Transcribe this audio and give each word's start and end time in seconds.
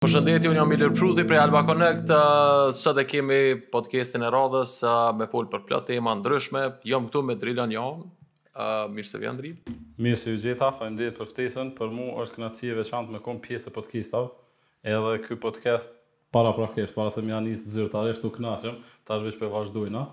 Përshëndetje, 0.00 0.48
unë 0.48 0.56
jam 0.58 0.70
Milir 0.72 0.92
Pruthi 0.96 1.26
prej 1.28 1.42
Alba 1.42 1.60
Connect. 1.68 2.08
Uh, 2.08 2.70
Sot 2.72 2.96
e 2.96 3.02
kemi 3.04 3.40
podcastin 3.74 4.22
e 4.24 4.30
radhës 4.32 4.70
uh, 4.80 4.94
me 5.12 5.26
fol 5.28 5.44
për 5.52 5.66
e 5.76 5.98
ima 6.00 6.14
ndryshme. 6.16 6.62
Jam 6.88 7.10
këtu 7.10 7.20
me 7.28 7.34
Drilan 7.42 7.74
Jon. 7.74 8.06
Ë, 8.56 8.64
uh, 8.64 8.86
mirë 8.96 9.08
se 9.10 9.20
vjen 9.20 9.36
Dril. 9.36 9.58
Mirë 10.00 10.16
se 10.22 10.54
Faleminderit 10.62 11.18
për 11.20 11.28
ftesën. 11.34 11.74
Për 11.76 11.92
mua 11.92 12.16
është 12.24 12.38
kënaqësi 12.38 12.72
veçantë 12.78 13.12
me 13.12 13.20
kom 13.26 13.42
pjesë 13.44 13.68
e 13.68 13.76
podcastit. 13.76 14.40
Edhe 14.88 15.12
ky 15.26 15.36
podcast 15.36 15.92
para 16.32 16.54
prakisht, 16.56 16.96
para 16.96 17.12
se 17.12 17.20
më 17.20 17.34
janë 17.34 17.48
nisë 17.52 17.76
zyrtarisht 17.76 18.24
u 18.24 18.32
kënaqem, 18.38 18.80
tash 19.04 19.28
veç 19.28 19.36
po 19.42 19.52
vazhdojnë 19.52 20.06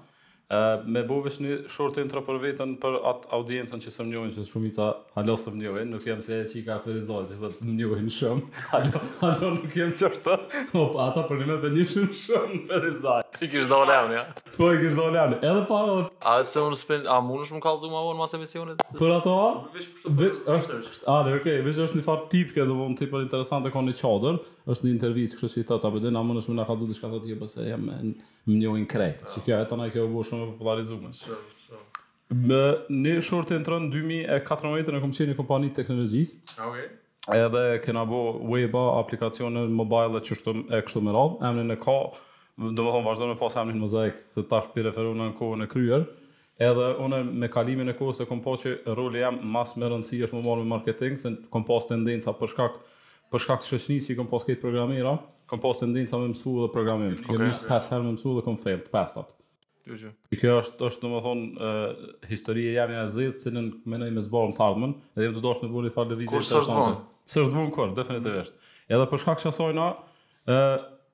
me 0.87 1.01
bove 1.07 1.31
një 1.43 1.57
short 1.67 1.97
intro 1.99 2.21
për 2.23 2.37
vetën 2.39 2.75
për 2.79 2.93
atë 3.09 3.29
audiencën 3.35 3.81
që 3.83 3.91
sëmë 3.91 4.11
njojnë, 4.13 4.31
që 4.37 4.45
shumica 4.47 4.85
halo 5.17 5.35
sëmë 5.39 5.59
njojnë, 5.59 5.89
nuk 5.91 6.05
jam 6.07 6.21
se 6.23 6.37
e 6.39 6.45
qika 6.47 6.77
ferizoj, 6.85 7.25
që 7.33 7.39
fëtë 7.41 7.59
po 7.59 7.67
njojnë 7.75 8.13
shumë, 8.15 8.47
halo, 8.71 9.01
halo 9.25 9.51
nuk 9.57 9.75
jam 9.75 9.91
që 9.91 10.07
është, 10.07 10.37
o, 10.79 10.85
ata 11.03 11.25
për 11.27 11.41
një 11.41 11.49
me 11.51 11.57
për 11.65 11.75
njëshën 11.75 12.07
shumë 12.23 12.61
ferizoj. 12.71 13.21
I 13.43 13.51
kishtë 13.51 13.69
do 13.69 13.81
lemë, 13.83 14.15
ja? 14.15 14.23
Po, 14.55 14.71
i 14.71 14.79
kishtë 14.85 14.97
do 14.97 15.09
lemë, 15.17 15.41
edhe 15.43 15.65
para 15.67 15.97
dhe... 15.97 16.07
A 16.23 16.37
se 16.47 16.63
unë 16.63 16.79
spen, 16.79 17.07
a 17.11 17.19
mund 17.21 17.43
është 17.43 17.57
më 17.59 17.63
kalë 17.67 17.83
zumë 17.83 17.99
avon 17.99 18.21
mas 18.23 18.37
emisionit? 18.39 18.87
Për 18.97 19.17
ato, 19.19 19.35
a? 19.35 19.55
Vish 19.75 20.37
është, 20.47 21.09
ale, 21.11 21.35
okej, 21.41 21.59
vish 21.67 21.83
është 21.89 21.99
një 21.99 22.07
farë 22.07 22.29
tip 22.31 22.55
këtë, 22.55 22.79
më 22.87 23.01
tip 23.03 23.11
për 23.13 23.27
interesant 23.27 23.67
e 23.67 23.75
konë 23.75 23.97
është 24.67 24.83
një 24.83 24.89
intervjit 24.91 25.33
kështë 25.39 25.61
që 25.61 25.61
i 25.63 25.65
tëtë, 25.69 25.87
a 25.87 25.89
bëdin, 25.95 26.17
po 26.17 26.19
a 26.19 26.25
mund 26.27 26.39
është 26.41 26.51
më 26.51 26.55
në 26.57 26.63
kalë 26.67 26.79
zumë, 26.81 26.95
shka 26.97 27.07
të 27.13 27.19
tjë, 27.23 27.29
jo, 27.31 27.35
bëse 27.39 27.59
po 27.61 27.67
jam 27.71 27.85
me 27.87 27.99
njojnë 28.57 28.89
krejtë, 28.93 29.29
që 29.31 29.43
kjo 29.45 29.59
e 29.63 29.67
të 29.71 29.79
kjo 29.93 30.07
bëshë 30.11 30.36
më 30.39 30.47
popularizume. 30.53 31.09
Më 32.47 32.61
në 33.01 33.13
shortë 33.23 33.57
e 33.57 33.61
ndërën 33.63 33.89
2014 33.93 34.97
e 34.97 35.01
kom 35.03 35.13
qenë 35.15 35.31
një 35.31 35.37
kompani 35.37 35.69
teknologjisë. 35.77 36.57
Okay. 36.67 36.87
Edhe 37.37 37.63
kena 37.83 38.05
bo 38.07 38.21
weba, 38.51 38.83
aplikacione, 39.01 39.65
mobile 39.81 40.13
dhe 40.17 40.23
qështu, 40.29 40.53
e 40.75 40.81
kështu 40.87 41.03
më 41.07 41.15
radhë. 41.15 41.41
Emnin 41.49 41.73
e 41.75 41.79
ka, 41.81 41.97
do 42.57 42.73
më 42.85 42.91
thonë 42.93 43.07
vazhdo 43.07 43.29
me 43.33 43.39
pas 43.39 43.57
emnin 43.59 43.79
mozaik, 43.81 44.19
se 44.19 44.43
tash 44.47 44.69
për 44.75 44.89
referu 44.91 45.15
në 45.15 45.29
në 45.31 45.37
kohën 45.39 45.63
e 45.65 45.69
kryer. 45.71 46.05
Edhe 46.67 46.85
une 47.05 47.19
me 47.37 47.47
kalimin 47.53 47.91
e 47.91 47.95
kohës 47.95 48.23
e 48.23 48.27
kom 48.27 48.39
po 48.43 48.55
që 48.59 48.71
roli 48.97 49.19
jam 49.21 49.37
mas 49.55 49.75
më 49.77 49.91
rëndësi 49.93 50.23
është 50.27 50.37
më 50.39 50.45
marrë 50.47 50.63
me 50.65 50.71
marketing, 50.75 51.19
se 51.21 51.31
kom 51.53 51.67
pas 51.67 51.85
tendenca 51.87 52.33
përshkak 52.39 52.77
shkak 52.77 52.95
për 53.31 53.43
shkak 53.43 53.61
të 53.61 53.69
shëshnis 53.69 54.07
që 54.07 54.15
i 54.15 54.17
kom 54.17 54.29
pas 54.31 54.47
këtë 54.47 54.63
programira, 54.63 55.13
kom 55.51 55.61
pas 55.63 55.83
tendenca 55.83 56.17
me 56.17 56.25
më 56.31 56.33
mësu 56.33 56.55
dhe 56.63 56.71
programim. 56.73 57.13
Okay, 57.19 57.35
Jem 57.35 57.45
njështë 57.51 57.69
5 57.75 57.91
herë 57.93 58.07
me 58.07 58.15
mësu 58.15 58.35
dhe 58.39 58.45
kom 58.47 58.57
fail 58.63 58.81
të 58.87 58.91
5 58.95 59.27
Jo, 59.95 60.09
Kjo 60.35 60.53
është 60.61 60.87
është 60.87 61.03
domethënë 61.05 61.71
historia 62.27 62.71
e 62.71 62.75
javës 62.77 63.13
së 63.13 63.27
se 63.33 63.43
që 63.45 63.53
nën 63.55 63.67
më 63.91 63.99
me 64.03 64.09
më 64.17 64.23
të 64.27 64.45
tardmën, 64.57 64.93
dhe 65.15 65.27
jam 65.27 65.35
të 65.37 65.43
dashur 65.45 65.63
të 65.67 65.73
bëni 65.75 65.91
falë 65.95 66.13
lëvizje 66.15 66.41
të 66.43 66.61
sonte. 66.67 66.97
Sërdh 67.27 67.55
mund 67.55 67.73
kur, 67.75 67.93
definitivisht. 67.97 68.55
Edhe 68.89 69.07
për 69.11 69.21
shkak 69.23 69.41
që 69.43 69.53
thonë, 69.55 69.87
ë 70.51 70.57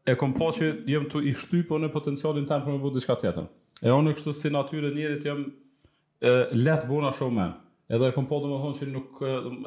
e 0.10 0.16
kam 0.20 0.34
pasur 0.34 0.66
po 0.66 0.86
që 0.86 0.94
jam 0.96 1.08
të 1.12 1.22
i 1.24 1.34
shtyp 1.38 1.68
po 1.70 1.78
në 1.84 1.92
potencialin 1.94 2.48
tan 2.50 2.66
për 2.66 2.74
të 2.80 2.84
bërë 2.88 2.96
diçka 2.98 3.18
tjetër. 3.24 3.48
E 3.84 3.92
unë 3.94 4.16
kështu 4.18 4.36
si 4.40 4.54
natyrë 4.54 4.94
njerit 4.98 5.30
jam 5.30 5.46
ë 6.24 6.34
lehtë 6.66 6.90
buna 6.90 7.14
shumë 7.18 7.38
më. 7.42 7.50
Edhe 7.92 8.08
e 8.08 8.14
kom 8.16 8.24
po 8.30 8.38
domethënë 8.40 8.78
se 8.78 8.86
nuk 8.88 9.18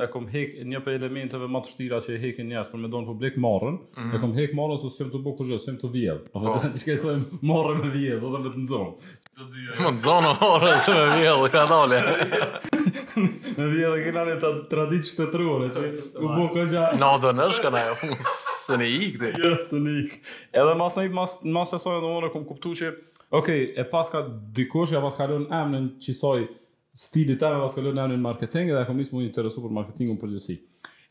e 0.00 0.06
kom 0.08 0.24
hek 0.32 0.54
një 0.64 0.78
prej 0.86 0.94
elementeve 1.02 1.44
më 1.52 1.60
të 1.60 1.66
vështira 1.66 1.98
që 2.00 2.14
e 2.14 2.20
hekën 2.22 2.52
jashtë 2.54 2.72
për 2.72 2.80
me 2.80 2.88
don 2.94 3.04
publik 3.04 3.34
marrën, 3.44 3.74
mm 3.76 4.02
-hmm. 4.02 4.14
e 4.16 4.20
kom 4.22 4.32
hek 4.34 4.54
marrën 4.56 4.76
ose 4.78 4.88
sem 4.94 5.10
të 5.12 5.20
bëj 5.24 5.34
kujt, 5.40 5.60
sem 5.60 5.76
të 5.82 5.90
vjedh. 5.94 6.22
Po, 6.32 6.40
po 6.40 6.54
vetë 6.54 6.70
oh. 6.70 6.72
diçka 6.72 6.92
e 6.94 6.96
thon 7.02 7.26
marrën 7.42 7.76
me 7.84 7.90
vjedh, 7.92 8.20
do 8.24 8.30
të 8.32 8.40
më 8.46 8.54
të 8.54 8.62
nzon. 8.62 8.88
Të 9.36 9.44
dyja. 9.52 9.74
Më 9.82 9.92
nzon 9.98 10.24
orë 10.54 10.72
se 10.86 10.94
me 11.02 11.20
vjedh, 11.20 11.44
ka 11.52 11.62
dalë. 11.74 12.00
Me 13.56 13.64
vjedh 13.72 13.94
që 14.04 14.10
kanë 14.12 14.32
ata 14.36 14.48
traditë 14.70 15.12
të 15.16 15.24
trurë, 15.32 15.68
që 15.74 15.84
u 16.20 16.26
bë 16.28 16.48
kujt. 16.54 16.74
Na 17.00 17.14
do 17.22 17.30
nësh 17.32 17.56
shkëna 17.60 17.78
ajo. 17.80 17.94
Se 18.64 18.76
ne 18.76 18.84
ik 18.88 19.22
Jo, 19.40 19.54
se 19.68 19.78
ne 19.80 19.94
ik. 20.02 20.18
Edhe 20.52 20.74
mas 20.74 20.96
mos 20.96 21.10
mas 21.18 21.32
mos 21.42 21.52
mos 21.56 21.72
asojë 21.76 22.00
domethënë 22.02 22.32
kum 22.32 22.44
kuptuçi. 22.44 22.88
Okej, 23.30 23.62
okay, 23.66 23.72
e 23.80 23.84
paska 23.90 24.20
dikush, 24.56 24.92
e 24.92 25.00
paska 25.00 25.24
lënë 25.26 25.48
emnin 25.62 25.84
që 26.02 26.10
stili 26.96 27.36
ta 27.38 27.50
me 27.52 27.60
paskallon 27.60 27.96
në 27.98 28.04
emrin 28.06 28.22
marketing 28.24 28.70
dhe 28.72 28.80
akomis 28.80 29.10
më 29.12 29.26
interesu 29.28 29.60
për 29.60 29.72
marketing 29.76 30.14
për 30.14 30.22
përgjësi. 30.22 30.54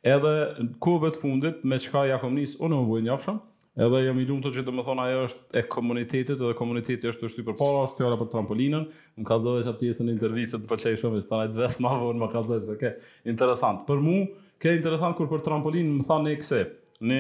Edhe 0.06 0.32
në 0.64 0.80
kove 0.84 1.12
të 1.14 1.22
fundit, 1.22 1.60
me 1.66 1.78
qka 1.82 2.02
ja 2.10 2.18
kom 2.22 2.34
nisë, 2.38 2.58
unë 2.66 2.80
më 2.80 2.88
bujnë 2.90 3.10
jafshëm, 3.12 3.38
edhe 3.86 4.02
jam 4.06 4.20
i 4.22 4.26
lumë 4.30 4.44
të 4.46 4.52
që 4.56 4.64
të 4.66 4.74
më 4.80 4.86
thonë 4.88 5.06
ajo 5.06 5.24
është 5.30 5.60
e 5.62 5.64
komunitetit, 5.76 6.32
edhe 6.36 6.52
komuniteti 6.58 7.10
është 7.12 7.26
të 7.26 7.32
shtu 7.36 7.46
për 7.50 7.58
para, 7.60 7.84
është 7.86 8.02
fjara 8.02 8.18
për 8.22 8.32
trampolinën, 8.34 8.88
më 9.22 9.30
kalzove 9.30 9.64
që 9.66 9.74
atë 9.74 9.82
pjesën 9.84 10.12
intervjistët 10.14 10.66
për 10.72 10.82
që 10.84 10.94
i 10.96 11.00
shumë, 11.02 11.22
së 11.24 11.30
të 11.32 11.40
nëjtë 11.44 11.58
dvesë 11.60 11.86
ma 11.86 11.94
vërë 12.02 12.20
më 12.24 12.32
kalzove 12.34 12.62
që 12.62 12.72
të 12.74 12.78
ke 12.82 12.94
interesant. 13.34 13.84
Për 13.90 14.04
mu, 14.08 14.18
ke 14.66 14.76
interesant 14.78 15.18
kur 15.20 15.30
për 15.34 15.46
trampolinën 15.50 16.00
më 16.00 16.08
thonë 16.10 16.34
e 16.36 16.40
kse, 16.42 16.64
në 17.02 17.20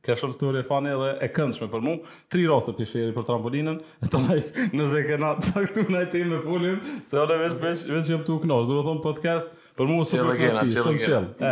ka 0.05 0.17
shumë 0.17 0.35
story 0.37 0.61
e 0.63 0.67
fani 0.67 0.91
edhe 0.93 1.09
e 1.25 1.29
këndshme 1.35 1.69
për 1.73 1.83
mua. 1.85 2.17
tri 2.33 2.45
raste 2.49 2.73
për 2.79 2.89
shëri 2.91 3.15
për 3.17 3.25
trampolinën, 3.29 3.79
e 4.07 4.11
të 4.13 4.21
naj, 4.25 4.39
nëse 4.79 5.03
ke 5.07 5.19
na 5.23 5.33
të 5.39 5.63
këtu 5.67 5.85
folim, 5.89 6.05
të 6.13 6.21
ime 6.25 6.41
fullim, 6.45 6.79
se 7.09 7.19
ole 7.19 7.39
veç, 7.43 7.57
veç, 7.63 7.85
veç 7.93 8.13
jëmë 8.15 8.27
të 8.29 8.35
uknosh, 8.37 8.67
duhe 8.71 8.97
podcast, 9.05 9.49
për 9.79 9.91
mu 9.91 10.01
së 10.09 10.21
për 10.23 10.43
kësi, 10.43 10.83
shumë 10.83 11.35
E, 11.39 11.51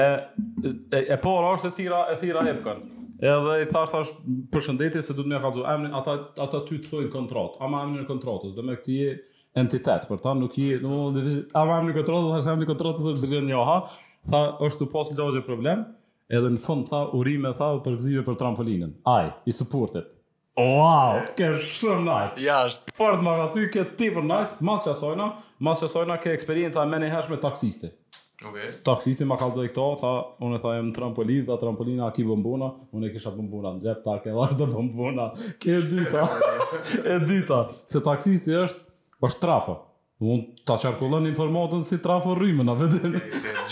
e, 0.00 0.98
e, 1.04 1.16
po, 1.20 1.32
e 1.36 1.40
por 1.60 1.66
e 1.68 1.70
thira, 1.76 1.98
e 2.08 2.16
thira 2.20 2.40
e 2.48 2.54
pëkën, 2.56 2.78
edhe 3.22 3.56
i 3.60 3.66
thash 3.68 3.90
thash 3.92 4.12
përshëndetje 4.54 5.02
se 5.04 5.12
do 5.16 5.26
të 5.26 5.34
më 5.34 5.40
ka 5.44 5.50
dhu, 5.52 5.64
ata, 5.98 6.14
ata 6.44 6.62
ty 6.68 6.78
të 6.80 6.88
thoin 6.88 7.10
kontratë. 7.12 7.60
ama 7.66 7.82
emnin 7.86 8.06
kontratës, 8.08 8.54
dhe 8.56 8.64
me 8.64 8.78
këti 8.78 8.96
entitet, 9.60 10.06
Por 10.08 10.18
ta 10.24 10.32
nuk 10.34 10.56
i, 10.58 10.70
ama 11.60 11.76
emnin 11.82 11.92
kontratës, 11.92 11.92
ama 11.92 11.92
emnin 11.92 11.96
kontratës, 11.98 12.24
ama 12.24 12.52
emnin 12.52 12.72
kontratës, 12.72 13.04
ama 13.08 13.38
emnin 13.38 13.52
Tha 14.22 14.38
është 14.64 14.86
emnin 14.88 15.16
kontratës, 15.16 15.44
ama 15.48 15.56
emnin 15.56 15.84
edhe 16.32 16.48
në 16.52 16.60
fund 16.64 16.86
tha 16.88 17.02
urime 17.16 17.50
tha 17.56 17.72
për 17.84 17.96
gëzime 18.00 18.22
për 18.24 18.36
trampolinën. 18.40 18.92
Aj, 19.10 19.30
i 19.44 19.52
suportet. 19.52 20.10
Wow, 20.58 21.22
ke 21.38 21.52
shumë 21.58 22.02
nice. 22.04 22.38
Ja, 22.44 22.60
sport 22.72 23.22
më 23.24 23.34
ka 23.40 23.48
thënë 23.54 23.70
këtë 23.72 23.96
tip 24.00 24.18
nice, 24.28 24.56
mas 24.68 24.84
së 24.88 24.92
sajna, 25.00 25.30
më 25.64 25.76
së 25.80 25.88
sajna 25.94 26.18
ke 26.20 26.34
eksperjenca 26.36 26.84
më 26.88 27.02
ne 27.04 27.10
hash 27.12 27.30
me 27.32 27.38
taksiste. 27.40 27.92
Okej. 28.42 28.50
Okay. 28.66 28.72
Taksisti 28.84 29.26
më 29.28 29.36
ka 29.40 29.48
thënë 29.52 29.70
këto, 29.72 29.86
tha, 30.02 30.12
unë 30.44 30.60
tha 30.64 30.74
jam 30.78 30.90
trampolin, 30.96 31.44
dha 31.48 31.56
trampolina 31.62 32.08
aki 32.08 32.24
bombona, 32.28 32.72
unë 32.96 33.12
kisha 33.14 33.32
bombona 33.36 33.74
në 33.76 33.84
xhep 33.86 34.02
tak 34.08 34.28
edhe 34.32 34.42
ardha 34.44 34.68
bombona. 34.72 35.28
Ke 35.62 35.78
dyta. 35.88 36.26
e 37.16 37.22
dyta, 37.28 37.64
se 37.92 38.02
taksisti 38.04 38.56
është 38.64 38.90
është 39.22 39.40
trafo. 39.44 39.78
Unë 40.22 40.64
ta 40.68 40.76
qarkullon 40.78 41.24
informatën 41.32 41.80
si 41.82 41.96
trafo 42.02 42.36
rrymën, 42.38 42.68
a 42.70 42.74
vetën. 42.78 43.14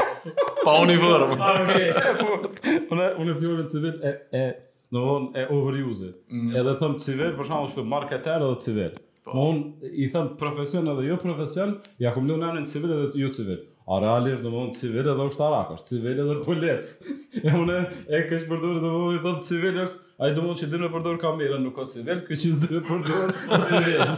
pa 0.63 0.73
ah, 0.73 0.81
unë 0.81 0.97
i 0.97 1.01
vërëm 1.05 1.37
Ok, 1.37 2.93
Unë 3.19 3.29
e 3.35 3.39
fjore 3.45 3.69
të 3.69 3.77
civil 3.77 3.93
e, 4.09 4.15
e, 4.41 4.45
në 4.89 5.05
vonë, 5.11 5.33
e 5.37 5.45
overuse 5.59 6.13
mhm. 6.33 6.53
Edhe 6.57 6.65
dhe 6.73 6.79
thëmë 6.81 7.03
civil, 7.05 7.33
për 7.37 7.51
shumë 7.53 7.75
shumë 7.77 7.91
marketer 7.93 8.41
edhe 8.41 8.57
civil 8.65 8.95
po. 8.97 9.51
Unë 9.53 9.91
i 10.01 10.09
thëmë 10.17 10.33
profesion 10.41 10.89
edhe 10.97 11.11
jo 11.13 11.21
profesion 11.29 11.83
Ja 12.01 12.17
kom 12.17 12.25
në 12.31 12.41
në 12.41 12.55
në 12.63 12.71
civil 12.73 12.97
edhe 13.03 13.13
jo 13.27 13.35
civil 13.37 13.67
A 13.89 13.97
realisht 14.05 14.45
do 14.45 14.51
të 14.53 14.75
civil 14.77 15.07
edhe 15.09 15.25
ushtarak, 15.31 15.71
është 15.79 15.89
civil 15.95 16.19
edhe 16.21 16.35
polic. 16.45 16.89
e 17.49 17.55
unë 17.57 17.77
e 18.05 18.21
kesh 18.29 18.45
përdor 18.51 18.83
do 18.83 18.91
të 18.91 19.15
i 19.17 19.21
thon 19.25 19.39
civil 19.47 19.79
është 19.85 20.07
ai 20.27 20.31
do 20.37 20.43
të 20.43 20.45
thonë 20.45 20.59
që 20.61 20.69
dinë 20.75 20.91
përdor 20.93 21.17
kamerën, 21.23 21.63
nuk 21.65 21.77
ka 21.79 21.87
civil, 21.89 22.21
kjo 22.27 22.39
që 22.43 22.51
s'dinë 22.59 22.83
përdor 22.91 23.33
civil. 23.71 24.13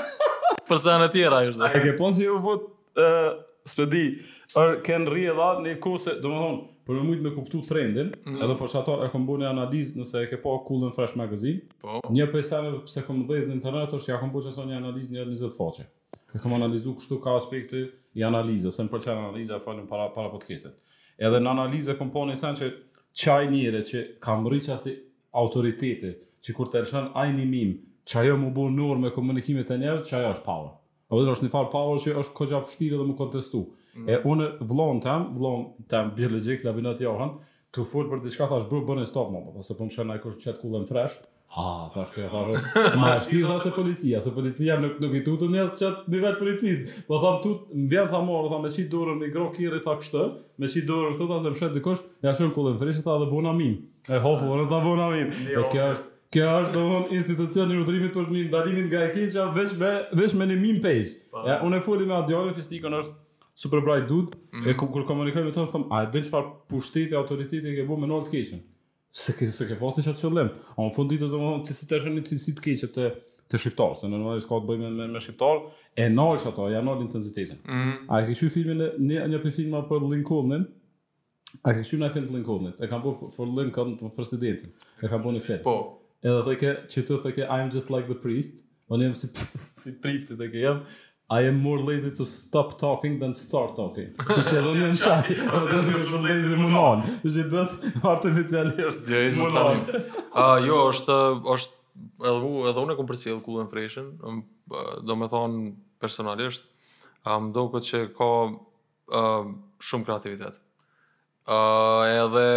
Për 0.69 0.81
sa 0.84 0.98
në 1.00 1.08
tjera 1.16 1.40
është. 1.48 1.69
Ai 1.70 1.81
ke 1.86 1.96
pun 1.96 2.12
si 2.19 2.28
u 2.28 2.42
vot 2.44 2.69
ë 3.00 3.08
spedi. 3.69 4.04
Ër 4.56 4.78
kanë 4.84 5.08
rri 5.12 5.26
edhe 5.32 5.48
një 5.64 5.78
kusë, 5.84 6.19
domethënë 6.24 6.76
Por 6.88 6.96
më 6.96 7.05
shumë 7.19 7.25
më 7.26 7.31
kuptu 7.37 7.58
trendin, 7.69 8.08
mm 8.25 8.38
edhe 8.40 8.55
por 8.56 8.70
çato 8.73 8.94
e 9.05 9.11
kam 9.12 9.26
bënë 9.29 9.44
analizë 9.50 9.99
nëse 10.00 10.23
e 10.25 10.29
ke 10.31 10.38
pa 10.40 10.46
po 10.55 10.62
Cool 10.69 10.87
and 10.87 10.94
Fresh 10.96 11.19
Magazine. 11.20 11.61
Po. 11.85 11.99
Një 12.17 12.26
pjesë 12.32 12.49
sa 12.49 12.61
më 12.64 12.70
pse 12.87 13.02
kam 13.05 13.19
dhënë 13.29 13.44
në 13.50 13.56
internet 13.58 13.93
është 13.99 14.12
ja 14.14 14.17
kam 14.23 14.31
bërë 14.32 14.46
çasoni 14.46 14.76
analizë 14.79 15.12
në 15.19 15.26
20 15.29 15.52
faqe. 15.52 15.85
E 16.32 16.40
kam 16.40 16.55
analizuar 16.56 16.96
kështu 16.96 17.19
ka 17.26 17.35
aspekte 17.43 17.82
i 18.17 18.25
analizës, 18.25 18.70
ose 18.73 18.81
sen 18.81 18.88
për 18.88 19.05
analizë 19.19 19.58
e 19.58 19.62
falim 19.67 19.85
para 19.90 20.06
para 20.17 20.32
podcast 20.32 20.70
Edhe 21.29 21.43
në 21.44 21.50
analizë 21.52 21.99
kam 22.00 22.08
punë 22.17 22.38
sen 22.40 22.56
që 22.56 22.70
çaj 23.25 23.50
njëre 23.52 23.84
që 23.91 24.02
kam 24.25 24.49
rritur 24.49 24.81
si 24.81 24.94
autoritete, 25.44 26.14
që 26.41 26.55
kur 26.56 26.73
të 26.73 26.87
rshan 26.87 27.12
ai 27.12 27.34
nimim, 27.37 27.76
çajë 28.08 28.32
më 28.32 28.49
bën 28.56 28.81
normë 28.81 29.12
komunikimet 29.19 29.69
e 29.69 29.76
njerëzve, 29.84 30.06
çaja 30.08 30.32
është 30.38 30.46
power. 30.49 30.73
Apo 31.12 31.37
është 31.37 31.44
një 31.44 31.52
fal 31.52 31.69
power 31.69 32.00
që 32.06 32.17
është 32.23 32.32
kjo 32.32 32.46
gjë 32.56 32.96
dhe 32.96 33.08
më 33.12 33.19
kontestu. 33.20 33.67
E 34.06 34.18
unë 34.30 34.46
vlon 34.68 35.00
tam, 35.02 35.30
vlon 35.36 35.64
tam 35.90 36.12
biologjik 36.16 36.62
la 36.66 36.74
vinat 36.76 37.00
Johan, 37.02 37.38
tu 37.74 37.84
fol 37.88 38.06
për 38.10 38.22
diçka 38.24 38.46
thash 38.48 38.68
bë 38.70 38.82
bën 38.88 39.02
stop 39.08 39.32
më, 39.32 39.42
ose 39.60 39.74
po 39.76 39.88
më 39.88 39.94
shkon 39.96 40.12
ai 40.14 40.20
kush 40.22 40.38
të 40.38 40.46
çet 40.52 40.62
kullën 40.62 40.86
fresh. 40.88 41.18
Ha, 41.56 41.64
thash 41.94 42.10
që 42.14 42.26
ha. 42.32 42.42
Ma 43.00 43.14
shti 43.22 43.40
vas 43.48 43.62
e 43.66 43.70
policia, 43.74 44.20
se 44.24 44.30
policia 44.36 44.76
nuk 44.80 44.98
nuk 45.02 45.14
i 45.16 45.22
tutun 45.26 45.54
jas 45.56 45.72
çat 45.80 46.04
në 46.12 46.20
vet 46.24 46.38
policis. 46.40 46.82
Po 47.08 47.18
tham 47.24 47.38
tut, 47.44 47.70
vjen 47.88 48.10
tham 48.12 48.28
or, 48.34 48.50
tham 48.52 48.62
me 48.66 48.70
çit 48.72 48.90
dorën 48.92 49.24
i 49.24 49.30
gro 49.34 49.48
kirri 49.56 49.80
tha 49.84 49.96
kështë, 50.02 50.26
me 50.60 50.68
çit 50.70 50.86
dorën 50.88 51.16
këtu 51.16 51.28
tha 51.32 51.40
se 51.46 51.54
fshet 51.56 51.74
dikush, 51.78 52.02
ja 52.26 52.34
shon 52.38 52.52
kullën 52.56 52.76
fresh 52.80 53.00
tha 53.06 53.16
dhe 53.22 53.30
bëna 53.32 53.54
mim. 53.56 53.74
E 54.12 54.20
hofu, 54.22 54.46
do 54.62 54.68
ta 54.70 54.80
bëna 54.84 55.08
mim. 55.14 55.32
Jo, 55.52 55.64
kjo 55.72 55.88
është, 55.94 56.12
kjo 56.36 56.50
është 56.62 56.74
domon 56.76 57.08
institucioni 57.20 57.76
i 57.76 57.82
udhërimit 57.84 58.18
për 58.20 58.30
ndalimin 58.52 58.90
nga 58.92 59.06
e 59.08 59.14
keqja 59.16 59.48
veç 59.56 59.74
me 59.80 59.94
veç 60.20 60.36
me 60.36 60.50
ne 60.52 60.60
meme 60.60 60.84
page. 60.84 61.16
Ja 61.48 61.62
unë 61.64 61.80
foli 61.88 62.06
me 62.08 62.16
Adrian 62.20 62.52
Fistikon 62.56 63.00
është 63.00 63.18
super 63.62 63.81
bright 63.84 64.08
dude, 64.10 64.31
mm. 64.52 64.69
e 64.69 64.70
mhm. 64.70 64.76
kur, 64.78 64.90
kur 64.94 65.06
komunikoj 65.08 65.43
me 65.49 65.55
të 65.55 65.64
thëmë, 65.72 65.88
a 65.90 66.05
e 66.05 66.10
dhe 66.14 66.22
qëfar 66.26 66.46
pushtit 66.70 67.12
e 67.14 67.19
autoritetit 67.19 67.66
e 67.66 67.75
ke 67.81 67.87
bu 67.88 67.96
me 67.99 68.06
nërë 68.10 68.28
të 68.28 68.34
keqën? 68.37 68.60
Se 69.22 69.34
ke, 69.34 69.49
se 69.55 69.66
ke 69.66 69.78
pas 69.81 69.96
të 69.96 70.05
qatë 70.06 70.20
qëllim. 70.22 70.52
A 70.76 70.84
në 70.87 70.93
fundit 70.94 71.25
e 71.26 71.31
të 71.32 71.40
më 71.43 71.50
të 71.66 71.76
tashën 71.90 72.20
të 72.20 72.25
të 72.28 72.38
si 72.44 72.55
të 72.55 72.64
keqe 72.69 72.90
të, 72.94 73.08
të 73.50 73.60
shqiptar, 73.62 73.96
se 73.99 74.10
në 74.12 74.20
nërë 74.22 74.44
ka 74.46 74.60
të 74.62 74.69
bëjmë 74.70 74.90
me, 75.00 75.08
me 75.16 75.22
shqiptar, 75.25 75.64
e 75.99 76.06
nërë 76.14 76.43
që 76.44 76.52
ato, 76.52 76.69
e 76.76 76.84
nërë 76.87 77.05
intensitetin. 77.06 77.60
Mhm. 77.66 77.96
A 78.14 78.20
e 78.22 78.28
ke 78.31 78.38
shu 78.38 78.52
filmin 78.55 78.84
e 78.87 78.93
një, 79.34 79.43
për 79.49 79.84
për 79.90 80.06
Lincolnin, 80.12 80.69
a 81.66 81.72
e 81.75 81.78
ke 81.81 81.87
shu 81.90 81.99
në 81.99 82.12
film 82.14 82.31
të 82.31 82.76
e 82.84 82.87
kam 82.93 83.02
bu 83.02 83.16
for 83.34 83.50
Lincoln 83.58 83.99
për 83.99 84.14
presidentin, 84.19 84.70
e 85.02 85.10
kam 85.10 85.25
bu 85.25 85.34
një 85.34 85.43
film. 85.50 85.64
Po. 85.66 85.76
Edhe 86.22 86.40
dhe 86.49 86.55
ke, 86.60 86.70
që 86.93 87.02
të 87.08 87.16
dhe 87.26 87.31
ke, 87.34 87.43
I'm 87.46 87.69
just 87.75 87.90
like 87.94 88.06
the 88.08 88.14
priest, 88.19 88.56
o 88.90 88.96
jam 88.99 89.12
si, 89.14 89.28
si 89.81 89.93
pripti 90.02 90.34
të 90.37 90.46
ke 90.52 90.62
I 91.30 91.40
am 91.48 91.60
more 91.62 91.78
lazy 91.82 92.10
to 92.16 92.25
stop 92.25 92.78
talking 92.80 93.19
than 93.20 93.34
start 93.34 93.76
talking. 93.76 94.08
Që 94.16 94.36
që 94.48 94.48
dhe 94.48 94.60
jo, 94.64 94.70
më 94.80 94.86
në 94.88 94.96
shaj, 94.96 95.34
o 95.52 95.58
dhe 95.69 95.80
në 95.84 95.98
shumë 96.06 96.20
lazy 96.25 96.54
më 96.56 96.70
nëllë. 96.75 97.12
Që 97.34 97.44
duhet, 97.52 97.75
dhe 97.82 97.92
të 97.96 98.06
artificialisht 98.12 99.02
më 99.42 99.48
nëllë. 99.56 100.00
Jo, 100.64 100.78
është, 100.92 101.16
është, 101.52 102.00
edhe 102.30 102.48
u, 102.48 102.54
edhe 102.72 102.80
unë 102.86 102.94
në 102.94 102.96
përcjell 102.96 103.10
përcijë 103.12 103.32
edhe 103.34 103.44
kullën 103.48 103.69
freshen, 103.75 104.08
do 105.10 105.19
me 105.20 105.28
thonë 105.34 105.69
personalisht, 106.04 106.64
më 107.28 107.52
duket 107.58 107.76
këtë 107.76 107.92
që 107.92 108.02
ka 108.22 109.20
shumë 109.90 110.08
kreativitet. 110.10 110.60
Edhe, 112.24 112.48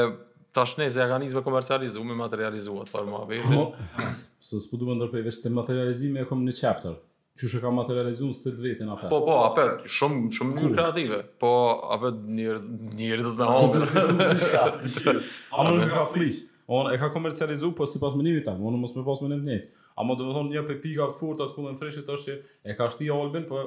Tash 0.55 0.73
nëse 0.77 0.99
e 0.99 1.03
organizoj 1.05 1.37
me 1.39 1.43
komercializum, 1.45 2.07
me 2.11 2.15
materializuat, 2.19 2.87
po 2.91 3.03
më 3.07 3.19
vjen. 3.33 3.51
Po, 3.51 4.09
s'u 4.43 4.59
spudu 4.63 4.87
më 4.89 4.97
ndërpëvesh 5.01 5.43
të 5.45 5.51
materializimi 5.59 6.19
e 6.23 6.29
kom 6.31 6.41
në 6.47 6.55
chapter 6.57 6.97
që 7.39 7.49
shë 7.51 7.59
ka 7.63 7.71
materializu 7.73 8.27
në 8.27 8.35
stilë 8.37 8.63
vetën, 8.65 8.87
apet? 8.91 9.11
Po, 9.11 9.21
po, 9.25 9.35
apet, 9.47 9.85
shumë, 9.95 10.25
shumë 10.35 10.55
një 10.57 10.71
kreative. 10.73 11.19
Po, 11.41 11.51
apet, 11.95 12.17
njërë, 12.37 12.61
njërë 12.99 13.27
dhe 13.27 13.35
të 13.37 13.51
nëmë. 13.99 15.21
A 15.55 15.67
më 15.67 15.75
në 15.79 15.87
ka 15.93 16.03
flish. 16.11 16.41
Onë 16.71 16.93
e 16.95 16.99
ka 17.01 17.07
komercializu, 17.11 17.71
po 17.75 17.87
si 17.89 17.99
pas 18.03 18.13
mënimi 18.15 18.43
tamë, 18.45 18.61
onë 18.67 18.81
mësë 18.83 18.99
me 19.01 19.05
pas 19.07 19.23
mënimi 19.23 19.45
të 19.45 19.49
njëtë. 19.51 19.71
A 19.99 20.05
më 20.07 20.15
dëmë 20.19 20.35
thonë 20.35 20.51
një 20.55 20.65
për 20.69 20.77
pika 20.83 21.07
të 21.11 21.19
furta 21.19 21.47
të 21.51 21.55
kullën 21.55 21.79
freshit 21.79 22.07
është 22.11 22.35
që 22.35 22.53
e 22.71 22.75
ka 22.79 22.87
shti 22.93 23.09
Albin, 23.11 23.47
po 23.49 23.63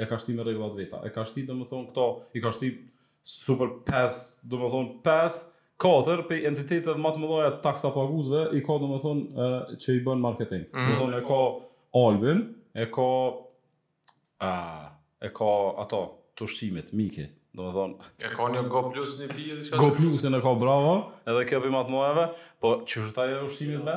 e 0.00 0.06
ka 0.08 0.18
shti 0.20 0.36
me 0.38 0.46
regullat 0.46 0.76
veta. 0.78 1.02
E 1.04 1.12
ka 1.12 1.24
shti, 1.28 1.44
dëmë 1.48 1.66
thonë, 1.72 1.88
këto, 1.92 2.06
i 2.40 2.44
ka 2.44 2.52
shti 2.56 2.70
super 3.26 3.74
5, 3.90 4.22
dëmë 4.52 4.70
thonë 4.76 4.98
5, 5.08 5.44
Kater, 5.76 6.22
pe 6.24 6.38
entitetet 6.48 6.96
më 6.96 7.10
të 7.12 7.20
më 7.20 7.26
dhoja 7.28 7.48
taksa 7.64 7.90
paguzve, 7.92 8.46
i 8.56 8.62
ka, 8.64 8.78
dhe 8.80 8.86
më 8.88 9.02
thonë, 9.02 9.48
që 9.84 9.96
i 9.98 10.04
bën 10.08 10.22
marketing. 10.24 10.62
Mm 10.70 10.78
-hmm. 10.78 10.86
Dhe 10.88 10.94
më 10.96 11.00
thonë, 11.02 11.18
e 11.18 11.28
ka 11.28 11.40
Albin, 12.06 12.40
e 12.76 12.84
ka 12.94 13.08
a 14.36 14.52
e 15.20 15.28
ka 15.38 15.50
ato 15.82 16.00
tushimet 16.36 16.92
mike 16.92 17.28
do 17.56 17.62
të 17.64 17.72
thonë... 17.76 18.08
e 18.20 18.30
ka 18.36 18.46
një 18.52 18.62
go 18.72 18.82
plus 18.92 19.14
një 19.22 19.28
bie 19.32 19.54
diçka 19.60 19.78
go 19.80 19.88
plus 19.96 20.26
e 20.28 20.32
ka 20.46 20.52
bravo 20.64 20.90
edhe 21.24 21.46
kjo 21.48 21.60
bëj 21.64 21.72
më 21.74 21.80
të 21.88 21.94
mëve 21.94 22.26
po 22.60 22.74
çështa 22.84 23.24
e 23.32 23.38
ushimit 23.48 23.82
më 23.88 23.96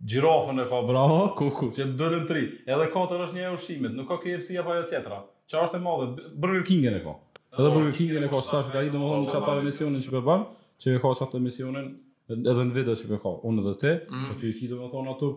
Girofën 0.00 0.56
e 0.62 0.64
ka 0.64 0.78
bravo, 0.88 1.16
kuku. 1.36 1.66
Që 1.76 1.84
do 1.92 1.96
dërën 2.00 2.22
tri, 2.24 2.42
Edhe 2.64 2.86
katër 2.88 3.20
është 3.26 3.36
një 3.36 3.48
ushim, 3.52 3.82
nuk 3.92 4.06
ka 4.08 4.16
KFC 4.22 4.54
apo 4.56 4.72
ajo 4.72 4.86
tjetra. 4.88 5.18
Çfarë 5.44 5.66
është 5.68 5.76
e 5.76 5.80
madhe? 5.84 6.06
Burger 6.40 6.64
King-in 6.70 6.96
e 6.96 7.00
ka. 7.04 7.12
Edhe 7.58 7.72
Burger 7.74 7.92
King-in 7.98 8.24
e 8.24 8.30
ka 8.32 8.40
staf 8.46 8.70
që 8.72 8.80
ai 8.86 8.88
çfarë 8.94 9.44
fare 9.44 9.66
misionin 9.66 10.00
që 10.00 10.22
bën, 10.30 10.46
që 10.80 10.94
ka 11.04 11.12
sa 11.20 11.28
misionin 11.44 11.90
edhe 12.32 12.64
në 12.70 12.72
video 12.78 12.96
që 12.96 13.12
ka. 13.26 13.34
Unë 13.50 13.66
vetë, 13.68 13.92
mm. 14.08 14.24
çka 14.24 14.38
ti 14.40 14.54
i 14.56 14.72
ato 14.86 15.28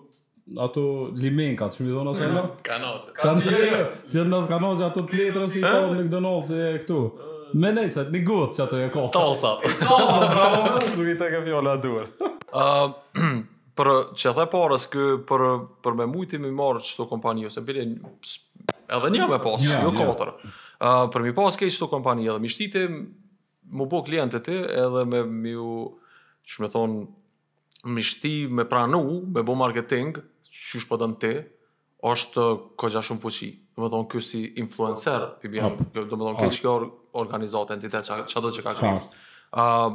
ato 0.60 1.10
limenka, 1.18 1.68
që 1.72 1.84
mi 1.86 1.92
dhona 1.94 2.14
se 2.16 2.28
nga? 2.28 2.44
Kanoqe. 2.66 3.52
Jo, 3.54 3.60
jo, 3.60 3.86
si 4.04 4.18
jetë 4.18 4.24
jo, 4.28 4.32
nësë 4.34 4.52
kanoqe 4.52 4.86
ato 4.90 5.04
të 5.08 5.20
letrën 5.20 5.54
si 5.54 5.62
të 5.64 5.74
më 5.74 5.96
në 5.96 6.04
këtë 6.10 6.22
nëllë 6.26 6.44
se 6.50 6.58
e 6.66 6.74
këtu. 6.84 6.98
Me 7.62 7.72
nëjse, 7.74 8.04
një 8.12 8.22
gotë 8.28 8.58
që 8.58 8.64
ato 8.66 8.82
e 8.82 8.90
kohë. 8.98 9.12
Tosa. 9.18 9.54
Tosa, 9.86 10.20
bravo, 10.34 10.62
nësë 10.76 10.98
duke 11.00 11.16
të 11.22 11.32
ke 11.36 11.42
fjolla 11.48 11.78
a 11.78 11.82
duhe. 11.84 12.06
Për 13.80 13.90
që 14.22 14.36
dhe 14.38 14.48
parës, 14.52 14.88
për 15.32 15.98
me 16.02 16.10
mujti 16.12 16.40
mi 16.44 16.52
marë 16.58 16.84
që 16.86 16.98
të 17.00 17.08
kompani, 17.14 17.48
ose 17.50 17.64
bilin, 17.66 17.96
edhe 18.72 19.16
një 19.16 19.32
me 19.32 19.40
pasë, 19.44 19.80
jo 19.88 19.96
katër, 19.98 20.36
Për 21.14 21.24
mi 21.24 21.32
pasë 21.34 21.62
kej 21.64 21.70
që 21.78 21.86
të 21.86 21.90
kompani, 21.94 22.28
edhe 22.28 22.44
mi 22.44 22.50
shtiti, 22.52 22.82
mu 23.74 23.86
bo 23.90 24.04
klientët 24.06 24.44
ti, 24.50 24.58
edhe 24.84 25.06
me 25.08 25.22
mi 25.24 25.54
u, 25.56 25.70
që 26.44 26.66
me 26.66 26.74
thonë, 26.78 27.04
Mishti 27.84 28.36
me 28.48 28.64
pranu, 28.64 29.00
me 29.34 29.42
bo 29.44 29.58
marketing, 29.60 30.16
qysh 30.54 30.88
po 30.92 30.98
dën 31.02 31.16
ti 31.22 31.32
është 32.04 32.44
koha 32.78 33.02
shumë 33.04 33.22
fuqi. 33.24 33.50
Do 33.74 33.88
të 33.88 33.90
thonë 33.96 34.10
ky 34.14 34.22
si 34.22 34.42
influencer, 34.62 35.24
ti 35.42 35.50
do 35.50 36.04
të 36.04 36.10
thonë 36.12 36.34
ky 36.42 36.50
çka 36.60 36.74
organizat 37.22 37.72
entitet 37.74 38.10
që 38.30 38.44
do 38.44 38.52
të 38.52 38.60
çka. 38.60 38.74
Ëm 38.84 39.00
uh, 39.00 39.08
ah, 39.64 39.88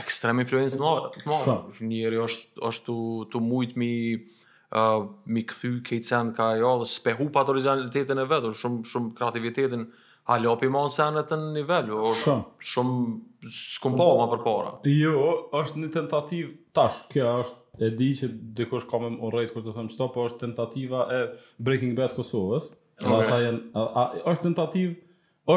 ekstrem 0.00 0.40
influencer, 0.44 0.80
no, 0.80 1.10
po, 1.24 1.58
Njeri 1.82 2.20
është 2.26 2.62
është 2.70 2.84
tu 3.32 3.40
shumë 3.40 3.80
mi 3.80 3.92
uh, 4.14 4.78
ah, 4.78 5.08
mi 5.26 5.42
kthy 5.48 5.80
kejcen 5.88 6.32
ka 6.36 6.52
jo, 6.60 6.76
dhe 6.84 6.88
spehu 6.90 7.30
pa 7.34 7.46
originalitetin 7.48 8.22
e 8.22 8.28
vetur, 8.30 8.54
shumë 8.62 8.84
shumë 8.92 9.14
kreativitetin 9.18 9.88
halopi 10.30 10.70
ma 10.72 10.86
se 10.88 11.04
në 11.12 11.24
të 11.28 11.40
nivel, 11.56 11.90
o 11.98 12.14
shumë, 12.22 12.46
shumë 12.70 13.50
s'kumpo 13.52 14.12
ma 14.20 14.30
për 14.30 14.44
para. 14.46 14.72
Jo, 14.88 15.20
është 15.58 15.82
një 15.82 15.90
tentativ, 15.98 16.54
tash, 16.76 17.02
kjo 17.12 17.26
është 17.42 17.62
e 17.80 17.90
di 17.92 18.08
që 18.16 18.28
dikush 18.56 18.86
ka 18.90 19.00
më 19.02 19.08
urrejt 19.26 19.54
kur 19.54 19.64
të 19.64 19.72
them 19.76 19.88
stop, 19.92 20.12
po 20.14 20.24
është 20.28 20.42
tentativa 20.46 21.04
e 21.14 21.20
Breaking 21.66 21.96
Bad 21.98 22.14
Kosovës. 22.16 22.68
Okay. 23.00 23.10
Ata 23.16 23.38
janë 23.42 23.62
a, 23.80 23.84
a, 24.00 24.04
është 24.32 24.48
tentativ, 24.48 24.92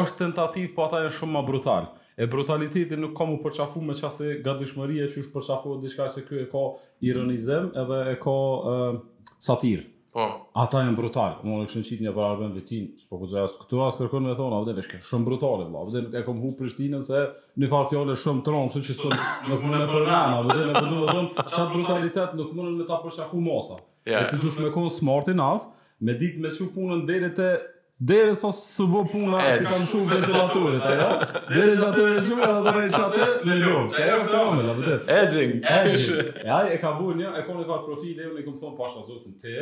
është 0.00 0.22
tentativ, 0.24 0.70
po 0.74 0.86
ata 0.88 1.04
janë 1.04 1.14
shumë 1.18 1.36
më 1.38 1.44
brutal. 1.50 1.86
E 2.18 2.26
brutaliteti 2.26 2.96
nuk 2.98 3.12
ka 3.16 3.28
më 3.30 3.36
përçafuar 3.44 3.84
me 3.86 3.94
çfarë 3.94 4.32
gatishmëria 4.46 5.06
që 5.12 5.20
është 5.22 5.34
përçafuar 5.36 5.78
diçka 5.84 6.08
se 6.10 6.24
kjo 6.26 6.40
e 6.42 6.48
ka 6.50 6.64
ironizëm 7.06 7.68
edhe 7.78 8.00
e 8.14 8.16
ka 8.24 8.32
uh, 8.32 8.98
satirë. 9.46 9.86
Po. 10.12 10.24
Ata 10.56 10.80
janë 10.82 10.94
brutal. 10.96 11.34
Unë 11.44 11.66
kishin 11.68 11.84
qitë 11.84 12.04
një 12.06 12.12
parabën 12.16 12.54
vetin, 12.56 12.86
s'po 12.96 13.18
kuzoj 13.20 13.42
as 13.44 13.56
këtu 13.60 13.80
as 13.84 13.96
kërkon 13.98 14.24
me 14.24 14.32
thonë, 14.38 14.58
vetë 14.64 14.74
vesh 14.78 15.08
shumë 15.10 15.26
brutale 15.28 15.66
vëlla. 15.66 15.82
Vetë 15.90 16.04
nuk 16.06 16.14
e 16.16 16.22
kam 16.24 16.38
hu 16.42 16.52
Prishtinën 16.56 17.02
se 17.04 17.20
në 17.60 17.68
fal 17.68 17.84
fjalë 17.90 18.14
shumë 18.22 18.44
tronë, 18.46 18.72
kështu 18.72 18.86
që 18.86 18.94
s'po 18.96 19.10
nuk 19.52 19.64
punë 19.66 19.80
për 19.92 20.06
nana, 20.08 20.38
vetë 20.48 20.68
më 20.70 20.84
duhet 20.86 21.10
të 21.10 21.16
them, 21.18 21.26
çat 21.56 21.74
brutalitet 21.74 22.36
nuk 22.40 22.54
mundën 22.56 22.78
me 22.80 22.86
ta 22.88 23.02
përshafu 23.02 23.40
masa. 23.44 23.76
Ja. 24.08 24.22
Ti 24.30 24.38
duhet 24.46 24.62
me 24.64 24.70
kon 24.72 24.88
smart 24.96 25.28
enough, 25.34 25.66
me 26.08 26.14
ditë 26.24 26.40
me 26.46 26.54
çu 26.56 26.70
punën 26.78 27.04
deri 27.10 27.34
te 27.42 27.52
Dere 28.00 28.30
sa 28.38 28.52
së 28.54 28.84
bo 28.86 29.00
puna, 29.10 29.40
si 29.56 29.64
kam 29.66 29.86
shu 29.90 30.00
ventilatorit, 30.06 30.84
e 30.86 30.92
ja? 31.00 31.06
Dere 31.50 31.72
që 31.80 31.86
atë 31.88 32.02
e 32.12 32.20
shumë, 32.28 32.44
edhe 32.46 32.58
të 32.68 32.74
rejë 32.76 32.92
që 32.92 33.00
atë 33.08 33.24
në 33.48 33.56
ljumë, 33.58 33.88
që 33.96 34.04
e 34.04 34.12
rëmë 34.12 34.28
flamë, 34.28 34.62
la 34.68 34.74
pëtër. 34.76 35.00
Edging. 35.16 35.54
Edging. 35.66 36.30
E 36.46 36.52
aj, 36.60 36.68
e 36.76 36.76
ka 36.84 36.92
bu 37.00 37.16
një, 37.18 37.32
e 37.40 37.42
ka 37.42 37.56
një 37.58 37.66
farë 37.66 37.86
profil, 37.88 38.12
e 38.22 38.28
unë 38.30 38.38
i 38.38 38.46
këmë 38.46 38.62
thonë 38.62 38.78
pasha 38.78 39.02
zotën 39.08 39.34
të, 39.42 39.56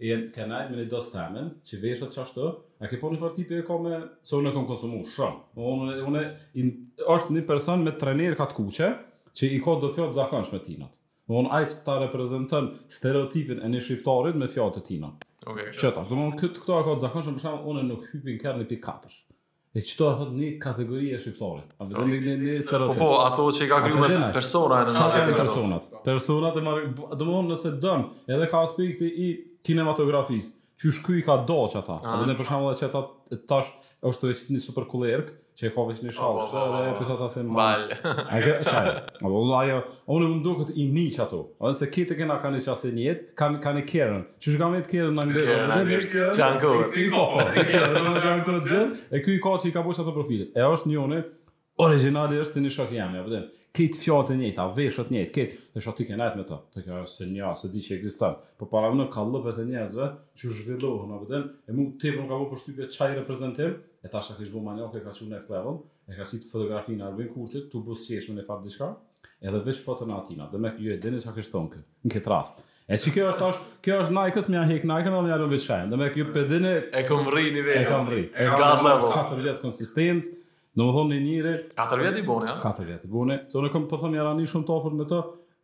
e 0.00 0.06
jenë 0.10 0.26
kenaj 0.34 0.66
me 0.70 0.76
një 0.80 0.86
dos 0.92 1.06
temen, 1.12 1.50
që 1.64 1.78
veshët 1.82 2.12
që 2.12 2.22
ashtë 2.22 2.36
të, 2.36 2.52
ke 2.90 2.98
po 3.00 3.10
një 3.14 3.20
farë 3.22 3.36
tipi 3.38 3.56
e 3.60 3.64
ka 3.66 3.78
me, 3.80 4.00
se 4.20 4.32
so 4.34 4.42
unë 4.42 4.50
e 4.52 4.56
kom 4.56 4.66
konsumu 4.68 4.98
shumë. 5.08 5.42
Unë, 5.72 5.94
unë 6.04 6.24
in, 6.60 6.72
është 7.16 7.36
një 7.38 7.44
person 7.48 7.84
me 7.86 7.94
trener 7.98 8.36
ka 8.38 8.44
të 8.50 8.58
kuqe, 8.58 8.90
që 9.36 9.50
i 9.56 9.60
ka 9.64 9.76
do 9.80 9.92
fjotë 9.96 10.16
zakonsh 10.18 10.52
me 10.52 10.60
tinat. 10.64 10.96
Unë 11.32 11.50
ajtë 11.58 11.78
ta 11.86 11.96
reprezentën 12.04 12.68
stereotipin 12.92 13.62
e 13.66 13.70
një 13.72 13.80
shqiptarit 13.82 14.36
me 14.38 14.46
fjotë 14.52 14.78
të 14.84 14.88
tinat. 14.90 15.24
Okay, 15.46 15.72
Qëta, 15.74 16.04
dhe 16.06 16.14
unë 16.16 16.38
këtë 16.44 16.62
këta 16.64 16.82
ka 16.86 16.96
të 16.98 17.06
zakonsh, 17.06 17.32
për 17.38 17.42
shumë 17.46 17.64
unë 17.72 17.86
nuk 17.88 18.04
hypin 18.12 18.38
kërë 18.44 18.60
një 18.62 18.68
pikë 18.74 18.84
katër. 18.86 19.16
E 19.76 19.82
që 19.84 19.96
të 19.98 20.06
atë 20.08 20.26
një 20.36 20.46
kategori 20.62 21.08
e 21.12 21.16
shqiptarit. 21.20 21.72
A 21.76 21.84
vedem 21.88 22.12
një, 22.14 22.20
një, 22.24 22.36
një 22.44 22.52
stereotip. 22.64 23.00
Po, 23.02 23.08
po, 23.10 23.18
ato 23.26 23.48
që 23.58 23.66
i 23.66 23.66
ka 23.72 23.80
kryu 23.84 23.98
me 24.00 24.06
persona 24.32 24.78
e 24.80 24.86
në 24.86 24.94
nërë 24.94 25.18
e 25.20 25.34
persona. 25.34 25.34
Qa 25.34 25.34
të 25.34 25.34
e 25.34 25.34
personat? 25.36 25.98
Personat 26.14 26.56
e 26.56 26.62
marrë... 26.64 26.86
Dëmohon, 27.20 27.50
nëse 27.52 27.72
dëmë, 27.82 28.06
edhe 28.38 28.46
ka 28.54 28.62
aspekti 28.64 29.10
i 29.26 29.28
kinematografisë, 29.66 30.52
që 30.76 30.90
shky 30.98 31.18
i 31.22 31.24
ka 31.24 31.38
do 31.48 31.60
ah, 31.64 31.70
që 31.72 31.80
ata. 31.80 31.98
A 32.04 32.18
dhe 32.28 32.34
për 32.36 32.50
shumë 32.50 32.70
dhe 32.70 32.78
që 32.82 32.86
ata 32.90 33.00
tash 33.50 33.70
është 34.10 34.28
të 34.36 34.54
një 34.54 34.64
super 34.66 34.84
kulerk, 34.90 35.30
që 35.56 35.70
e 35.70 35.70
ka 35.72 35.84
veç 35.88 36.02
një 36.04 36.12
shalë, 36.12 36.42
që 36.50 36.64
dhe 36.74 36.80
e 36.88 36.90
pëtë 36.98 37.14
ata 37.14 37.28
thimë... 37.32 37.46
Ah. 37.46 37.54
Mal. 37.56 38.18
A 38.36 38.40
ke 38.44 38.56
shalë. 38.66 38.92
A 39.24 39.30
dhe 39.32 39.56
ajo, 39.62 39.78
unë 40.18 40.26
më 40.28 40.34
mduke 40.42 40.66
këtë 40.66 40.74
i 40.76 40.84
një 40.92 41.06
që 41.16 41.22
ato. 41.24 41.38
A 41.56 41.70
dhe 41.72 41.78
se 41.80 41.88
kitë 41.96 42.12
e 42.12 42.20
kena 42.20 42.36
ka 42.42 42.50
një 42.52 42.60
që 42.66 42.72
asë 42.74 42.92
njët, 42.98 43.24
ka 43.40 43.48
një 43.78 43.84
kjerën. 43.88 44.22
Që 44.44 44.52
shë 44.52 44.60
kam 44.62 44.76
të 44.76 44.92
kjerën 44.92 45.16
në 45.16 45.24
anglesë. 45.24 45.48
Kjerën 45.48 45.72
në 45.72 45.80
anglesë. 45.80 46.24
Qanko. 46.42 46.74
Po, 47.16 48.22
Qanko 48.28 48.58
të 48.60 48.62
gjë. 48.74 48.84
E 49.16 49.24
kjo 49.24 49.34
i 49.38 49.44
ka 49.48 49.56
që 49.64 49.70
i 49.70 49.74
ka 49.78 49.86
bojë 49.88 50.04
ato 50.04 50.16
profilit. 50.20 50.52
E 50.60 50.68
është 50.76 50.92
një 50.92 51.24
originali 51.86 52.38
është 52.40 52.56
si 52.56 52.60
një 52.66 52.70
shokë 52.76 52.96
jam, 52.96 53.16
kit 53.76 53.96
fjalë 54.00 54.30
të 54.30 54.34
njëjta, 54.38 54.64
veshë 54.76 55.02
të 55.06 55.12
njëjtë, 55.12 55.32
kit, 55.36 55.56
dhe 55.74 55.82
shoti 55.84 56.06
kanë 56.08 56.24
ardhur 56.26 56.40
me 56.40 56.44
to. 56.48 56.56
Të 56.74 56.84
kjo 56.86 57.00
se 57.12 57.26
një 57.28 57.42
as 57.50 57.64
e 57.66 57.70
di 57.72 57.82
që 57.84 57.96
ekziston. 57.98 58.38
Po 58.60 58.68
para 58.72 58.88
më 58.96 59.04
ka 59.12 59.24
llopë 59.28 59.52
të 59.58 59.66
njerëzve 59.70 60.06
që 60.40 60.50
zhvillohen 60.54 61.12
apo 61.16 61.26
të 61.28 61.40
e 61.44 61.76
mund 61.76 61.98
të 62.00 62.14
bëjmë 62.14 62.28
kapo 62.30 62.46
për 62.54 62.62
shtypje 62.62 62.86
çaj 62.94 63.12
reprezentim, 63.18 63.74
e 63.76 64.08
tash 64.12 64.30
ka 64.32 64.38
qenë 64.40 64.62
manjok 64.68 64.96
e 64.96 65.02
ka 65.04 65.12
qenë 65.18 65.34
next 65.34 65.52
level, 65.52 65.82
e 66.08 66.14
ka 66.16 66.24
fotografi 66.24 66.50
fotografinë 66.54 67.04
Albin 67.10 67.28
Kurtit, 67.34 67.66
tu 67.72 67.82
buzqesh 67.84 68.30
me 68.32 68.38
ne 68.40 68.46
fat 68.48 68.64
diçka. 68.64 68.88
Edhe 69.44 69.60
veç 69.66 69.82
foton 69.84 70.14
Atina, 70.16 70.48
do 70.52 70.56
me 70.62 70.72
ju 70.80 70.94
e 70.94 70.98
dini 71.02 71.20
sa 71.20 71.36
kështë 71.36 71.66
në 72.06 72.24
rast. 72.32 72.64
E 72.88 72.96
që 73.02 73.12
kjo 73.16 73.24
është 73.32 73.42
tash, 73.42 73.58
kjo 73.82 73.96
është 74.06 74.14
Nike-ës, 74.16 74.46
hek 74.72 74.84
Nike-ën, 74.88 75.12
o 75.12 75.22
mi 75.26 75.30
Dhe 75.36 75.98
me 76.00 76.08
kjo 76.14 76.30
E 76.38 77.04
kom 77.08 77.28
rri 77.28 77.50
një 77.52 77.62
vejnë. 77.66 77.80
E 77.82 77.86
kom 77.90 78.08
rri. 78.08 78.24
E 78.30 78.48
kom 78.48 78.80
rri. 78.80 79.50
E 79.50 79.54
kom 79.60 79.72
k 79.72 80.36
Do 80.76 80.84
më 80.84 80.92
thonë 80.92 81.14
një 81.16 81.20
njëre... 81.24 81.52
4 81.78 82.04
vjetë 82.04 82.18
i 82.20 82.24
bune, 82.28 82.46
ja? 82.50 82.56
4 82.60 82.84
vjetë 82.84 83.08
i 83.08 83.10
bune. 83.10 83.36
Se 83.48 83.56
unë 83.56 83.70
e 83.70 83.72
kom 83.72 83.86
përthëm 83.88 84.10
po 84.12 84.12
një 84.14 84.24
rani 84.26 84.48
shumë 84.50 84.66
të 84.68 84.72
ofër 84.74 84.96
me 84.98 85.04
të, 85.08 85.20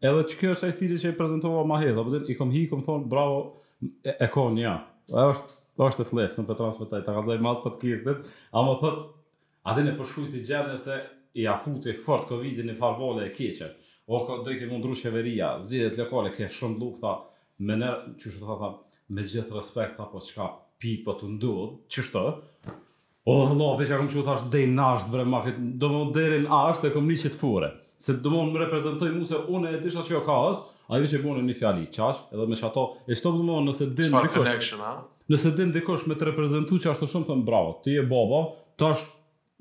edhe 0.09 0.23
që 0.33 0.39
kjo 0.41 0.53
është 0.55 0.67
ajë 0.71 0.77
stili 0.79 0.95
që 1.03 1.11
e 1.11 1.15
prezentova 1.19 1.65
ma 1.69 1.81
hez, 1.83 1.99
apëtën 2.01 2.31
i 2.33 2.37
kom 2.39 2.53
hi, 2.55 2.63
kom 2.71 2.81
thonë, 2.87 3.11
bravo, 3.13 3.43
e, 3.85 4.15
e 4.25 4.29
ko 4.33 4.47
ja. 4.57 4.79
E 5.13 5.25
është, 5.35 5.59
është 5.89 6.07
e 6.07 6.09
flesh, 6.13 6.39
në 6.41 6.47
petrans 6.49 6.81
me 6.81 6.89
taj, 6.95 7.03
ta 7.05 7.13
kanë 7.19 7.29
zaj 7.29 7.37
malë 7.45 7.61
për 7.67 7.75
të 7.77 7.81
kjesët, 7.91 8.31
a 8.57 8.63
më 8.65 8.79
thotë, 8.83 9.05
adin 9.75 9.91
e 9.91 9.93
përshkujti 10.01 10.43
gjenë 10.49 10.79
se 10.87 10.97
i 11.37 11.45
afuti 11.59 11.95
fort 12.07 12.33
Covid-in 12.33 12.73
i 12.73 12.79
e 12.79 13.29
keqe, 13.37 13.69
o 14.09 14.23
ka 14.27 14.39
do 14.47 14.57
i 14.57 14.71
mundru 14.71 14.97
shqeveria, 14.97 15.59
zgjidhet 15.61 16.01
lokale, 16.01 16.33
ke 16.33 16.49
shumë 16.51 16.81
luk, 16.81 16.97
tha, 17.05 17.19
me 17.69 17.77
në, 17.83 17.93
që 18.17 18.33
shë 18.33 18.41
të 18.47 18.57
tha, 18.65 18.73
me 19.13 19.27
gjithë 19.29 19.61
respekt, 19.61 20.01
apo 20.01 20.17
po, 20.17 20.25
qka 20.25 20.49
pi 20.83 20.97
për 21.05 21.21
të 21.21 21.31
ndodhë, 21.37 21.71
që 21.93 22.05
shtë, 22.09 22.25
O, 23.25 23.43
oh, 23.45 23.51
no, 23.55 23.69
veç 23.79 23.89
ka 23.93 23.97
kom 24.01 24.09
që 24.11 24.19
u 24.19 24.23
thash 24.27 24.49
dhej 24.51 24.65
në 24.73 24.83
ashtë, 24.83 25.11
bre, 25.13 25.25
ma, 25.31 25.39
këtë, 25.45 25.61
do 25.79 25.91
më 25.93 25.99
dherin 26.17 26.41
në 26.43 26.57
ashtë 26.57 26.89
dhe 26.89 26.91
kom 26.91 27.05
një 27.07 27.19
qëtë 27.21 27.39
fure. 27.39 27.69
Se 28.03 28.17
do 28.19 28.33
më 28.35 28.65
reprezentoj 28.65 29.13
mu 29.15 29.23
se 29.29 29.39
une 29.55 29.71
e 29.71 29.79
disha 29.79 30.03
që 30.03 30.17
jo 30.17 30.23
ka 30.27 30.39
është, 30.49 30.73
a 30.91 30.99
i 30.99 31.05
veç 31.05 31.15
e 31.15 31.23
bune 31.23 31.45
një 31.47 31.55
fjali, 31.61 31.85
qash, 31.95 32.25
edhe 32.35 32.49
me 32.51 32.59
ato, 32.67 32.87
e 33.07 33.15
shto 33.15 33.31
do 33.37 33.45
më 33.47 33.61
nëse 33.69 33.87
din 33.95 34.11
dikosh, 34.17 34.75
nëse 35.31 35.53
din 35.61 35.71
dikosh 35.77 36.09
me 36.11 36.19
të 36.19 36.33
reprezentu 36.33 36.81
që 36.83 36.91
ashtë 36.97 37.07
të 37.07 37.11
shumë, 37.15 37.29
thëmë, 37.31 37.47
bravo, 37.47 37.77
ti 37.87 37.95
e 37.95 38.03
baba, 38.11 38.43
tash 38.83 39.07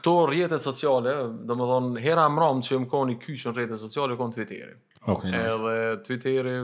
këto 0.00 0.14
rjetet 0.30 0.64
sociale, 0.64 1.12
do 1.50 1.58
më 1.58 1.68
thonë, 1.72 1.92
hera 2.04 2.24
më 2.32 2.44
ramë 2.46 2.64
që 2.68 2.80
më 2.84 2.88
koni 2.94 3.18
në 3.20 3.54
rjetet 3.58 3.82
sociale, 3.82 4.16
konë 4.20 4.36
Twitteri. 4.38 4.76
Ok, 5.08 5.26
Nice. 5.26 5.46
Edhe 5.52 5.74
Twitteri, 6.06 6.54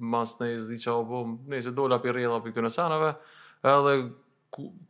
mas 0.00 0.36
ne 0.40 0.52
zi 0.64 0.78
qa 0.84 0.98
o 0.98 1.06
bo, 1.08 1.24
ne 1.48 1.62
që 1.64 1.72
dola 1.76 2.00
për 2.02 2.18
rjeta 2.20 2.42
për 2.44 2.54
këtë 2.56 2.66
në 2.68 2.74
senave, 2.76 3.12
edhe 3.72 3.96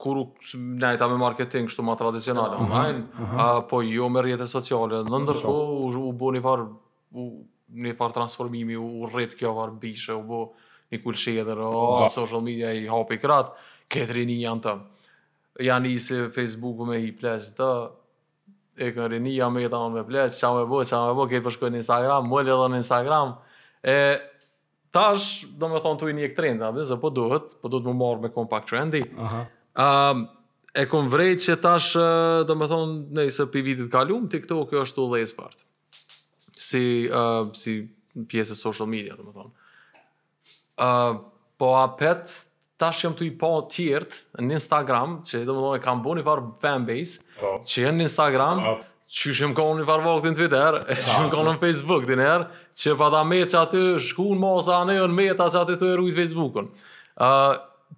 kur 0.01 0.25
u 0.25 0.27
me 0.59 1.17
marketing 1.21 1.69
shtu 1.71 1.85
ma 1.87 1.95
tradicionale 1.99 2.57
online, 2.59 3.03
uh 3.03 3.19
-huh, 3.19 3.23
uh 3.23 3.31
-huh. 3.31 3.41
A, 3.41 3.67
po 3.67 3.83
jo 3.83 4.09
me 4.09 4.23
rjetet 4.23 4.49
sociale, 4.49 5.05
në 5.07 5.19
ndërko 5.27 5.53
u, 5.53 5.91
u 6.09 6.13
bo 6.13 6.33
një 6.33 6.43
farë 6.43 6.67
u 7.15 7.29
një 7.87 7.95
farë 7.97 8.17
transformimi, 8.19 8.77
u 8.77 9.07
rrit 9.11 9.35
kjo 9.39 9.53
farë 9.57 9.79
bishë, 9.81 10.15
u 10.19 10.23
bo 10.29 10.41
një 10.93 11.01
kulshe 11.05 11.37
edhe, 11.41 11.55
o, 11.57 11.75
oh, 11.75 12.07
social 12.13 12.43
media 12.45 12.73
i 12.77 12.87
hapi 12.91 13.19
krat, 13.23 13.55
këtë 13.93 14.17
rini 14.19 14.41
janë 14.43 14.65
të. 14.67 14.75
Janë 15.69 15.89
i 15.89 15.97
se 16.01 16.27
Facebooku 16.33 16.85
me 16.89 16.99
i 17.05 17.13
plesh 17.17 17.53
të, 17.57 17.71
e 18.83 18.91
kënë 18.97 19.11
rini 19.15 19.35
janë 19.39 19.57
me 19.59 19.65
anë 19.69 19.97
me 19.99 20.05
plesh, 20.09 20.39
qa 20.41 20.53
me 20.57 20.67
bo, 20.69 20.83
qa 20.85 21.01
me 21.07 21.17
bo, 21.17 21.27
këtë 21.31 21.47
përshkojnë 21.49 21.79
në 21.79 21.83
Instagram, 21.85 22.29
mëllë 22.33 22.55
edhe 22.59 22.69
në 22.75 22.83
Instagram, 22.83 23.35
e 23.95 23.97
tash, 24.93 25.27
do 25.61 25.73
me 25.73 25.81
thonë, 25.85 26.01
tu 26.03 26.13
i 26.13 26.17
një 26.19 26.31
këtë 26.35 26.47
rinda, 26.49 26.71
po 27.03 27.13
duhet, 27.17 27.57
po 27.63 27.73
duhet 27.73 27.89
më 27.93 27.97
marrë 28.03 28.27
me 28.29 28.33
compact 28.37 28.69
trendy. 28.73 29.05
Aha. 29.17 29.43
Um, 29.81 30.27
e 30.77 30.87
kënë 30.93 31.13
vrejt 31.13 31.47
që 31.49 31.59
tash, 31.65 31.93
do 32.49 32.57
me 32.59 32.69
thonë, 32.69 33.17
nëjse 33.21 33.49
për 33.53 33.67
vitit 33.73 33.93
kalum, 33.93 34.29
TikTok 34.33 34.77
është 34.85 35.01
të 35.01 35.11
dhe 35.17 35.25
si 36.73 36.85
uh, 37.09 37.45
si 37.57 37.75
pjesë 38.29 38.57
social 38.59 38.89
media, 38.91 39.17
do 39.17 39.29
të 39.29 39.33
thonë. 39.39 39.69
Uh, 40.83 41.23
po 41.61 41.73
apet 41.81 42.31
tash 42.81 43.05
jam 43.05 43.15
të 43.17 43.27
i 43.29 43.33
po 43.39 43.51
tiert 43.73 44.19
në 44.43 44.57
Instagram, 44.59 45.19
që 45.27 45.45
do 45.47 45.55
më 45.59 45.65
dojnë 45.69 45.83
kam 45.85 46.01
bu 46.05 46.17
një 46.19 46.25
farë 46.27 46.49
fanbase, 46.63 47.25
po. 47.41 47.59
që 47.71 47.93
në 47.97 48.07
Instagram, 48.09 48.63
po. 48.67 48.75
që 49.19 49.35
shumë 49.41 49.57
konë 49.59 49.81
një 49.83 49.89
farë 49.91 50.15
në 50.29 50.35
Twitter, 50.39 50.79
e 50.83 50.97
që 50.99 51.09
shumë 51.15 51.33
konë 51.35 51.55
në 51.57 51.63
Facebook, 51.65 52.07
din 52.11 52.25
her, 52.25 52.47
që 52.83 52.97
pa 53.01 53.11
ta 53.15 53.23
me 53.29 53.43
që 53.45 53.59
aty 53.67 53.83
shkun 54.11 54.41
ma 54.43 54.55
sa 54.65 54.81
anë 54.85 54.99
në 55.03 55.13
meta 55.19 55.49
që 55.53 55.63
aty 55.67 55.79
të 55.81 55.93
e 55.93 55.99
rujtë 56.01 56.19
Facebookun. 56.21 56.73
Uh, 57.15 57.53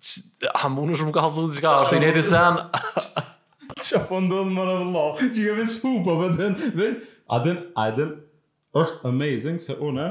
që, 0.05 0.25
a 0.53 0.67
shumë 0.69 1.15
ka 1.17 1.25
të 1.31 1.49
zhë 1.57 1.63
qka, 1.65 1.75
shtë 1.89 1.99
i 2.01 2.05
neti 2.07 2.27
sen... 2.31 2.67
Që 3.85 3.99
po 4.09 4.17
ndodhë 4.23 4.53
më 4.55 4.65
në 4.69 4.75
vëllohë, 4.81 5.27
që 5.35 5.43
kemi 5.45 5.65
shku, 5.73 5.91
për 6.07 6.07
po, 6.07 6.13
po, 6.21 6.29
den, 6.79 6.95
aden, 7.35 7.57
aden, 7.83 8.13
është 8.81 9.07
amazing 9.11 9.61
se 9.63 9.75
unë 9.77 10.09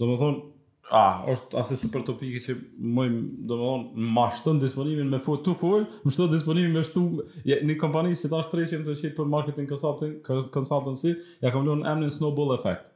do 0.00 0.08
të 0.10 0.16
thonë 0.20 0.46
a 0.90 1.00
është 1.30 1.54
asë 1.60 1.76
super 1.84 2.02
topiki 2.02 2.40
që 2.42 2.54
më 2.96 3.04
do 3.46 3.54
të 3.54 3.58
thonë 3.60 4.06
më 4.16 4.24
shton 4.40 4.58
disponimin 4.62 5.10
me 5.12 5.20
full, 5.22 5.38
to 5.46 5.52
full, 5.60 5.84
më 6.02 6.10
shton 6.16 6.32
disponimin 6.32 6.72
me 6.74 6.82
shtu 6.86 7.04
ja, 7.46 7.60
në 7.62 7.76
kompani 7.78 8.16
që 8.18 8.30
tash 8.32 8.48
treshim 8.50 8.82
të 8.86 8.96
shit 8.98 9.14
për 9.14 9.28
marketing 9.30 9.68
consulting, 9.70 10.16
consultancy, 10.26 11.12
ja 11.44 11.52
kam 11.54 11.68
lënë 11.68 11.86
emnin 11.92 12.10
snowball 12.10 12.56
effect. 12.56 12.88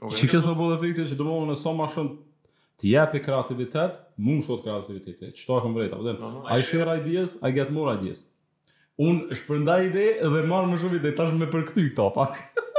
Okej. 0.00 0.26
Okay, 0.26 0.42
snowball 0.42 0.74
effect? 0.74 0.98
Është 1.04 1.20
do 1.20 1.28
të 1.28 1.36
thonë 1.36 1.52
në 1.52 1.60
sa 1.60 1.76
më 1.78 1.86
shumë 1.94 2.18
ti 2.82 3.20
kreativitet, 3.22 4.00
më 4.18 4.32
shumë 4.34 4.46
shot 4.48 4.64
kreativitet. 4.66 5.30
Çto 5.38 5.60
ka 5.62 5.70
mbret 5.70 5.94
apo 5.94 6.08
den? 6.08 6.18
I 6.56 6.66
share 6.66 6.98
ideas, 6.98 7.36
I 7.46 7.54
get 7.60 7.70
more 7.76 7.94
ideas. 7.94 8.24
Unë 9.00 9.38
shpërndaj 9.38 9.78
ide 9.92 10.08
dhe 10.34 10.42
marrë 10.50 10.72
më 10.74 10.80
shumë 10.82 10.98
ide, 10.98 11.14
tash 11.18 11.30
me 11.38 11.46
përkëty 11.52 11.86
këto 11.92 12.10
pak. 12.18 12.40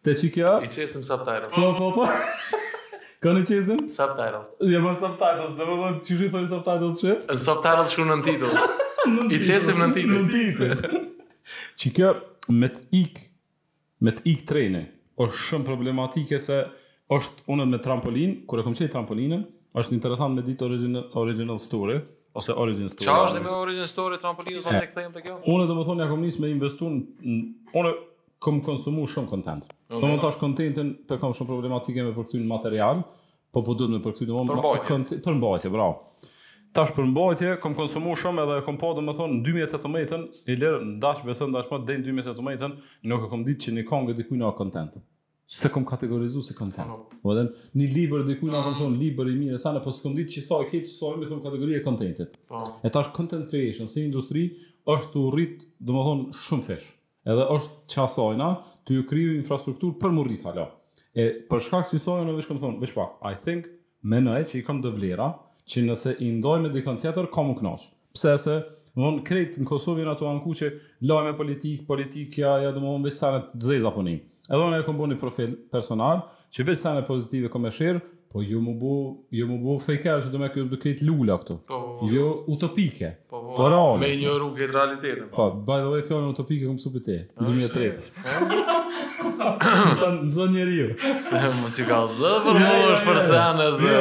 Të 0.00 0.14
që 0.16 0.28
kjo? 0.32 0.52
I 0.64 0.68
qesim 0.72 1.02
subtitles. 1.04 1.52
Po, 1.52 1.72
po, 1.76 1.90
po. 1.92 2.56
Ka 3.20 3.34
në 3.36 3.42
qesim? 3.44 3.82
Subtitles. 3.92 4.56
Ja, 4.70 4.78
ma 4.80 4.94
po, 4.94 5.02
subtitles. 5.02 5.52
Dhe 5.58 5.66
më 5.68 5.76
dhe 5.80 5.90
që 6.06 6.16
shri 6.18 6.28
tojë 6.32 6.48
subtitles 6.54 7.02
shvet? 7.02 7.26
Subtitles 7.42 7.92
shku 7.92 8.06
në 8.08 8.16
në 8.22 8.26
titull. 8.30 8.62
I 9.28 9.42
qesim 9.44 9.82
në 9.84 9.90
titull. 9.98 10.16
Në 10.16 10.36
titull. 10.36 11.04
Që 11.84 11.92
kjo, 11.98 12.14
me 12.62 12.70
të 12.72 12.86
ik, 13.02 13.20
me 14.06 14.14
të 14.16 14.24
ik 14.34 14.46
trejne, 14.48 14.86
është 15.20 15.40
shumë 15.50 15.68
problematike 15.68 16.40
se 16.40 16.62
është 17.12 17.50
unë 17.52 17.68
me 17.72 17.80
trampolin, 17.84 18.36
kërë 18.48 18.62
e 18.64 18.68
këmë 18.68 18.80
qëjë 18.80 18.92
trampoline, 18.94 19.42
është 19.76 19.96
interesant 19.98 20.32
me 20.36 20.44
ditë 20.46 20.64
original, 20.68 21.08
original 21.20 21.58
story, 21.60 21.98
ose 22.40 22.54
origin 22.56 22.88
story. 22.90 23.10
Qa 23.10 23.18
është 23.26 23.36
dhe 23.40 23.44
me 23.48 23.52
origin 23.58 23.88
story 23.90 24.16
trampolinës, 24.22 24.64
vëse 24.68 24.88
këtë 24.92 25.04
jem 25.10 25.16
të 25.16 25.24
kjo? 25.26 25.36
Unë 25.50 25.66
dhe 25.68 25.76
më 25.80 25.88
thonë, 25.90 26.06
ja 26.08 26.20
njësë 26.24 26.44
me 26.46 26.52
investu 26.56 26.92
në... 26.94 27.40
Unë 27.80 27.92
kom 28.42 28.60
konsumu 28.64 29.04
shumë 29.10 29.28
kontent. 29.30 29.66
Okay, 29.90 30.00
Tomo 30.00 30.16
tash 30.22 30.38
kontentin 30.40 30.94
për 31.08 31.20
kam 31.22 31.34
shumë 31.36 31.50
problematike 31.50 32.04
me 32.06 32.12
përkthyen 32.16 32.46
material, 32.48 33.04
po 33.52 33.62
po 33.66 33.74
duhet 33.74 33.92
me 33.96 34.00
përkthyen 34.04 34.32
më 34.32 34.72
kontent 34.86 35.14
për 35.26 35.36
mbajtje, 35.40 35.72
bra. 35.74 35.90
Tash 36.76 36.92
për 36.94 37.08
mbajtje 37.10 37.54
kom 37.62 37.74
konsumu 37.78 38.14
shumë 38.16 38.44
edhe 38.46 38.58
kom 38.66 38.76
pa 38.80 38.92
domethën 38.96 39.40
2018-ën 39.46 40.24
i 40.52 40.58
lër 40.60 40.76
ndash 40.96 41.24
me 41.26 41.34
thon 41.36 41.56
dashmë 41.56 41.80
deri 41.88 42.04
2018-ën 42.08 42.76
nuk 43.10 43.24
e 43.26 43.30
kam 43.32 43.42
ditë 43.48 43.64
që 43.66 43.74
ne 43.76 43.84
kam 43.88 44.06
gjë 44.08 44.16
diku 44.22 44.38
na 44.40 44.52
kontent. 44.56 45.00
Se 45.50 45.66
kom 45.74 45.82
kategorizuar 45.84 46.44
se 46.46 46.54
kontent. 46.54 47.10
Po 47.24 47.34
dhe 47.34 47.48
ni 47.74 47.88
libër 47.90 48.22
diku 48.28 48.46
na 48.52 48.62
kam 48.62 48.78
thon 48.78 48.94
libër 49.02 49.32
i 49.32 49.34
mirë, 49.34 49.58
sa 49.58 49.74
ne 49.74 49.82
po 49.84 49.90
skum 49.92 50.14
ditë 50.16 50.36
që 50.36 50.44
sa 50.46 50.62
e 50.62 50.70
ke 50.70 50.80
të 50.86 50.92
sojmë 50.94 51.26
në 51.32 51.40
kategori 51.48 51.76
e 51.76 51.82
kontentit. 51.88 52.38
Po. 52.46 52.62
E 52.86 52.92
tash 52.94 53.10
content 53.18 53.50
creation, 53.50 53.90
se 53.90 53.98
industri 54.06 54.46
është 54.88 55.18
u 55.20 55.26
rrit 55.34 55.66
domethën 55.90 56.24
shumë 56.38 56.68
fesh 56.70 56.88
edhe 57.28 57.46
është 57.54 57.80
qasojna 57.94 58.50
të 58.86 58.96
ju 58.96 59.04
kriju 59.10 59.34
infrastruktur 59.36 59.96
për 60.00 60.14
më 60.16 60.24
rrit 60.26 60.44
hala. 60.46 60.66
E 61.14 61.24
për 61.50 61.64
shkak 61.66 61.88
si 61.90 61.98
sojë 62.00 62.26
në 62.28 62.36
vishë 62.38 62.56
thonë, 62.62 62.80
vishë 62.84 63.08
I 63.26 63.34
think, 63.44 63.68
me 64.02 64.20
nëjë 64.24 64.48
që 64.52 64.60
i 64.60 64.66
kam 64.66 64.80
dhe 64.82 64.92
vlera, 64.94 65.30
që 65.68 65.84
nëse 65.86 66.14
i 66.24 66.30
ndoj 66.38 66.58
me 66.64 66.70
dikën 66.72 67.00
tjetër, 67.02 67.28
kam 67.34 67.50
u 67.52 67.56
knash. 67.58 67.88
Pse 68.16 68.36
se, 68.42 68.56
më 68.96 69.10
thonë, 69.22 69.42
në 69.60 69.68
Kosovë 69.68 70.06
në 70.06 70.14
ato 70.14 70.30
ku 70.44 70.54
që 70.56 70.70
lojme 71.06 71.34
politikë, 71.38 71.84
politikja, 71.86 72.56
ja 72.64 72.70
dhe 72.72 72.80
më 72.80 72.88
thonë, 72.88 73.04
vishë 73.08 73.34
të 73.58 73.64
zezë 73.66 73.90
apo 73.90 74.04
një. 74.06 74.16
Edhe 74.50 74.70
në 74.72 74.80
e 74.80 74.86
kom 74.86 74.96
bu 74.98 75.06
një 75.10 75.18
profil 75.20 75.54
personal, 75.70 76.24
që 76.50 76.64
vishë 76.70 76.82
sanë 76.82 77.04
pozitive 77.06 77.50
kom 77.52 77.66
e 77.66 77.74
shirë, 77.74 78.00
po 78.30 78.44
ju 78.46 78.60
më 78.62 78.72
bu, 78.78 78.90
ju 79.34 79.46
më 79.50 79.56
bu 79.62 79.76
fejker 79.82 80.24
që 80.24 80.28
do 80.30 80.38
me 80.38 80.48
kjo 80.54 80.64
duke 80.70 80.94
lula 81.06 81.36
këtu. 81.42 81.56
Po. 81.66 81.80
jo 82.10 82.28
utopike 82.48 83.12
po 83.56 83.96
me 84.00 84.08
një 84.18 84.32
rrugë 84.38 84.62
të 84.62 84.66
realitetit 84.70 85.26
po. 85.32 85.36
po 85.36 85.62
by 85.66 85.80
the 85.82 85.90
way 85.92 86.02
fjalën 86.06 86.28
utopike 86.30 86.66
kam 86.68 86.78
supë 86.78 87.02
te 87.04 87.18
2003 87.40 87.90
Në 89.20 89.32
ah, 89.40 90.20
zonë 90.34 90.52
njeriu 90.54 90.88
se 91.20 91.40
mos 91.58 91.76
i 91.80 91.84
gall 91.88 92.08
zë 92.14 92.30
për 92.46 92.58
mosh 92.60 93.02
për 93.08 93.18
se 93.26 93.38
anë 93.40 93.66
zë 93.80 93.96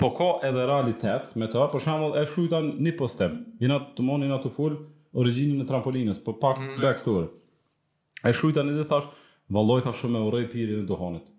po 0.01 0.07
ka 0.17 0.29
edhe 0.47 0.63
realitet 0.65 1.33
me 1.37 1.45
të, 1.51 1.61
për 1.69 1.83
shembull, 1.83 2.15
e 2.17 2.23
shujtan 2.25 2.71
një 2.81 2.93
postem, 2.97 3.35
jina 3.61 3.77
të 3.95 4.05
moni 4.07 4.25
jina 4.25 4.39
të 4.41 4.49
full, 4.55 4.79
originin 5.21 5.61
e 5.61 5.67
trampolinës, 5.69 6.17
po 6.25 6.33
pak 6.41 6.57
mm, 6.57 6.79
backstory. 6.81 7.27
E 8.25 8.33
shujtan 8.33 8.65
një 8.71 8.79
dhe 8.79 8.87
thash, 8.89 9.05
valoj 9.53 9.83
thash 9.85 10.01
shumë 10.01 10.17
e 10.17 10.25
urej 10.31 10.47
pirin 10.51 10.81
e 10.81 10.87
duhanit. 10.89 11.29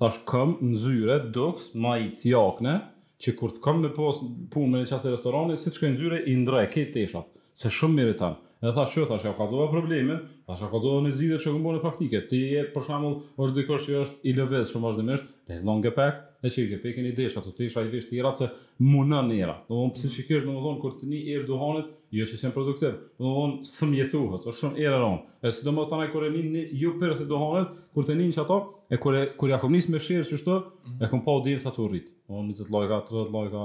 Thash, 0.00 0.18
këm 0.28 0.56
në 0.72 0.80
zyre, 0.82 1.20
duks, 1.34 1.70
ma 1.80 1.94
i 2.02 2.10
cjakne, 2.14 2.74
që 3.22 3.36
kur 3.38 3.54
të 3.54 3.62
këm 3.64 3.84
me 3.86 3.92
pun 3.94 4.66
me 4.72 4.82
një 4.82 4.90
qasë 4.90 5.12
e 5.12 5.14
restorani, 5.14 5.54
si 5.56 5.70
të 5.70 5.78
shkën 5.78 5.94
zyre, 6.00 6.20
i 6.28 6.34
ndrej, 6.42 6.66
të 6.96 7.04
eshat, 7.06 7.30
se 7.56 7.70
shumë 7.78 8.00
mirë 8.00 8.18
tanë. 8.24 8.42
Edhe 8.66 8.74
thash, 8.74 8.94
"Ço, 8.94 9.06
thash, 9.06 9.22
ja 9.24 9.32
kallzova 9.32 9.68
problemin, 9.70 10.18
thash, 10.48 10.62
ja 10.64 10.68
kallzova 10.72 10.98
në 11.06 11.10
zgjidhje 11.14 11.36
çka 11.38 11.52
bën 11.62 11.76
në 11.76 11.82
praktikë. 11.86 12.20
Ti 12.30 12.36
je 12.54 12.62
për 12.74 12.82
shembull, 12.88 13.14
është 13.38 13.54
dikush 13.60 13.84
që 13.86 14.00
është 14.02 14.16
i 14.26 14.32
lëviz 14.34 14.66
shumë 14.72 14.86
vazhdimisht, 14.88 15.26
te 15.46 15.60
long 15.64 15.84
gap, 15.84 15.98
e 16.42 16.48
çike 16.50 16.72
ke 16.74 16.78
pikën 16.82 17.06
ide 17.12 17.28
sa 17.30 17.40
të 17.44 17.52
tisha 17.60 17.84
i 17.86 17.88
vesh 17.92 18.06
tira 18.10 18.32
se 18.34 18.48
munon 18.80 19.30
era. 19.30 19.54
Domthon 19.70 19.94
pse 19.94 20.10
shikesh 20.10 20.42
domthon 20.44 20.80
kur 20.82 20.90
ti 20.98 21.06
er 21.32 21.46
duhanit, 21.46 21.92
jo 22.12 22.24
që 22.26 22.36
sem 22.42 22.50
produktiv. 22.52 22.92
Domthon 23.22 23.60
sëm 23.62 23.94
jetuhet, 24.00 24.44
është 24.50 24.60
shumë 24.60 24.82
era 24.82 24.98
ron. 24.98 25.22
E 25.44 25.46
sidomos 25.54 25.88
tani 25.88 26.10
kur 26.10 26.24
e 26.26 26.30
nin 26.30 26.50
ju 26.74 26.94
për 26.98 27.14
të 27.20 27.26
duhanit, 27.30 27.70
kur 27.94 28.02
të 28.02 28.16
nin 28.16 28.32
çato, 28.34 28.58
e 28.90 28.96
kur 28.96 29.14
kur 29.38 29.48
ja 29.48 29.60
komnis 29.62 29.88
me 29.88 29.98
shërsh 29.98 30.32
çështë, 30.32 30.56
mhm. 30.58 31.04
e 31.04 31.08
kom 31.10 31.22
pa 31.24 31.30
udhën 31.38 31.60
sa 31.62 31.70
të 31.70 31.80
urrit. 31.88 32.08
Domthon 32.28 32.50
20 32.50 32.70
lojka, 32.74 32.98
30 33.06 33.30
lojka, 33.30 33.64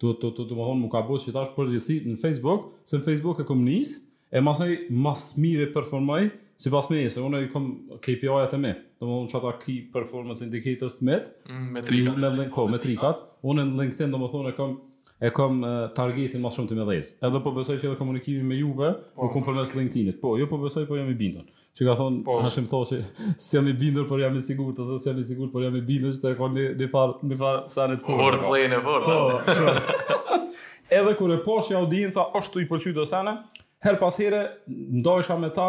do 0.00 0.12
do 0.18 0.30
do 0.34 0.44
do 0.44 0.54
më 0.56 0.90
ka 0.90 1.00
bosh 1.06 1.28
që 1.28 1.32
tash 1.32 1.54
përgjithësi 1.54 2.00
në 2.10 2.18
Facebook, 2.20 2.72
se 2.84 2.98
në 2.98 3.04
Facebook 3.06 3.38
e 3.40 3.44
kom 3.44 3.62
e 4.32 4.40
mas 4.40 4.60
një 4.62 4.76
mas 5.04 5.22
mire 5.36 5.66
performoj, 5.72 6.30
si 6.56 6.70
pas 6.72 6.86
me 6.88 7.02
se 7.10 7.20
unë 7.20 7.40
e 7.44 7.48
kom 7.52 7.66
kpi 8.02 8.30
at 8.38 8.54
e 8.56 8.60
me, 8.60 8.70
dhe 8.98 9.04
më 9.08 9.16
që 9.30 9.38
ata 9.40 9.50
key 9.64 9.80
performance 9.92 10.40
indicators 10.46 10.94
të 10.98 11.08
met, 11.08 11.26
mm, 11.50 11.66
metrikat, 11.76 12.20
me, 12.22 12.46
ko, 12.48 12.64
po, 12.64 12.70
metrikat, 12.72 13.20
unë 13.42 13.66
në 13.68 13.82
LinkedIn 13.82 14.14
dhe 14.14 14.22
më 14.22 14.30
thonë 14.32 14.52
e 15.22 15.30
kom, 15.36 15.58
e 15.68 15.72
targetin 15.96 16.40
mas 16.42 16.56
shumë 16.56 16.70
të 16.72 16.78
me 16.78 16.86
dhejtë, 16.88 17.16
edhe 17.28 17.42
po 17.44 17.52
besoj 17.58 17.76
që 17.76 17.90
edhe 17.90 17.98
komunikimi 18.00 18.46
me 18.52 18.56
juve, 18.62 18.94
o 19.20 19.28
po, 19.28 19.42
unë 19.52 19.66
LinkedIn-it, 19.78 20.20
po, 20.22 20.38
jo 20.40 20.48
po 20.50 20.62
besoj, 20.64 20.86
po 20.88 20.96
jam 21.02 21.10
i 21.12 21.18
bindur. 21.26 21.44
që 21.72 21.86
ka 21.88 21.92
thonë, 21.96 22.18
po, 22.24 22.34
hashim 22.44 22.66
thonë 22.68 22.88
që 22.90 22.96
si 23.44 23.56
jam 23.56 23.68
i 23.68 23.72
bindur, 23.72 24.04
por 24.08 24.20
jam 24.20 24.34
i 24.36 24.40
sigur, 24.44 24.74
të 24.76 24.84
si 25.00 25.08
jam 25.08 25.18
i 25.18 25.22
sigur, 25.24 25.48
por 25.52 25.62
jam 25.64 25.76
i 25.76 25.80
bindur, 25.80 26.12
që 26.12 26.20
të 26.20 26.32
e 26.32 26.36
kon 26.36 26.52
një, 26.56 26.64
një 26.80 26.88
farë, 26.92 27.14
një 27.30 27.38
farë 27.40 27.62
sanit 27.72 28.04
kërë. 28.04 28.18
Word 28.20 28.42
play 28.44 28.66
në 28.68 28.80
vërë. 28.84 29.08
Po, 29.08 30.40
edhe 30.98 31.14
kur 31.16 31.32
e 31.32 31.38
posh 31.46 31.70
audienca, 31.78 32.26
është 32.36 32.66
i 32.66 32.68
përqyjtë 32.68 32.98
të 33.00 33.06
sene, 33.14 33.38
her 33.82 33.98
pas 34.00 34.16
here 34.16 34.44
ndajsha 34.92 35.38
me 35.38 35.50
ta, 35.54 35.68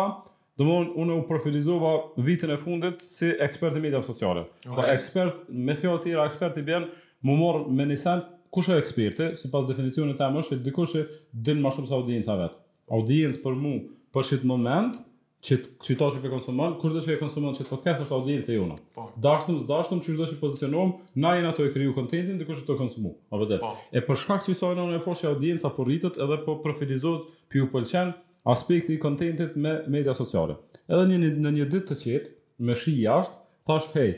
do 0.60 0.68
unë 1.02 1.16
u 1.18 1.24
profilizova 1.28 1.94
vitin 2.26 2.54
e 2.54 2.60
fundit 2.62 3.02
si 3.02 3.32
ekspert 3.42 3.78
i 3.78 3.82
media 3.82 4.02
sociale. 4.06 4.44
Okay. 4.62 4.76
Po 4.78 4.86
ekspert, 4.94 5.42
me 5.50 5.74
fjallë 5.80 6.04
tira, 6.06 6.28
ekspert 6.30 6.60
i 6.62 6.66
bjen, 6.68 6.86
mu 7.26 7.36
morë 7.40 7.64
me 7.74 7.88
një 7.90 7.98
sen, 8.04 8.22
kush 8.54 8.70
e 8.70 8.78
eksperti, 8.78 9.32
si 9.40 9.50
pas 9.50 9.66
definicionit 9.66 10.20
e 10.22 10.28
më 10.30 10.44
është, 10.44 10.60
dikush 10.68 11.00
e 11.00 11.08
din 11.48 11.62
ma 11.64 11.72
shumë 11.74 11.90
sa 11.90 11.98
audiencë 11.98 12.34
a 12.34 12.38
vetë. 12.44 12.62
Audiencë 13.00 13.42
për 13.42 13.58
mu, 13.64 13.72
për 14.14 14.28
shqit 14.30 14.44
moment, 14.46 15.00
që 15.44 15.58
ti 15.84 15.96
për 16.00 16.22
e 16.26 16.30
konsumon, 16.32 16.76
kush 16.80 16.94
do 16.96 17.02
të 17.04 17.14
shë 17.14 17.20
konsumon 17.20 17.56
çet 17.58 17.68
podcast 17.68 18.06
është 18.06 18.16
audienca 18.16 18.54
jona. 18.56 18.76
Po. 18.96 19.10
Dashëm 19.22 19.58
s 19.60 19.66
dashëm 19.68 20.00
çu 20.06 20.16
do 20.16 20.28
të 20.30 20.38
pozicionojmë, 20.40 21.10
na 21.20 21.34
jeni 21.36 21.50
ato 21.50 21.66
e 21.68 21.74
kriju 21.74 21.92
kontentin 21.98 22.40
dhe 22.40 22.48
kush 22.48 22.62
do 22.64 22.70
të 22.72 22.78
konsumoj. 22.80 23.18
A 23.34 23.40
vërtet? 23.42 23.60
Po. 23.60 23.74
E 23.92 24.02
për 24.08 24.22
shkak 24.24 24.46
që 24.48 24.56
sa 24.56 24.70
ona 24.72 24.88
e 24.96 25.02
foshë 25.04 25.28
po 25.28 25.34
audienca 25.36 25.72
po 25.76 25.84
rritet 25.88 26.20
edhe 26.24 26.38
po 26.46 26.56
profilizohet 26.64 27.34
për 27.52 27.60
ju 27.60 27.68
pëlqen 27.76 28.14
aspekti 28.56 28.96
i 28.96 29.02
kontentit 29.04 29.58
me 29.60 29.78
media 29.92 30.16
sociale. 30.16 30.56
Edhe 30.88 31.10
në 31.12 31.34
në 31.44 31.52
një 31.60 31.68
ditë 31.76 31.92
të 31.92 32.00
qetë, 32.06 32.38
më 32.64 32.80
shi 32.80 32.96
jashtë, 33.02 33.38
thash 33.68 33.92
hey, 33.98 34.14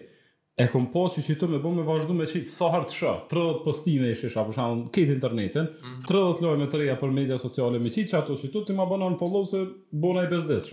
e 0.62 0.70
kam 0.72 0.86
postë 0.94 1.26
që 1.26 1.38
të 1.42 1.50
më 1.56 1.62
bëmë 1.66 1.88
vazhdu 1.90 2.14
me 2.16 2.30
çit 2.30 2.48
sa 2.54 2.70
hart 2.74 2.94
ç, 2.94 3.10
30 3.34 3.64
postime 3.66 4.14
ishë 4.14 4.30
sa 4.34 4.46
për 4.48 4.56
shkakun 4.60 4.86
ke 4.94 5.08
internetin, 5.10 5.74
30 6.06 6.06
mhm. 6.06 6.46
lojë 6.46 6.62
me 6.62 6.70
treja 6.74 7.00
për 7.02 7.18
media 7.18 7.42
sociale 7.42 7.82
me 7.82 7.92
çit 7.98 8.14
çato 8.14 8.38
që 8.38 8.54
ti 8.62 8.78
më 8.78 8.86
bënon 8.94 9.18
follow 9.20 9.44
se 9.50 9.66
bona 9.92 10.24
i 10.24 10.32
bezdesh. 10.32 10.70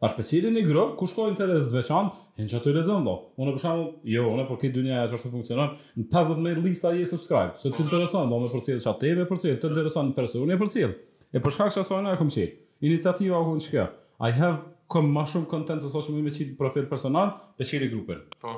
Pashpesirin 0.00 0.56
i 0.56 0.62
grup, 0.62 0.92
ku 1.00 1.08
shko 1.10 1.24
interes 1.28 1.66
të 1.66 1.74
veçan, 1.80 2.12
e 2.38 2.44
në 2.44 2.52
që 2.52 2.58
të 2.62 2.70
i 2.70 2.74
rezon, 2.76 3.06
do. 3.08 3.16
Unë 3.42 3.54
për 3.56 3.62
shamu, 3.64 3.86
jo, 4.06 4.26
unë, 4.30 4.44
për 4.46 4.52
po 4.52 4.58
këtë 4.62 4.74
dynja 4.76 5.00
e 5.02 5.08
që 5.10 5.16
është 5.18 5.26
të 5.26 5.30
funksionon, 5.34 5.72
në 5.98 6.04
pasët 6.12 6.42
me 6.44 6.52
lista 6.54 6.92
je 6.94 7.06
subscribe, 7.10 7.58
se 7.58 7.72
të 7.74 7.82
intereson, 7.82 8.30
do, 8.30 8.38
me 8.44 8.50
përcijë, 8.52 8.76
që 8.84 8.90
atë 8.92 9.08
e 9.10 9.16
me 9.18 9.24
përcijë, 9.26 9.56
të 9.64 9.70
intereson, 9.72 10.12
në 10.12 10.16
përse, 10.20 10.42
unë 10.44 10.54
e 10.54 10.58
përcijë. 10.60 10.90
E 11.38 11.42
për 11.42 11.56
shkak 11.56 11.74
që 11.74 11.82
aso 11.82 11.98
e 11.98 12.12
këmë 12.20 12.34
qitë, 12.36 12.56
iniciativa 12.92 13.40
u 13.42 13.56
në 13.56 13.64
qëkja, 13.66 13.88
I 14.28 14.38
have, 14.38 14.60
kom 14.94 15.10
ma 15.16 15.26
shumë 15.28 15.50
content, 15.50 15.82
së 15.82 15.90
so 15.96 16.04
shumë 16.06 16.30
qitë 16.36 16.54
profil 16.62 16.86
personal, 16.92 17.34
dhe 17.58 17.66
qiri 17.68 17.90
grupin. 17.92 18.22
Po. 18.42 18.54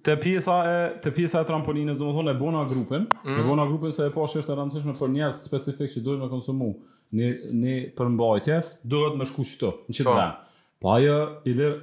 te 0.06 0.14
pjesa 0.22 0.58
e 0.70 0.76
te 1.02 1.10
pjesa 1.16 1.42
e 1.42 1.48
trampolinës, 1.48 1.98
domethënë 1.98 2.34
e 2.36 2.38
bona 2.44 2.60
grupin. 2.70 3.08
Mm. 3.24 3.40
E 3.42 3.48
bona 3.48 3.66
grupin 3.66 3.90
se 3.96 4.06
e 4.06 4.12
pa 4.14 4.20
po 4.22 4.28
është 4.28 4.44
e 4.44 4.58
rëndësishme 4.60 4.94
për 5.00 5.12
njerëz 5.16 5.42
specifik 5.48 5.96
që 5.96 6.04
duhet 6.06 6.22
të 6.22 6.30
konsumojnë 6.36 6.76
një 7.18 7.32
një 7.64 7.76
përmbajtje, 7.98 8.62
duhet 8.94 9.16
të 9.18 9.22
më 9.24 9.28
shkuq 9.32 9.50
këto 9.56 9.74
në 9.90 9.98
qytet. 9.98 10.14
Po. 10.14 10.72
po 10.84 10.94
ajo 11.00 11.18
i 11.50 11.58
lër 11.58 11.76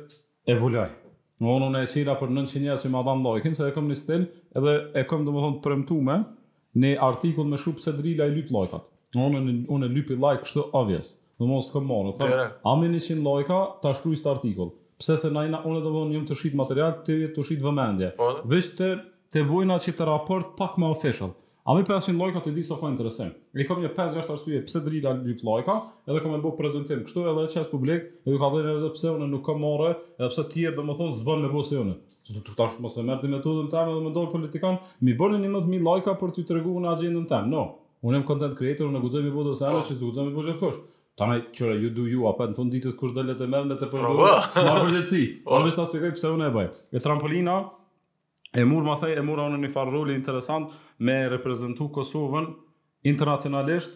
e 0.48 0.56
Në 1.42 1.50
vonë 1.50 1.68
unë 1.72 1.80
e 1.82 1.88
qira 1.90 2.14
për 2.20 2.30
900 2.36 2.62
njerë 2.64 2.82
që 2.84 2.90
ma 2.94 3.00
dhe 3.08 3.14
lojkin, 3.24 3.56
se 3.58 3.66
e 3.66 3.74
kom 3.74 3.88
një 3.90 3.96
stil 3.98 4.28
edhe 4.60 4.74
e 5.00 5.02
kom 5.10 5.24
dhe 5.26 5.32
më 5.34 5.40
thonë 5.48 5.60
premtume 5.66 6.18
një 6.84 6.92
artikull 7.08 7.50
me 7.50 7.58
shumë 7.58 7.80
pëse 7.80 7.94
drila 7.98 8.28
i 8.30 8.36
lyp 8.36 8.52
lojkat. 8.54 8.86
Në 9.16 9.24
vonë 9.24 9.56
unë 9.78 9.88
e 9.90 9.94
lyp 9.96 10.12
i 10.16 10.20
lajk 10.22 10.44
kështë 10.46 10.66
avjes. 10.82 11.10
Dhe 11.42 11.48
mos 11.50 11.72
të 11.74 11.82
më 11.82 11.90
marë. 11.90 12.14
Thë, 12.20 12.46
ami 12.72 12.92
një 12.94 13.02
qinë 13.08 13.26
lojka, 13.26 13.60
ta 13.84 13.96
shkruj 13.98 14.20
së 14.22 14.30
artikull. 14.36 14.70
Pse 15.02 15.18
se 15.18 15.32
na 15.34 15.46
unë 15.50 15.80
e 15.80 15.84
dhe 15.88 15.96
vonë 15.98 16.22
të 16.30 16.38
shqit 16.38 16.58
material, 16.62 16.94
të 17.08 17.18
jetë 17.24 17.38
të 17.40 17.48
shqit 17.48 17.66
vëmendje. 17.66 18.12
Po. 18.22 18.30
Vështë 18.54 18.76
të, 18.78 18.92
të 19.34 19.46
bojna 19.50 19.80
që 19.82 19.98
të 19.98 20.10
raport 20.12 20.54
pak 20.62 20.78
më 20.82 20.94
official. 20.94 21.34
A 21.72 21.76
mi 21.76 21.86
500 21.88 22.20
lojka 22.20 22.40
të 22.44 22.52
di 22.52 22.64
sa 22.68 22.76
ka 22.76 22.90
interesim. 22.92 23.30
E 23.56 23.64
kom 23.64 23.78
një 23.80 23.94
5-6 23.96 24.32
arsye 24.34 24.58
pse 24.68 24.82
drita 24.84 25.14
dy 25.24 25.38
lojka, 25.48 25.78
edhe 26.04 26.20
kom 26.20 26.34
e 26.36 26.40
bërë 26.44 26.58
prezentim. 26.60 27.06
Kështu 27.08 27.24
edhe 27.32 27.46
qes 27.54 27.70
publik, 27.72 28.10
e 28.28 28.34
ju 28.34 28.40
ka 28.42 28.50
dhe 28.52 28.64
njëzë 28.66 28.90
pëse 28.98 29.14
une 29.14 29.30
nuk 29.32 29.46
kom 29.48 29.62
more, 29.64 29.94
edhe 30.20 30.28
pse 30.34 30.44
tjerë 30.52 30.76
dhe 30.76 30.84
më 30.90 30.98
thonë 31.00 31.16
zbën 31.22 31.46
me 31.46 31.52
bo 31.54 31.64
se 31.64 31.80
une. 31.80 31.96
Së 32.28 32.36
të 32.42 32.58
këtash 32.58 32.76
më 32.84 32.92
se 32.92 33.06
mërti 33.08 33.32
metodën 33.38 33.72
tem 33.72 33.88
edhe 33.94 34.04
më 34.04 34.12
dojë 34.20 34.32
politikan, 34.36 34.82
mi 35.00 35.16
bërë 35.24 35.40
një 35.46 35.54
mëtë 35.56 35.72
mi 35.72 35.80
lojka 35.88 36.18
për 36.20 36.36
të 36.36 36.48
tregu 36.52 36.76
në 36.84 36.92
agendën 36.98 37.30
tem. 37.32 37.48
No, 37.56 37.64
unë 38.04 38.20
jem 38.20 38.28
content 38.34 38.60
creator, 38.60 38.92
unë 38.92 39.00
e 39.00 39.06
guzëm 39.08 39.32
i 39.32 39.36
bo 39.40 39.48
dhe 39.48 39.56
se 39.62 39.72
ene 39.72 39.80
që 39.88 40.00
guzëm 40.04 40.28
i 40.28 40.36
bo 40.36 40.44
qëre, 40.44 41.76
ju 41.86 41.90
du 41.96 42.08
ju, 42.12 42.26
apet 42.28 42.52
në 42.52 42.58
fund 42.60 42.74
ditës 42.76 42.96
kush 43.00 43.16
dhe 43.16 43.24
e 43.32 43.52
merë 43.56 43.68
dhe 43.72 43.80
të 43.84 43.90
përdojë, 43.96 44.40
së 44.60 44.64
marë 44.68 44.88
Unë 44.92 45.68
vishë 45.68 45.78
të 45.78 45.86
aspekoj 45.88 46.12
pëse 46.18 46.32
unë 46.36 46.48
e 46.50 46.54
baj. 46.58 46.72
E 46.92 47.00
trampolina, 47.04 47.60
e 48.58 48.64
murë 48.68 48.88
ma 48.88 48.96
thej, 49.00 49.14
e 49.20 49.26
murë 49.28 49.44
anë 49.46 49.60
një 49.62 49.70
farë 49.76 49.94
roli 49.94 50.16
interesantë, 50.18 50.74
me 51.02 51.18
reprezentu 51.34 51.90
Kosovën 51.94 52.48
internacionalisht 53.10 53.96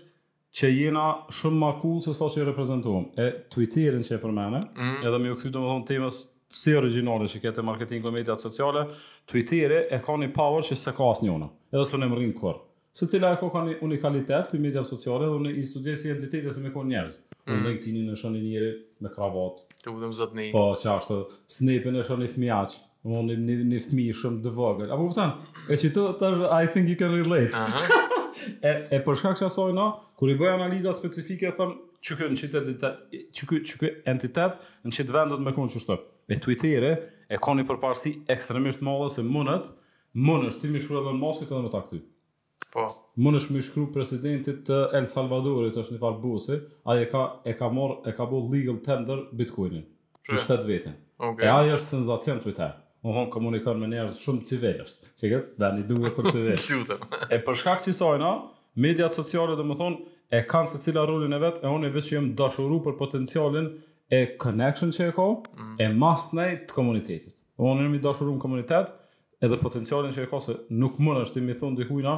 që 0.55 0.69
jena 0.71 1.03
shumë 1.35 1.59
ma 1.59 1.71
cool 1.81 1.99
se 2.05 2.13
sa 2.17 2.27
që 2.31 2.41
i 2.41 2.47
reprezentuam. 2.49 3.09
E 3.19 3.25
Twitterin 3.51 4.05
që 4.07 4.15
e 4.17 4.21
përmene, 4.23 4.61
mm. 4.75 4.95
edhe 5.05 5.19
mi 5.21 5.33
u 5.33 5.35
këthy 5.37 5.51
të 5.51 5.61
më 5.61 5.69
thonë 5.71 5.87
temës 5.91 6.21
si 6.55 6.73
originale 6.77 7.27
që 7.29 7.41
kete 7.43 7.63
marketing 7.67 8.05
o 8.07 8.11
mediat 8.15 8.39
sociale, 8.41 8.85
Twitteri 9.29 9.81
e 9.93 9.97
ka 10.05 10.15
një 10.21 10.29
power 10.33 10.63
që 10.65 10.77
se 10.79 10.93
ka 10.95 11.09
asë 11.11 11.25
njona, 11.27 11.49
edhe 11.73 11.85
së 11.91 11.99
në 11.99 12.07
më 12.13 12.19
rinë 12.21 12.37
kërë. 12.39 12.61
Së 12.95 13.09
cila 13.11 13.33
e 13.35 13.39
ka 13.41 13.49
ka 13.51 13.63
një 13.67 13.73
unikalitet 13.83 14.51
për 14.53 14.61
mediat 14.63 14.87
sociale 14.87 15.27
dhe 15.27 15.35
unë 15.37 15.51
i 15.59 15.65
studirë 15.67 15.99
si 15.99 16.09
identitetet 16.13 16.55
se 16.55 16.63
me 16.63 16.71
ka 16.73 16.83
njerëzë. 16.87 17.19
Mm. 17.35 17.45
Unë 17.57 17.67
LinkedIn-in 17.69 18.13
e 18.15 18.17
i 18.17 18.43
njëri 18.47 18.71
me 19.03 19.11
kravat. 19.13 19.59
Të 19.83 19.93
Po, 20.55 20.63
që 20.81 20.91
ashtë, 20.95 21.19
snape 21.59 21.91
e 21.93 22.01
shën 22.07 22.23
i 22.25 22.31
fmiaqë. 22.39 22.79
Domthonë 23.05 23.35
në 23.37 23.55
në 23.69 23.79
fëmijë 23.85 24.15
shumë 24.17 24.41
të 24.45 24.51
vogël. 24.55 24.89
Apo 24.91 25.05
po 25.09 25.13
thon, 25.15 25.33
e 25.71 25.77
si 25.77 25.91
to 25.93 26.07
tash 26.17 26.41
I 26.57 26.63
think 26.73 26.89
you 26.89 26.97
can 26.99 27.13
relate. 27.17 27.53
Ëh. 27.53 28.03
E 28.45 28.71
e 28.91 28.97
për 29.01 29.15
shkak 29.17 29.37
se 29.39 29.45
asoj 29.47 29.71
no, 29.73 29.85
kur 30.19 30.29
i 30.29 30.33
bëj 30.37 30.51
analiza 30.51 30.91
specifike 30.93 31.53
thon 31.55 31.69
që 32.03 32.17
ky 32.19 32.25
në 32.29 32.35
qytet 32.37 32.83
çu 33.33 33.47
ky 33.49 33.61
çu 33.65 33.79
ky 33.79 33.89
entitet 34.11 34.57
në 34.83 34.91
çit 34.93 35.09
vendot 35.15 35.39
me 35.41 35.53
kon 35.55 35.71
çështë. 35.71 35.95
E 36.29 36.37
Twitter 36.43 36.83
e 36.85 37.39
keni 37.41 37.63
përparësi 37.65 38.11
ekstremisht 38.35 38.83
të 38.83 38.85
madhe 38.89 39.07
se 39.15 39.23
mundet 39.25 39.69
Mënësh 40.19 40.59
ti 40.61 40.69
më 40.69 40.83
shkruaj 40.83 41.07
me 41.07 41.15
Moskit 41.17 41.47
edhe 41.47 41.57
po. 41.57 41.63
më 41.69 41.73
ta 41.73 41.81
kthy. 41.87 42.01
Po. 42.75 42.85
Mënësh 43.23 43.47
më 43.55 43.63
shkruaj 43.69 43.89
presidentit 43.95 44.61
të 44.67 44.81
El 44.99 45.07
Salvadorit, 45.09 45.73
është 45.79 45.95
një 45.95 46.03
farbusi, 46.03 46.59
ai 46.91 47.01
e 47.07 47.09
ka 47.09 47.23
e 47.47 47.55
ka 47.59 47.71
marr, 47.73 48.03
e 48.03 48.13
ka 48.19 48.27
bëu 48.29 48.51
legal 48.51 48.83
tender 48.85 49.25
Bitcoinin. 49.31 49.87
Në 50.27 50.43
shtat 50.43 50.67
vjetën. 50.67 50.99
Okay. 51.23 51.47
E 51.47 51.55
ai 51.55 51.71
është 51.79 51.95
senzacion 51.95 52.43
Twitter 52.43 52.75
më 53.05 53.13
honë 53.13 53.31
komunikon 53.35 53.79
me 53.83 53.87
njerës 53.91 54.19
shumë 54.25 54.43
civilisht. 54.49 55.05
Që 55.19 55.29
këtë, 55.31 55.51
dhe 55.61 55.67
një 55.77 55.83
duke 55.89 56.11
për 56.17 56.29
civilisht. 56.31 56.93
e 57.33 57.37
për 57.45 57.59
shkak 57.61 57.83
që 57.85 57.91
i 57.91 57.95
sojna, 57.99 58.31
mediat 58.81 59.13
sociale 59.13 59.53
dhe 59.59 59.65
më 59.69 59.77
thonë, 59.81 59.99
e 60.33 60.39
kanë 60.49 60.71
se 60.71 60.79
cila 60.81 61.03
rullin 61.05 61.37
e 61.37 61.39
vetë, 61.43 61.61
e 61.61 61.73
unë 61.75 61.91
e 61.91 62.03
jam 62.11 62.31
dashuruar 62.39 62.81
për 62.87 62.95
potencialin 63.01 63.69
e 64.15 64.21
connection 64.41 64.91
që 64.95 65.11
e 65.11 65.15
ka, 65.17 65.25
mm. 65.37 65.75
e 65.85 65.89
mas 66.01 66.29
të 66.33 66.73
komunitetit. 66.73 67.35
Unë 67.61 67.85
e 67.85 67.91
mi 67.93 68.01
dashuru 68.03 68.33
në 68.35 68.41
komunitet, 68.41 68.89
edhe 69.45 69.59
potencialin 69.61 70.15
që 70.15 70.25
e 70.25 70.31
ka, 70.31 70.41
se 70.41 70.55
nuk 70.81 70.97
mërë 71.05 71.27
është 71.27 71.37
të 71.37 71.45
mi 71.45 71.55
thonë 71.61 71.87
kujna, 71.91 72.15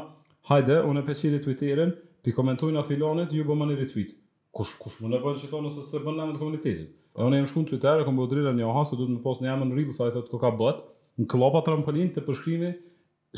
hajde, 0.49 0.79
unë 0.87 1.03
e 1.03 1.07
peqiri 1.11 1.41
Twitterin, 1.43 1.91
pi 2.25 2.31
komentojna 2.35 2.85
filonit, 2.87 3.35
ju 3.35 3.43
bëmë 3.49 3.69
retweet. 3.75 4.15
Kush, 4.57 4.77
kush 4.81 5.01
më 5.03 5.11
në 5.17 5.21
bënë 5.25 5.43
që 5.43 5.61
nëse 5.67 5.83
se 5.85 6.01
bën 6.07 6.15
në 6.17 6.31
komunitetin. 6.39 6.87
Dhe 7.17 7.25
unë 7.25 7.37
jam 7.39 7.45
më 7.47 7.49
shku 7.49 7.61
në 7.65 7.69
Twitter 7.71 7.99
e 8.01 8.05
kom 8.05 8.17
bërë 8.19 8.29
drirë 8.31 8.49
e 8.53 8.57
njoha 8.59 8.83
Se 8.85 8.93
du 8.99 9.07
të 9.07 9.13
më 9.15 9.23
posë 9.23 9.43
një 9.45 9.53
amën 9.55 9.91
sa 9.95 10.07
e 10.09 10.13
të 10.15 10.25
të 10.29 10.73
Në 11.17 11.25
klopa 11.33 11.63
trampolin 11.65 12.11
të 12.13 12.21
përshkrimi 12.27 12.67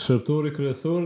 Shërptur 0.04 0.50
kryesor 0.52 1.06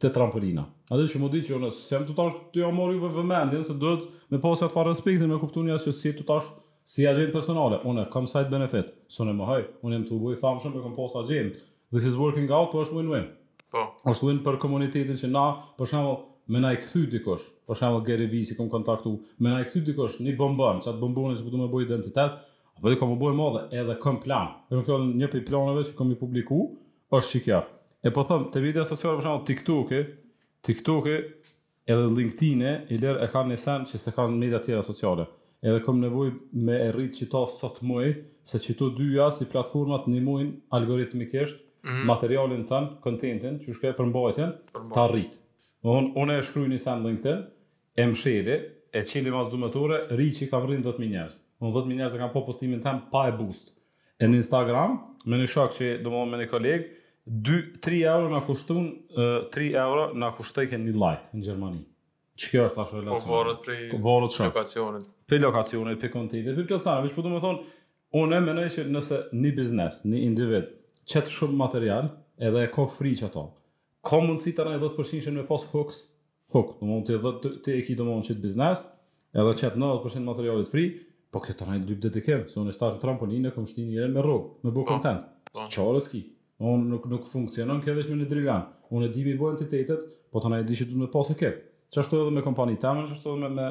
të 0.00 0.10
trampolina 0.16 0.62
A 0.88 0.96
dhe 0.96 1.04
që 1.04 1.18
më 1.20 1.28
di 1.34 1.42
që 1.44 1.56
unë 1.58 1.68
Se 1.76 2.00
të 2.08 2.14
tash 2.16 2.38
të 2.54 2.62
jo 2.62 2.70
mori 2.72 2.96
vë 2.96 3.10
vëmendin 3.18 3.60
Se 3.66 3.76
duhet 3.76 4.06
me 4.32 4.40
posë 4.40 4.64
atë 4.64 4.72
farë 4.78 4.94
respektin 4.94 5.28
Me 5.28 5.36
kuptu 5.42 5.60
një 5.66 5.76
asë 5.76 5.90
që 5.92 5.96
si 5.98 6.14
të 6.16 6.24
tash 6.30 6.48
Si 6.94 7.04
agent 7.08 7.28
personale 7.36 7.82
Unë 7.84 8.06
kam 8.14 8.24
sajt 8.32 8.48
benefit 8.52 8.94
Së 9.12 9.26
më 9.28 9.50
haj 9.50 9.60
Unë 9.84 9.98
më 10.00 10.08
të 10.08 10.16
uboj 10.16 10.38
thamë 10.40 10.64
shumë 10.64 10.78
Me 10.80 10.84
kam 10.86 10.96
posë 10.96 11.20
agent 11.26 11.60
This 11.92 12.08
is 12.08 12.16
working 12.16 12.48
out 12.56 12.72
Po 12.72 12.80
është 12.86 12.96
win-win 13.02 13.28
Po 13.74 13.84
është 14.16 14.30
win 14.30 14.40
për 14.48 14.56
komunitetin 14.64 15.20
që 15.20 15.28
na 15.28 15.44
Për 15.76 15.90
shembull, 15.92 16.18
me 16.46 16.60
na 16.60 16.72
i 16.74 16.78
këthy 16.82 17.06
dikosh, 17.14 17.44
për 17.68 17.78
shemë 17.80 18.00
dhe 18.28 18.40
si 18.44 18.54
kom 18.56 18.68
kontaktu, 18.70 19.12
me 19.40 19.52
na 19.52 19.60
i 19.62 19.66
këthy 19.68 19.82
dikosh, 19.88 20.18
një 20.20 20.34
bombon, 20.36 20.82
qatë 20.84 21.00
bombonit 21.00 21.40
që 21.40 21.46
këtu 21.46 21.60
me 21.60 21.68
bëj 21.72 21.84
identitet, 21.86 22.40
apo 22.76 22.86
dhe 22.88 22.94
jo, 22.96 23.00
kom 23.00 23.12
më 23.14 23.18
bëj 23.22 23.34
modhe, 23.38 23.62
edhe 23.72 23.96
kam 24.02 24.18
plan. 24.20 24.50
Dhe 24.68 24.76
më 24.80 24.98
një 25.22 25.30
për 25.32 25.44
planëve 25.48 25.86
që 25.88 25.94
kom 25.96 26.12
i 26.12 26.18
publiku, 26.20 26.58
është 27.16 27.32
që 27.36 27.42
kja. 27.46 27.62
E 28.04 28.12
po 28.12 28.26
thëmë, 28.28 28.50
të 28.52 28.64
video 28.66 28.84
sociale, 28.88 29.16
për 29.22 29.28
shemë 29.28 29.46
TikTok, 29.48 29.94
TikTok 30.64 31.08
edhe 31.14 32.12
LinkedIn 32.18 32.62
e, 32.68 32.74
i 32.92 32.98
e 33.00 33.30
kanë 33.32 33.54
një 33.54 33.60
sen 33.60 33.88
që 33.88 34.02
se 34.02 34.12
kanë 34.16 34.36
media 34.40 34.60
tjera 34.64 34.84
sociale. 34.84 35.24
Edhe 35.64 35.80
kom 35.80 35.96
nevoj 36.02 36.34
me 36.60 36.76
rrit 36.92 37.16
që 37.22 37.30
ta 37.32 37.40
sot 37.48 37.80
muaj, 37.88 38.18
se 38.44 38.60
që 38.60 38.76
dyja 38.98 39.30
si 39.32 39.46
platformat 39.48 40.10
një 40.12 40.20
muajnë 40.26 40.52
algoritmikisht, 40.76 41.62
mm 41.84 41.88
-hmm. 41.88 42.04
materialin 42.04 42.66
tënë, 42.68 43.00
contentin, 43.00 43.58
që 43.64 43.72
shke 43.72 43.92
për 43.96 44.10
mbajtjen, 44.10 44.52
të 44.92 45.08
rritë. 45.10 45.38
Më 45.84 45.90
thonë, 45.92 46.10
unë 46.16 46.34
e 46.38 46.42
shkruj 46.46 46.68
një 46.72 46.76
sen 46.80 47.02
LinkedIn, 47.04 47.40
e 48.00 48.04
mshiri, 48.08 48.54
e 48.96 49.00
qili 49.04 49.32
mas 49.34 49.50
dhumëtore, 49.52 49.98
ri 50.16 50.30
që 50.32 50.46
i 50.46 50.46
kam 50.48 50.64
rrinë 50.64 50.80
10.000 50.86 51.10
njerës. 51.12 51.34
Unë 51.60 51.72
10.000 51.76 51.98
njerës 51.98 52.14
e 52.16 52.20
kam 52.22 52.30
po 52.32 52.40
postimin 52.46 52.78
tem 52.84 53.02
pa 53.12 53.26
e 53.28 53.34
boost. 53.36 53.74
E 54.16 54.24
në 54.30 54.38
Instagram, 54.40 54.94
me 55.28 55.40
një 55.42 55.48
shak 55.52 55.74
që 55.76 55.90
do 56.06 56.12
më 56.14 56.22
me 56.32 56.38
një 56.40 56.46
kolegë, 56.54 56.86
3 57.84 57.98
euro 58.14 58.30
në 58.32 58.40
kushtun, 58.46 58.86
3 59.52 59.68
euro 59.84 60.06
në 60.20 60.30
kushtëjke 60.38 60.78
një 60.80 60.94
like 61.02 61.36
në 61.36 61.44
Gjermani. 61.50 61.82
Që 62.40 62.50
kjo 62.52 62.64
është 62.70 62.82
ashtë 62.84 63.02
relacionë? 63.02 63.24
Po 63.24 63.34
varët 63.34 63.60
prej 63.66 63.78
po 63.92 64.00
varët 64.06 64.36
lokacionit. 64.40 65.04
Prej 65.30 65.42
lokacionit, 65.44 65.98
prej 66.02 66.12
kontitit, 66.16 66.54
prej 66.56 66.66
kjo 66.72 66.78
të 66.80 66.94
po 67.02 67.26
sanë. 67.26 67.42
thonë, 67.44 67.62
unë 68.22 68.40
e 68.40 68.44
menoj 68.48 68.64
që 68.78 68.86
nëse 68.94 69.20
një 69.44 69.52
biznes, 69.60 70.00
një 70.10 70.22
individ, 70.30 70.72
qëtë 71.12 71.32
shumë 71.36 71.58
material, 71.60 72.10
edhe 72.48 72.64
e 72.66 72.72
ko 72.74 72.88
friqë 72.96 73.28
ato, 73.28 73.46
ka 74.04 74.18
mundësi 74.20 74.52
të 74.54 74.64
rajë 74.68 74.82
10% 74.82 75.24
që 75.26 75.32
me 75.34 75.44
pasë 75.48 75.70
hooks, 75.72 76.02
hook, 76.54 76.74
të 76.78 76.88
mund 76.88 77.08
të 77.08 77.16
e 77.16 77.50
të 77.64 77.74
e 77.80 77.96
të 77.96 78.06
mund 78.06 78.26
qëtë 78.28 78.42
biznes, 78.44 78.82
edhe 79.34 79.54
që 79.56 79.70
atë 79.70 79.80
90% 79.80 80.28
materialit 80.28 80.70
fri, 80.72 80.84
po 81.34 81.40
këtë 81.44 81.56
të 81.62 81.68
rajë 81.70 81.84
dy 81.88 81.96
pëtë 82.02 82.12
të 82.18 82.22
kemë, 82.28 82.46
se 82.52 82.60
unë 82.60 82.70
e 82.70 82.76
stashtë 82.76 82.98
në 83.00 83.04
trampolinë, 83.06 83.52
kom 83.56 83.66
shtinë 83.68 83.92
njëre 83.94 84.10
me 84.12 84.24
rogë, 84.24 84.50
me 84.68 84.72
bu 84.76 84.84
kontent, 84.88 85.24
po, 85.50 85.52
po. 85.52 85.64
së 85.64 85.70
qarë 85.80 86.02
s'ki, 86.04 86.20
unë 86.74 86.90
nuk, 86.92 87.08
nuk 87.14 87.30
funksionon 87.30 87.80
kjo 87.84 87.96
veç 87.96 88.10
me 88.12 88.18
në 88.20 88.28
drilan, 88.30 88.68
unë 88.94 89.08
e 89.08 89.12
di 89.16 89.24
mi 89.26 89.34
bu 89.40 89.48
entitetet, 89.54 90.04
po 90.34 90.42
të 90.44 90.52
rajë 90.52 90.68
di 90.68 90.78
që 90.82 90.88
du 90.92 91.00
me 91.00 91.08
pas 91.14 91.32
e 91.32 91.38
kemë, 91.40 91.62
që 91.94 92.02
ashtu 92.04 92.20
edhe 92.20 92.36
me 92.36 92.44
kompani 92.44 92.78
të 92.78 92.92
që 92.92 93.16
ashtu 93.16 93.32
edhe 93.34 93.50
me, 93.56 93.66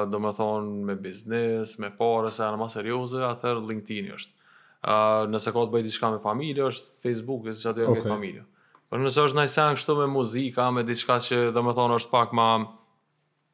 do 0.08 0.22
më 0.24 0.32
thonë 0.38 0.88
me 0.88 0.96
biznis, 1.04 1.76
me 1.84 1.92
pare, 2.00 2.32
se 2.32 2.46
janë 2.46 2.56
ma 2.62 2.70
serioze, 2.72 3.20
atë 3.34 3.52
LinkedIn 3.68 4.08
është. 4.16 4.52
Uh, 4.82 5.28
nëse 5.34 5.52
ka 5.52 5.66
të 5.66 5.74
bëjt 5.76 5.90
diçka 5.90 6.14
me 6.16 6.22
familje, 6.24 6.64
është 6.72 6.96
Facebook, 7.04 7.44
e 7.52 7.52
çdo 7.52 7.74
që 7.76 7.90
atër 7.92 8.08
familje. 8.08 8.46
Por 8.88 9.04
nëse 9.04 9.28
është 9.28 9.36
nëjësian 9.42 9.76
kështu 9.76 10.00
me 10.00 10.08
muzika, 10.16 10.70
me 10.72 10.80
diçka 10.88 11.20
që 11.28 11.50
do 11.58 11.66
më 11.68 11.76
thonë 11.82 12.00
është 12.00 12.16
pak 12.22 12.32
ma... 12.40 12.54
Më 12.62 12.78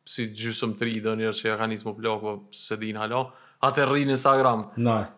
si 0.08 0.30
gjysëm 0.38 0.74
tri 0.80 0.94
dhe 1.04 1.12
njërë 1.20 1.36
që 1.38 1.50
ja 1.50 1.56
ka 1.60 1.66
njësë 1.70 1.86
më 1.88 1.94
plohë, 1.98 2.18
po 2.22 2.56
se 2.56 2.78
din 2.80 2.96
halo, 3.00 3.24
atë 3.66 3.84
e 3.84 3.86
rrinë 3.90 4.14
Instagram. 4.16 4.66
Nice. 4.80 5.14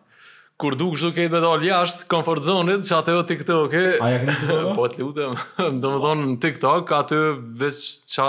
Kur 0.61 0.75
duk 0.77 0.97
shdu 0.99 1.13
kejtë 1.15 1.33
dhe 1.33 1.41
dalë 1.41 1.69
jashtë, 1.69 2.07
comfort 2.11 2.43
zonit, 2.45 2.83
që 2.85 2.97
atë 2.99 3.13
e 3.13 3.17
o 3.17 3.21
TikTok 3.31 3.75
e... 3.79 3.83
Aja 4.07 4.19
këtë 4.27 4.47
të 4.49 4.57
Po 4.77 4.87
të 4.91 5.01
lutëm. 5.05 5.37
Do 5.81 5.93
më 5.95 6.01
thonë 6.05 6.27
në 6.33 6.35
TikTok, 6.45 6.91
atë 6.99 7.21
e 7.21 7.29
vesh 7.61 7.85
qa... 8.13 8.27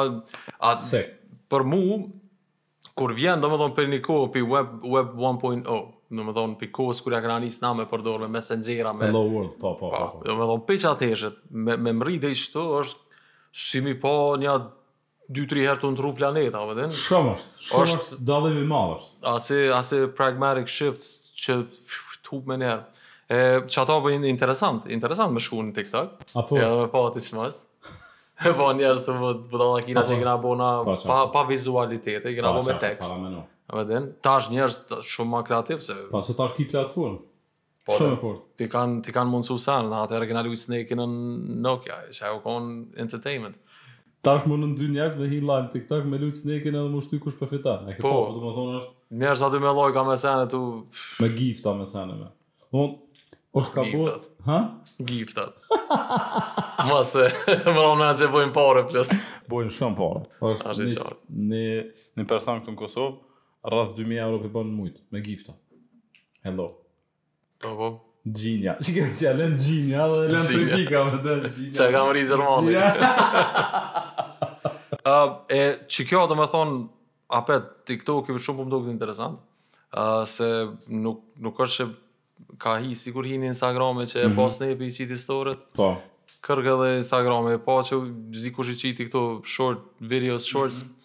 Atë... 0.70 0.86
Se? 0.86 1.02
Për 1.52 1.66
mu, 1.68 1.82
kur 2.96 3.12
vjen, 3.18 3.42
do 3.42 3.50
më 3.52 3.58
thonë 3.60 3.76
për 3.76 3.90
një 3.92 3.98
kohë, 4.06 4.28
për 4.36 4.46
web, 4.54 4.76
web 4.94 5.16
1.0. 5.34 5.80
do 6.12 6.24
më 6.28 6.32
thonë, 6.36 6.56
pikos, 6.60 6.98
kërja 7.04 7.22
këna 7.24 7.38
njës 7.40 7.56
nga 7.62 7.70
me 7.76 7.86
përdojnë, 7.88 8.26
me 8.28 8.38
me... 8.38 9.06
Hello 9.08 9.22
world, 9.32 9.54
po, 9.60 9.74
po. 9.80 9.90
po, 9.92 10.00
po. 10.22 10.22
pa. 10.22 10.28
Në 10.30 10.38
më 10.40 10.48
thonë, 10.50 10.64
peqa 10.68 10.94
të 11.00 11.10
eshet, 11.12 11.38
me, 11.66 11.76
me 11.80 11.92
mri 11.96 12.18
dhe 12.20 12.32
i 12.32 12.36
shto, 12.36 12.64
është 12.80 13.20
si 13.56 13.80
mi 13.84 13.94
po, 14.00 14.10
një 14.40 14.56
2-3 15.32 15.66
herë 15.66 15.80
të 15.82 15.90
ndru 15.94 16.10
planeta, 16.16 16.60
a 16.60 16.86
Shumë 16.96 17.32
është, 17.32 17.60
shumë 17.68 17.96
është 17.96 18.18
dalim 18.28 18.58
i 18.60 18.64
madh. 18.68 18.92
është. 18.98 19.12
Ase, 19.32 19.58
ase 19.78 20.00
pragmatic 20.18 20.70
shifts 20.70 21.08
që 21.44 21.56
tup 22.26 22.48
me 22.50 22.58
njerë. 22.60 22.82
E, 23.32 23.38
që 23.72 23.80
ata 23.82 23.96
bëjnë 24.04 24.26
po 24.28 24.32
interesant, 24.34 24.88
interesant 24.92 25.32
me 25.32 25.40
shku 25.40 25.62
në 25.70 25.74
TikTok. 25.78 26.24
Apo? 26.42 26.48
Po, 26.50 26.58
e, 26.60 26.62
dhe 26.62 26.84
pa 26.84 26.90
po, 26.96 27.04
ati 27.08 27.24
që 27.24 27.38
mas. 27.38 27.62
E 28.42 28.52
pa 28.58 28.68
njerës 28.74 29.04
të 29.06 29.16
vëdhë, 29.22 29.48
bëdhë 29.52 29.70
dhe 29.72 29.82
kina 29.88 30.04
që 30.08 30.14
i 30.14 30.20
gina 30.22 30.36
bëna 30.42 30.70
pa, 31.06 31.18
pa 31.36 31.42
vizualitete, 31.48 32.30
i 32.32 32.36
gina 32.38 32.50
bëna 32.56 32.66
me 32.74 32.78
tekst. 32.82 33.18
A 33.72 33.76
vëdhen? 33.80 34.08
Ta 34.26 34.38
është 34.40 34.56
njerës 34.58 34.78
shumë 35.06 35.30
ma 35.32 35.40
kreativ 35.46 35.80
se... 35.84 35.94
Po 36.10 36.20
se 36.26 36.34
ta 36.36 36.48
është 36.50 36.58
ki 36.58 36.66
platform. 36.74 37.20
Po, 37.86 37.96
shumë 38.00 38.18
fort. 38.22 38.42
Ti 38.60 38.66
kanë 38.72 38.98
ti 39.06 39.14
kanë 39.14 39.30
mundsu 39.32 39.56
sa, 39.62 39.78
na 39.86 40.02
atëherë 40.08 40.28
kanë 40.30 40.42
luajtur 40.48 40.60
Snake 40.64 40.98
në 40.98 41.06
Nokia, 41.64 42.00
shajë 42.18 42.42
kon 42.44 42.68
entertainment. 43.04 43.58
Tash 44.22 44.44
më 44.46 44.56
në 44.60 44.66
dy 44.78 44.86
njerëz 44.94 45.14
me 45.18 45.26
hit 45.30 45.42
live 45.42 45.70
TikTok 45.72 46.04
me 46.06 46.18
lut 46.22 46.36
snekin 46.38 46.76
edhe 46.78 46.90
më 46.92 47.00
shty 47.02 47.18
kush 47.24 47.34
po 47.40 47.48
fiton. 47.50 47.88
Po, 47.98 48.06
po, 48.06 48.10
po 48.10 48.34
domethënë 48.38 48.76
është 48.80 49.18
njerëz 49.22 49.40
aty 49.48 49.60
me 49.64 49.72
lloj 49.74 49.88
ka 49.96 50.04
me 50.06 50.14
sene 50.20 50.44
tu 50.52 50.60
me 51.24 51.30
gifta 51.34 51.72
me 51.74 51.86
sene 51.90 52.14
me. 52.20 52.28
Un 52.78 52.92
o 53.60 53.64
ska 53.66 53.82
bu, 53.90 54.04
ha? 54.46 54.58
Gifta. 55.10 55.48
Mos 56.86 57.10
e 57.18 57.26
vëron 57.66 57.98
na 58.00 58.12
çe 58.16 58.30
bojm 58.32 58.54
parë 58.54 58.86
plus. 58.92 59.10
Bojm 59.50 59.74
shumë 59.74 59.98
parë. 59.98 60.22
Është 60.52 60.88
një 60.92 61.48
një 61.58 61.66
një 62.20 62.28
person 62.30 62.62
këtu 62.62 62.76
në 62.76 62.80
Kosovë 62.84 63.74
rrëth 63.74 63.98
2000 63.98 64.22
euro 64.28 64.38
për 64.44 64.54
bën 64.54 64.70
mujtë, 64.78 65.04
me 65.16 65.24
gifta. 65.26 65.58
Hello. 66.46 66.70
Po, 67.62 67.74
po. 67.78 67.90
Gjinja. 68.24 68.74
Që 68.84 68.92
kërë 68.98 69.14
që 69.18 69.30
lënë 69.38 69.56
gjinja 69.62 70.04
dhe 70.10 70.18
lënë 70.30 70.42
të 70.46 70.58
pika 70.74 71.00
me 71.08 71.18
të 71.24 71.32
gjinja. 71.48 71.72
Që 71.78 71.88
kam 71.94 72.10
rizër 72.14 72.38
mami. 72.38 72.74
Gjinja. 72.76 73.10
e, 75.56 75.62
që 75.90 76.06
kjo 76.10 76.20
do 76.30 76.36
me 76.38 76.46
thonë, 76.52 76.78
apet, 77.38 77.66
ti 77.88 77.96
këto 78.02 78.20
kjo 78.28 78.36
shumë 78.38 78.60
për 78.60 78.68
më 78.70 78.74
dukët 78.76 78.94
interesant, 78.94 79.42
se 80.30 80.52
nuk, 81.02 81.24
nuk 81.42 81.60
është 81.66 81.80
që 81.82 82.56
ka 82.62 82.76
hi, 82.84 82.94
si 82.98 83.10
kur 83.14 83.26
hi 83.26 83.40
një 83.42 83.50
Instagrame 83.52 84.04
që 84.06 84.20
e 84.22 84.28
mm 84.30 84.38
-hmm. 84.38 84.80
i 84.86 84.92
qiti 84.98 85.16
storët. 85.24 85.66
Po. 85.78 85.90
Kërkë 86.46 86.72
edhe 86.76 86.92
Instagrame, 87.02 87.58
po 87.62 87.80
që 87.86 87.98
zi 88.42 88.52
kush 88.54 88.70
i 88.70 88.74
qiti 88.78 89.08
këto 89.08 89.42
short 89.44 89.78
videos, 90.00 90.46
shorts, 90.50 90.82
mhm 90.84 91.01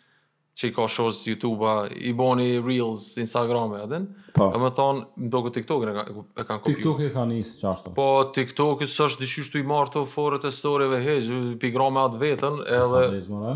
që 0.57 0.69
i 0.71 0.71
ka 0.73 0.87
shows 0.89 1.19
YouTube-a, 1.27 1.73
i 2.09 2.13
boni 2.17 2.47
Reels, 2.65 3.11
Instagram-e, 3.21 3.83
edhe 3.85 3.99
në. 4.03 4.07
Pa. 4.37 4.45
E 4.49 4.57
me 4.61 4.69
thonë, 4.73 5.01
më 5.21 5.27
doku 5.33 5.49
TikTok-in 5.55 5.89
e 5.93 5.95
kanë 5.97 6.23
kopiua. 6.35 6.59
TikTok-i 6.71 7.05
e 7.07 7.09
kanë 7.13 7.33
isë 7.43 7.53
qashtë. 7.61 7.87
Po, 7.97 8.07
TikTok-i 8.37 8.85
së 8.89 9.03
është 9.11 9.43
të 9.53 9.57
i 9.61 9.63
marrë 9.73 9.91
të 9.95 9.99
forët 10.15 10.43
e 10.47 10.49
storyve 10.55 10.97
heqë, 11.05 11.29
pi 11.61 11.67
gra 11.77 11.87
me 11.93 11.99
atë 12.07 12.17
vetën, 12.23 12.55
edhe... 12.65 12.79
Në 12.79 12.83
fanizmë, 13.11 13.37
da? 13.45 13.53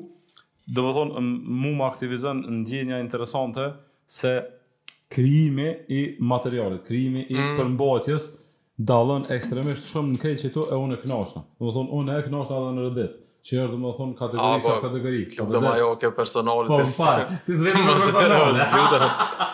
dhe 0.69 0.83
më 0.85 0.91
thonë, 0.97 1.21
mu 1.57 1.71
më 1.79 1.85
aktivizën 1.87 2.43
ndjenja 2.61 2.99
interesante 3.01 3.63
se 4.17 4.35
krimi 5.09 5.71
i 5.97 6.01
materialit, 6.31 6.83
krimi 6.85 7.23
i 7.31 7.37
mm. 7.39 7.55
përmbajtjes, 7.57 8.27
dalën 8.91 9.25
ekstremisht 9.33 9.89
shumë 9.89 10.13
në 10.13 10.19
kejtë 10.23 10.43
që 10.45 10.51
tu 10.55 10.67
e 10.69 10.77
unë 10.79 10.99
e 10.99 11.01
knashtë. 11.01 11.41
Dhe 11.57 11.65
më 11.65 11.73
thonë, 11.79 11.89
unë 12.01 12.13
e 12.21 12.25
knashtë 12.27 12.55
edhe 12.59 12.75
në 12.77 12.83
reddit, 12.85 13.15
që 13.49 13.57
është 13.63 13.71
dhe 13.73 13.79
më 13.81 13.93
thonë 13.99 14.13
kategori 14.19 14.63
sa 14.65 14.75
po, 14.75 14.83
kategori. 14.85 15.21
Kjo 15.33 15.47
të 15.49 15.55
dhe 15.55 15.61
majo, 15.65 15.87
ke 16.03 16.11
personalit. 16.19 16.69
Po, 16.69 16.77
më 16.83 16.93
parë, 17.01 17.39
ti 17.49 17.57
zvedi 17.63 17.81
më 17.87 17.95
personalit. 18.03 18.75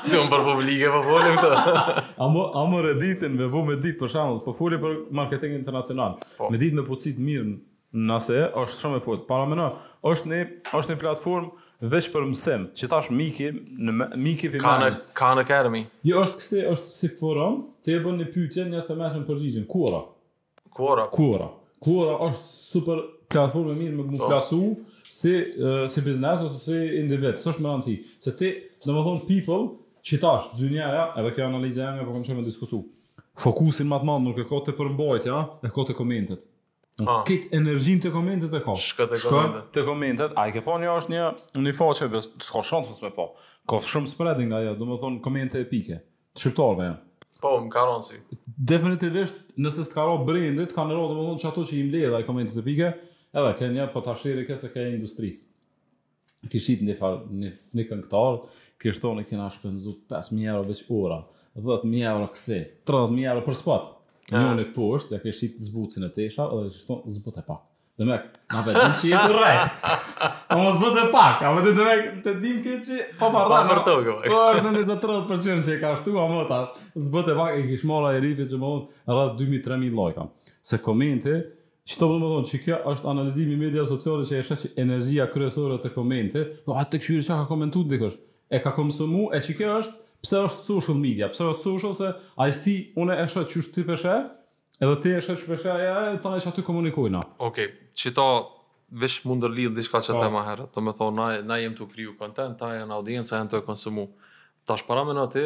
Ti 0.09 0.19
unë 0.19 0.31
për 0.35 0.43
publike, 0.49 0.89
po 0.91 0.99
folim 1.07 1.39
të. 1.39 1.79
A 2.25 2.65
më 2.73 2.83
rëditin, 2.89 3.39
me 3.39 3.47
vo 3.55 3.63
me 3.71 3.79
dit, 3.79 3.95
për 4.01 4.11
shamë, 4.17 4.35
për 4.41 4.43
po 4.51 4.55
folim 4.59 4.83
për 4.83 4.99
marketing 5.15 5.55
internacional. 5.61 6.19
Me 6.51 6.59
ditë 6.59 6.81
me 6.81 6.85
pocit 6.91 7.21
mirë 7.29 7.55
nëse 8.03 8.39
është 8.59 8.77
shumë 8.81 8.99
e 8.99 9.03
fort. 9.05 9.23
Para 9.29 9.47
mëna, 9.49 9.69
është 10.09 10.29
një 10.31 10.39
është 10.79 10.93
një 10.95 10.99
platformë 11.01 11.91
veç 11.91 12.07
për 12.13 12.25
mësim, 12.29 12.67
që 12.77 12.89
tash 12.91 13.11
Miki 13.13 13.49
në 13.53 14.09
Miki 14.23 14.49
Pimani. 14.53 14.91
Khan, 15.17 15.41
Academy. 15.41 15.83
Jo, 16.07 16.21
është 16.25 16.41
kështë, 16.41 16.63
është 16.75 16.93
si 16.95 17.11
forum, 17.19 17.59
të 17.85 17.99
bën 18.05 18.19
një 18.21 18.27
pyetje, 18.33 18.65
një 18.71 18.81
të 18.87 18.97
mëshëm 18.99 19.23
për 19.27 19.39
rrizin. 19.39 19.67
Kuora. 19.69 20.01
Kuora. 20.75 21.07
Kuora. 21.15 21.49
Kuora 21.85 22.17
është 22.29 22.53
super 22.63 23.03
platformë 23.31 23.77
mirë 23.79 23.97
më 23.99 24.07
më 24.15 24.21
klasu 24.23 24.61
po. 24.75 24.93
si 25.15 25.31
si 25.93 26.01
biznes 26.01 26.41
ose 26.43 26.59
si 26.63 26.79
individ, 26.99 27.39
s'është 27.39 27.61
më 27.61 27.73
rëndsi. 27.73 27.95
Se 28.23 28.31
ti, 28.35 28.49
domethënë 28.85 29.27
people, 29.29 29.65
që 30.05 30.19
tash 30.21 30.49
dynia 30.59 30.87
ja, 30.93 31.05
edhe 31.19 31.31
kjo 31.33 31.45
analiza 31.47 31.85
jone 31.87 32.05
po 32.05 32.13
kemi 32.13 32.25
shumë 32.29 32.45
diskutuar. 32.45 32.83
Fokusin 33.41 33.87
më 33.91 33.97
të 34.01 34.07
madh 34.07 34.21
nuk 34.23 34.37
e 34.39 34.45
ka 34.47 34.59
për 34.65 34.75
përmbajtja, 34.77 35.39
e 35.63 35.69
ka 35.73 35.85
komentet. 35.97 36.45
Në 36.95 37.07
ah. 37.11 37.23
këtë 37.27 37.49
energjinë 37.57 38.03
të 38.05 38.09
komentet 38.13 38.53
e 38.55 38.61
ka. 38.63 38.73
Shka 38.79 39.05
të 39.11 39.17
komentet. 39.25 39.65
të 39.75 39.81
komentet. 39.83 40.35
A 40.39 40.45
i 40.47 40.53
ke 40.55 40.61
po 40.63 40.77
një 40.79 40.93
është 40.95 41.11
një 41.11 41.23
një 41.65 41.73
faqe, 41.75 42.07
bës, 42.13 42.29
të 42.39 42.45
s'ka 42.47 43.09
po. 43.17 43.25
Ka 43.67 43.79
shumë 43.83 44.07
spreading 44.11 44.47
nga 44.51 44.59
jë, 44.63 44.75
du 44.79 44.85
më 44.87 44.99
thonë 45.01 45.19
komente 45.25 45.59
e 45.59 45.65
pike. 45.67 45.97
Të 46.35 46.43
shqiptarve 46.45 46.85
jë. 46.87 46.93
Po, 47.43 47.51
më 47.65 47.71
karonë 47.73 48.05
si. 48.05 48.19
Definitivisht, 48.71 49.41
nëse 49.61 49.83
s'të 49.85 49.97
karonë 49.97 50.27
brendit, 50.27 50.75
ka 50.77 50.85
në 50.85 50.95
rohë, 50.95 51.11
du 51.11 51.17
më 51.23 51.27
thonë 51.31 51.43
që 51.43 51.49
ato 51.49 51.65
që 51.65 51.75
i 51.79 51.83
mlejë 51.89 52.13
dhe 52.13 52.21
i 52.23 52.27
komente 52.29 52.55
e 52.55 52.63
pike, 52.65 52.91
edhe, 53.35 53.43
po 53.43 53.51
ke 53.59 53.69
një 53.75 53.87
për 53.95 54.05
të 54.05 54.13
ashtiri 54.13 54.45
kese 54.47 54.71
ke 54.73 54.85
industrisë. 54.93 55.43
Kishit 56.53 56.85
një, 56.85 56.95
far, 57.01 57.19
një, 57.41 57.51
një 57.79 57.87
këngtar, 57.89 58.37
kishtoni 58.85 59.25
kena 59.29 59.49
shpenzu 59.53 59.97
5.000 60.13 60.47
euro 60.53 60.63
veç 60.69 60.85
ora, 61.01 61.19
10.000 61.57 62.07
euro 62.13 62.31
këse, 62.35 62.63
30.000 62.87 63.27
euro 63.33 63.43
për 63.49 63.59
spot. 63.65 63.91
Ah. 64.33 64.41
Njën 64.57 64.63
e 64.63 64.71
poshtë, 64.73 65.17
ja 65.17 65.21
kështë 65.21 65.45
hitë 65.45 65.63
zbutin 65.67 66.05
e 66.07 66.09
tesha, 66.13 66.47
edhe 66.49 66.71
që 66.73 66.79
shtonë 66.81 67.11
zbut 67.13 67.35
e 67.37 67.41
pak. 67.45 67.59
Dhe 67.95 68.05
me, 68.09 68.15
na 68.51 68.61
vedim 68.65 68.93
që 68.99 69.09
jetë 69.11 69.35
rejt. 69.37 69.75
A 70.25 70.31
po, 70.49 70.55
mos 70.65 70.79
zbut 70.79 70.97
e 70.97 71.03
pak, 71.13 71.43
a 71.45 71.51
vedim 71.59 71.75
dhe 71.77 71.83
me, 71.85 71.93
të 72.25 72.31
dim 72.41 72.55
këtë 72.65 72.79
që 72.87 72.95
po, 73.19 73.27
pa 73.27 73.27
marra. 73.35 73.59
Pa 73.59 73.67
mërtogë, 73.69 74.15
vaj. 74.15 74.31
Po 74.31 74.39
është 74.55 74.63
në 74.65 74.81
23% 74.81 75.67
që 75.67 75.75
e 75.75 75.75
ka 75.83 75.91
shtu, 76.01 76.15
a 76.17 76.25
më 76.33 76.41
ta 76.49 76.57
zbut 77.07 77.29
e 77.29 77.35
pak, 77.37 77.51
e 77.59 77.67
kishë 77.69 77.89
mora 77.91 78.15
e 78.17 78.23
rifi 78.25 78.47
që 78.49 78.59
më 78.63 78.71
dhënë, 78.71 79.03
rrë 79.11 79.25
2.000-3.000 79.43 79.95
lojka. 80.01 80.25
Se 80.71 80.79
komente, 80.89 81.35
që 81.85 81.99
të 82.01 82.09
më 82.15 82.19
dhënë, 82.25 82.49
që 82.49 82.61
kjo 82.65 82.79
është 82.95 83.11
analizimi 83.13 83.59
media 83.61 83.85
sociale 83.85 84.25
që 84.25 84.41
e 84.41 84.45
shë 84.49 84.57
që 84.63 84.73
energia 84.81 85.29
kryesore 85.29 85.77
të 85.85 85.93
komente, 85.95 86.43
do 86.65 86.71
po, 86.73 86.79
atë 86.81 86.95
të 86.97 87.01
këshyri 87.05 87.27
që 87.29 87.37
ka 87.37 87.47
komentu 87.53 87.85
të 87.85 87.93
dikësh, 87.93 88.17
e 88.57 88.61
ka 88.65 88.73
komësumu, 88.73 89.29
e 89.37 89.43
që 89.45 89.57
kjo 89.61 89.77
është, 89.83 90.01
Pse 90.25 90.41
është 90.41 90.63
social 90.65 90.97
media? 90.97 91.27
Pse 91.29 91.43
është 91.43 91.61
social 91.61 91.93
se 91.93 92.09
ai 92.41 92.49
si 92.57 92.75
unë 92.97 93.17
e 93.21 93.25
shoh 93.29 93.45
çu 93.51 93.61
ti 93.75 93.83
peshë? 93.85 94.15
Edhe 94.83 94.95
ti 95.03 95.13
e 95.15 95.21
shoh 95.23 95.37
çu 95.39 95.51
peshë 95.53 95.75
ja, 95.83 95.93
tani 96.23 96.41
çatu 96.43 96.63
komunikoj 96.65 97.11
na. 97.13 97.21
Okej, 97.39 97.67
okay. 97.69 97.97
çito 98.01 98.25
vesh 99.01 99.19
mund 99.29 99.43
të 99.45 99.51
lidh 99.55 99.75
diçka 99.77 99.99
çka 100.01 100.17
të 100.25 100.31
më 100.33 100.41
herë. 100.47 100.63
Do 100.75 100.81
të 100.89 100.93
thon 100.97 101.19
na 101.19 101.27
na 101.51 101.59
jem 101.61 101.75
tu 101.77 101.85
kriju 101.91 102.15
content, 102.21 102.57
ta 102.59 102.71
janë 102.73 102.95
audienca 102.97 103.35
janë 103.39 103.53
të 103.53 103.61
konsumu. 103.67 104.07
Tash 104.65 104.85
para 104.87 105.03
me 105.05 105.13
natë 105.13 105.43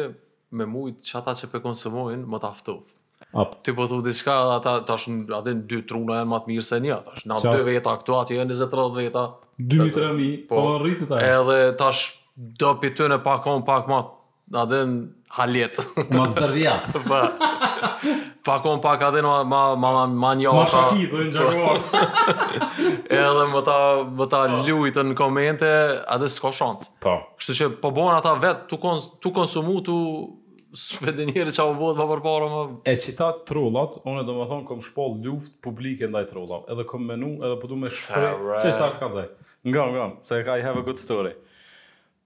me 0.58 0.66
mujt 0.66 1.04
çata 1.06 1.34
që 1.36 1.50
pe 1.52 1.60
konsumojnë 1.66 2.24
më 2.24 2.40
ta 2.42 2.50
ftof. 2.56 2.88
Ap. 3.36 3.58
Ti 3.62 3.74
po 3.76 3.84
thua 3.86 4.00
diçka 4.06 4.38
ata 4.56 4.78
tash 4.88 5.06
atë 5.12 5.54
dy 5.70 5.82
truna 5.90 6.22
janë 6.22 6.30
më 6.32 6.38
të 6.46 6.52
mirë 6.54 6.64
se 6.72 6.78
një. 6.86 6.96
Tash 7.10 7.26
na 7.28 7.38
dy 7.44 7.66
veta 7.68 7.92
këtu 8.00 8.16
aty 8.22 8.40
janë 8.40 8.56
20 8.56 8.72
30 8.74 9.02
veta. 9.04 9.26
2000 9.76 10.30
po, 10.48 10.56
po 10.56 10.80
rritet 10.80 11.12
ai. 11.12 11.20
Edhe 11.36 11.60
tash 11.84 12.02
do 12.64 12.72
pitën 12.80 13.12
e 13.12 13.20
pakon 13.20 13.62
pak 13.68 13.86
më 13.92 14.00
Da 14.50 14.64
dhe 14.66 14.80
në 14.82 14.94
halet 15.36 15.76
Ma 16.10 16.24
së 16.32 16.40
dërdhja 16.42 16.72
Pa 18.48 18.56
kom 18.64 18.80
pak 18.82 19.04
adhe 19.06 19.20
në 19.22 19.28
ma, 19.28 19.36
ma, 19.46 19.60
ma, 19.76 19.92
ma, 20.00 20.06
ma 20.10 20.32
Ma 20.34 20.34
dhe 20.34 20.48
në 20.48 21.36
gjakë 21.36 23.06
Edhe 23.06 23.44
më 23.52 23.60
ta, 23.68 23.76
më 24.08 24.26
ta 24.32 24.40
po. 24.50 24.60
lutën 24.66 25.10
në 25.12 25.16
komente 25.18 25.70
Adhe 26.16 26.30
s'ko 26.32 26.50
shansë 26.58 26.90
po. 27.06 27.14
Kështu 27.38 27.56
që 27.60 27.70
po 27.82 27.92
bonë 27.94 28.16
ata 28.18 28.34
vetë 28.42 28.66
Tu, 28.72 28.80
kons, 28.82 29.06
tu 29.22 29.30
konsumu 29.36 29.78
tu 29.86 30.00
Sve 30.76 31.14
dhe 31.14 31.28
që 31.30 31.46
avë 31.62 31.78
bodë 31.78 31.94
pa 31.98 32.04
përparo 32.10 32.50
më... 32.50 32.58
E 32.90 32.98
që 33.02 33.14
ta 33.18 33.30
trullat 33.46 34.00
Unë 34.04 34.24
e 34.24 34.26
do 34.28 34.36
më 34.40 34.50
thonë 34.50 34.66
kom 34.66 34.82
shpol 34.86 35.14
luft 35.24 35.56
publike 35.64 36.10
ndaj 36.10 36.26
trullat 36.32 36.66
Edhe 36.74 36.86
kom 36.90 37.06
menu 37.06 37.36
edhe 37.38 37.56
përdu 37.62 37.78
po 37.78 37.82
me 37.86 37.90
shprej 37.90 38.34
Që 38.50 38.66
që 38.66 38.76
ta 38.82 38.90
s'ka 38.96 39.12
dhej 39.14 39.30
Nga, 39.70 39.88
nga, 39.94 40.10
se 40.24 40.42
ka 40.42 40.58
i 40.58 40.62
have 40.66 40.78
a 40.82 40.86
good 40.90 40.98
story 40.98 41.34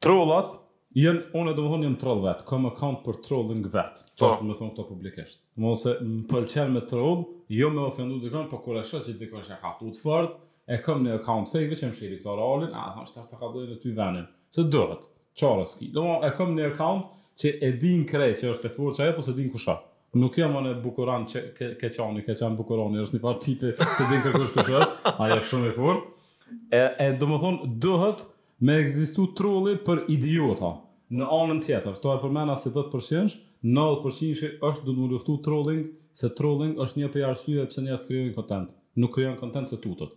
Trullat, 0.05 0.53
Jën, 0.95 1.17
ona 1.35 1.51
do 1.59 1.65
të 1.67 1.81
jam 1.89 1.95
troll 1.99 2.21
vet, 2.23 2.43
kam 2.47 2.69
account 2.69 3.01
për 3.03 3.17
trolling 3.27 3.65
vet. 3.73 3.97
Po, 4.21 4.29
më 4.47 4.55
thon 4.55 4.69
këto 4.71 4.83
publikisht. 4.93 5.41
Mose 5.59 5.97
më 5.99 6.21
pëlqen 6.31 6.69
me 6.71 6.85
troll, 6.87 7.25
jo 7.51 7.71
më 7.75 7.81
ofendu 7.89 8.21
dikon, 8.23 8.45
po 8.53 8.61
kur 8.63 8.79
e 8.79 8.85
shoh 8.87 9.03
që 9.03 9.17
dikon 9.19 9.43
ka 9.43 9.73
fut 9.75 9.97
fort, 9.99 10.37
e 10.71 10.79
kam 10.79 11.01
në 11.03 11.17
account 11.19 11.51
fake, 11.51 11.73
vetëm 11.73 11.91
shih 11.99 12.13
këto 12.21 12.37
rolin, 12.39 12.71
a 12.71 12.85
thon 12.95 13.09
se 13.11 13.19
ta 13.27 13.39
ka 13.41 13.49
dhënë 13.51 13.73
në 13.73 13.79
ty 13.83 13.91
vënën. 13.99 14.29
Se 14.55 14.63
duhet. 14.71 15.09
Çfarë 15.35 15.89
Do 15.97 16.05
e 16.29 16.31
kam 16.37 16.55
në 16.55 16.69
account 16.71 17.09
që 17.43 17.53
e 17.59 17.71
din 17.83 18.05
kre 18.07 18.29
që 18.39 18.53
është 18.55 18.71
e 18.71 18.75
furtë 18.77 19.03
ajo, 19.09 19.17
po 19.19 19.25
se 19.27 19.35
din 19.35 19.51
kush 19.51 19.67
është. 19.75 19.91
Nuk 20.23 20.39
jam 20.39 20.55
në 20.63 20.77
bukuran 20.85 21.27
që 21.27 21.43
ke 21.59 21.73
ke 21.81 21.91
çoni, 21.91 22.23
ke 22.23 22.39
çan 22.39 22.55
bukuroni, 22.55 23.03
është 23.03 23.19
një 23.19 23.25
parti 23.27 23.57
se 23.99 24.07
din 24.13 24.23
kush 24.29 24.55
kush 24.61 24.71
është, 24.71 25.17
ajo 25.17 25.41
është 25.43 25.49
shumë 25.51 25.73
e 25.73 25.75
fortë. 25.81 26.31
E, 26.71 26.87
e 27.01 27.09
do 27.19 27.27
të 27.27 27.41
thon 27.43 27.59
duhet 27.83 28.23
me 28.64 28.79
ekzistu 28.81 29.27
trolli 29.37 29.74
për 29.85 30.05
idiota. 30.09 30.70
Në 31.12 31.27
anën 31.37 31.59
tjetër, 31.66 31.98
to 32.00 32.14
e 32.14 32.20
përmena 32.22 32.55
se 32.57 32.70
10%, 32.72 33.35
90% 33.62 34.68
është 34.68 34.87
du 34.87 34.92
të 34.94 35.00
më 35.03 35.09
luftu 35.12 35.35
trolling, 35.44 35.83
se 36.16 36.31
trolling 36.38 36.79
është 36.81 37.03
një 37.03 37.11
për 37.12 37.27
arsye 37.29 37.66
pëse 37.68 37.83
një 37.85 37.92
asë 37.98 38.07
kryojnë 38.11 38.35
kontent. 38.38 38.70
Nuk 39.03 39.12
kryojnë 39.18 39.40
kontent 39.42 39.68
se 39.72 39.77
tutët. 39.85 40.14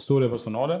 Storje 0.00 0.30
personale, 0.32 0.78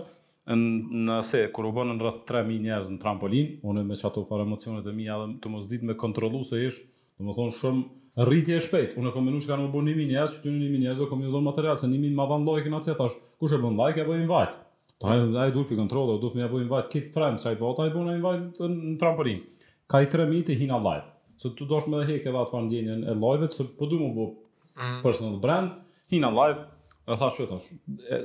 nëse 0.48 1.42
kur 1.54 1.68
u 1.68 1.74
bënë 1.76 1.96
në 1.98 2.04
rrëth 2.06 2.22
3.000 2.30 2.64
njerëz 2.70 2.88
në 2.94 3.02
trampolin, 3.02 3.50
unë 3.68 3.84
me 3.90 3.98
që 4.00 4.06
ato 4.08 4.22
farë 4.28 4.46
emocionet 4.48 4.86
e 4.88 4.94
mija 4.96 5.18
dhe 5.26 5.34
të 5.44 5.52
mos 5.52 5.66
ditë 5.68 5.90
me 5.90 5.96
kontrolu 6.04 6.40
se 6.48 6.62
ishë, 6.70 6.86
dhe 7.18 7.26
më 7.28 7.34
thonë 7.36 7.56
shumë 7.58 8.24
rritje 8.30 8.56
e 8.56 8.64
shpejt. 8.64 8.96
Unë 8.96 9.12
e 9.12 9.12
kom 9.16 9.28
menu 9.28 9.42
që 9.44 9.52
kanë 9.52 9.66
më 9.68 9.72
bënë 9.76 9.92
1.000 9.92 10.14
njerëz, 10.14 10.40
që 10.40 10.46
të 10.46 10.54
një 10.56 10.72
1.000 10.86 10.86
njerëz, 10.86 11.04
kom 11.12 11.26
një 11.26 11.44
material, 11.50 11.76
se 11.76 11.86
1.000 11.92 12.16
ma 12.16 12.26
dhanë 12.32 12.48
lojkin 12.48 12.78
atë 12.80 12.92
jetë, 12.94 13.10
kush 13.42 13.58
e 13.58 13.60
bënë 13.66 13.80
lojkin, 13.82 14.06
e 14.06 14.10
bëjnë 14.12 14.32
vajtë. 14.32 14.58
Po 14.98 15.08
ai 15.08 15.34
ai 15.38 15.52
dulpi 15.54 15.76
kontrollo, 15.78 16.16
do 16.18 16.28
fmi 16.30 16.42
apo 16.42 16.58
invajt 16.58 16.88
kit 16.90 17.12
friends 17.14 17.44
ai 17.46 17.54
bota 17.54 17.84
po, 17.84 17.84
ai 17.86 17.92
bona 17.94 18.16
invajt 18.18 18.58
në 18.66 18.96
trampolin. 18.98 19.42
Ka 19.88 20.00
i 20.02 20.08
tre 20.10 20.24
e 20.26 20.56
hina 20.58 20.76
live. 20.82 21.04
Se 21.38 21.52
tu 21.54 21.64
dosh 21.70 21.86
me 21.86 22.00
dhe 22.02 22.08
hek 22.08 22.26
edhe 22.26 22.38
atë 22.40 22.50
fa 22.50 22.62
ndjenjen 22.64 23.04
e 23.06 23.14
live, 23.14 23.50
se 23.54 23.62
po 23.78 23.86
du 23.86 23.98
mu 24.00 24.10
mm. 24.10 24.98
personal 25.02 25.38
brand, 25.38 25.70
hina 26.10 26.32
live, 26.34 26.64
e 27.06 27.16
tha 27.16 27.28
që 27.30 27.46
thash, 27.50 27.68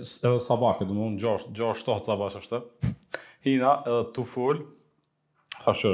edhe 0.01 0.39
sabake 0.41 0.87
dhe 0.89 0.95
mund, 0.97 1.13
në 1.13 1.21
gjosht, 1.21 1.53
gjosht 1.55 1.85
të 1.87 1.99
sabak 2.09 2.41
është, 2.41 2.63
hina 3.45 3.75
edhe 3.85 3.99
të 4.17 4.25
full, 4.33 4.63
tha 5.63 5.75
që, 5.77 5.93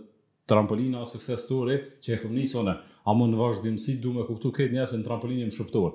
trampolina 0.46 1.02
o 1.02 1.06
sukses 1.08 1.42
story 1.44 1.78
që 2.04 2.16
e 2.16 2.20
këm 2.22 2.34
njësë 2.38 2.58
one, 2.62 2.74
a 3.04 3.12
më 3.18 3.28
në 3.32 3.40
vazhdimësi 3.40 3.96
du 4.04 4.14
me 4.16 4.26
kuptu 4.28 4.52
këtë 4.56 4.76
njësë 4.76 5.00
në 5.00 5.06
trampolinjë 5.08 5.48
më 5.52 5.56
shëptor. 5.56 5.92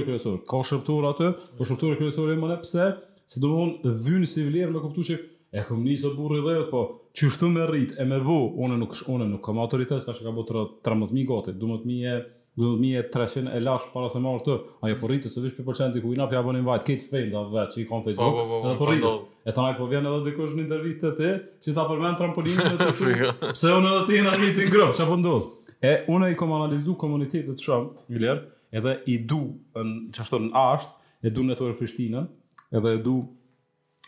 i 0.00 0.06
kërësor, 0.06 0.38
ka 0.46 0.62
shëptor 0.62 1.08
atë, 1.12 1.30
po 1.56 1.64
shëptori 1.64 1.96
kërësor 2.00 2.32
e 2.32 2.36
më 2.36 2.48
ne 2.52 2.58
pse, 2.62 2.86
se 3.26 3.40
do 3.40 3.48
më 3.52 3.62
unë 3.64 3.96
vynë 4.06 4.26
si 4.30 4.46
vlerë 4.48 4.70
me 4.72 4.80
kuptu 4.80 5.02
që 5.10 5.14
e 5.52 5.62
kom 5.66 5.82
njësë 5.84 6.06
o 6.10 6.14
burri 6.16 6.40
dhe, 6.44 6.70
po 6.70 6.80
që 7.14 7.26
me 7.50 7.66
rritë 7.66 7.96
e 8.00 8.04
me 8.04 8.18
bu, 8.20 8.36
one 8.64 8.76
nuk, 8.76 8.92
one 9.08 9.24
nuk 9.28 9.42
kam 9.44 9.58
autoritet, 9.58 10.02
sa 10.04 10.12
që 10.12 10.24
ka 10.28 10.30
bu 10.32 10.42
13.000 10.84 11.24
gotit, 11.26 11.56
du 11.60 11.66
me 11.66 11.78
të 11.80 11.86
mi 11.86 12.00
e 12.04 12.16
do 12.56 12.76
mije 12.76 13.02
trashën 13.10 13.48
e 13.56 13.60
lash 13.60 13.84
para 13.92 14.08
se 14.08 14.18
marr 14.22 14.40
këtë. 14.40 14.54
Ajo 14.82 14.96
po 15.00 15.10
rritet 15.10 15.32
se 15.32 15.42
vetë 15.44 15.64
përcenti 15.66 16.00
ku 16.00 16.14
i 16.14 16.16
nap 16.16 16.32
ja 16.32 16.40
bën 16.44 16.56
invite 16.62 16.86
këtë 16.88 17.08
fame 17.10 17.28
ta 17.34 17.42
vetë 17.52 17.74
që 17.74 17.82
i 17.82 17.86
kanë 17.90 18.04
Facebook. 18.06 18.32
Po, 18.38 18.60
po, 18.62 18.74
po, 18.78 18.94
po, 19.02 19.12
E 19.46 19.52
tani 19.54 19.76
po 19.78 19.86
vjen 19.90 20.06
edhe 20.08 20.24
dikush 20.30 20.54
në 20.56 20.64
intervistë 20.64 21.10
të 21.18 21.18
ti, 21.18 21.30
që 21.68 21.74
ta 21.76 21.84
përmend 21.90 22.16
trampolinën 22.20 22.72
e 22.72 22.76
të 22.80 23.34
Pse 23.52 23.72
unë 23.76 23.92
edhe 23.92 24.06
ti 24.08 24.22
në 24.24 24.32
atë 24.32 24.40
meeting 24.42 24.72
group, 24.72 24.94
çfarë 24.96 25.10
po 25.12 25.18
ndodh? 25.20 25.72
E 25.86 25.92
unë 26.10 26.32
i 26.32 26.38
kam 26.40 26.54
analizu 26.56 26.96
komunitetin 26.98 27.52
të 27.54 27.60
Trump, 27.64 27.92
Miller, 28.10 28.40
edhe 28.74 28.96
i 29.12 29.18
du 29.28 29.38
në 29.74 30.16
çfarë 30.16 30.42
në 30.48 30.56
asht, 30.72 30.96
e 31.22 31.30
du 31.30 31.44
netor 31.46 31.76
Prishtinën, 31.78 32.26
edhe 32.74 32.96
e 32.96 33.02
du 33.04 33.18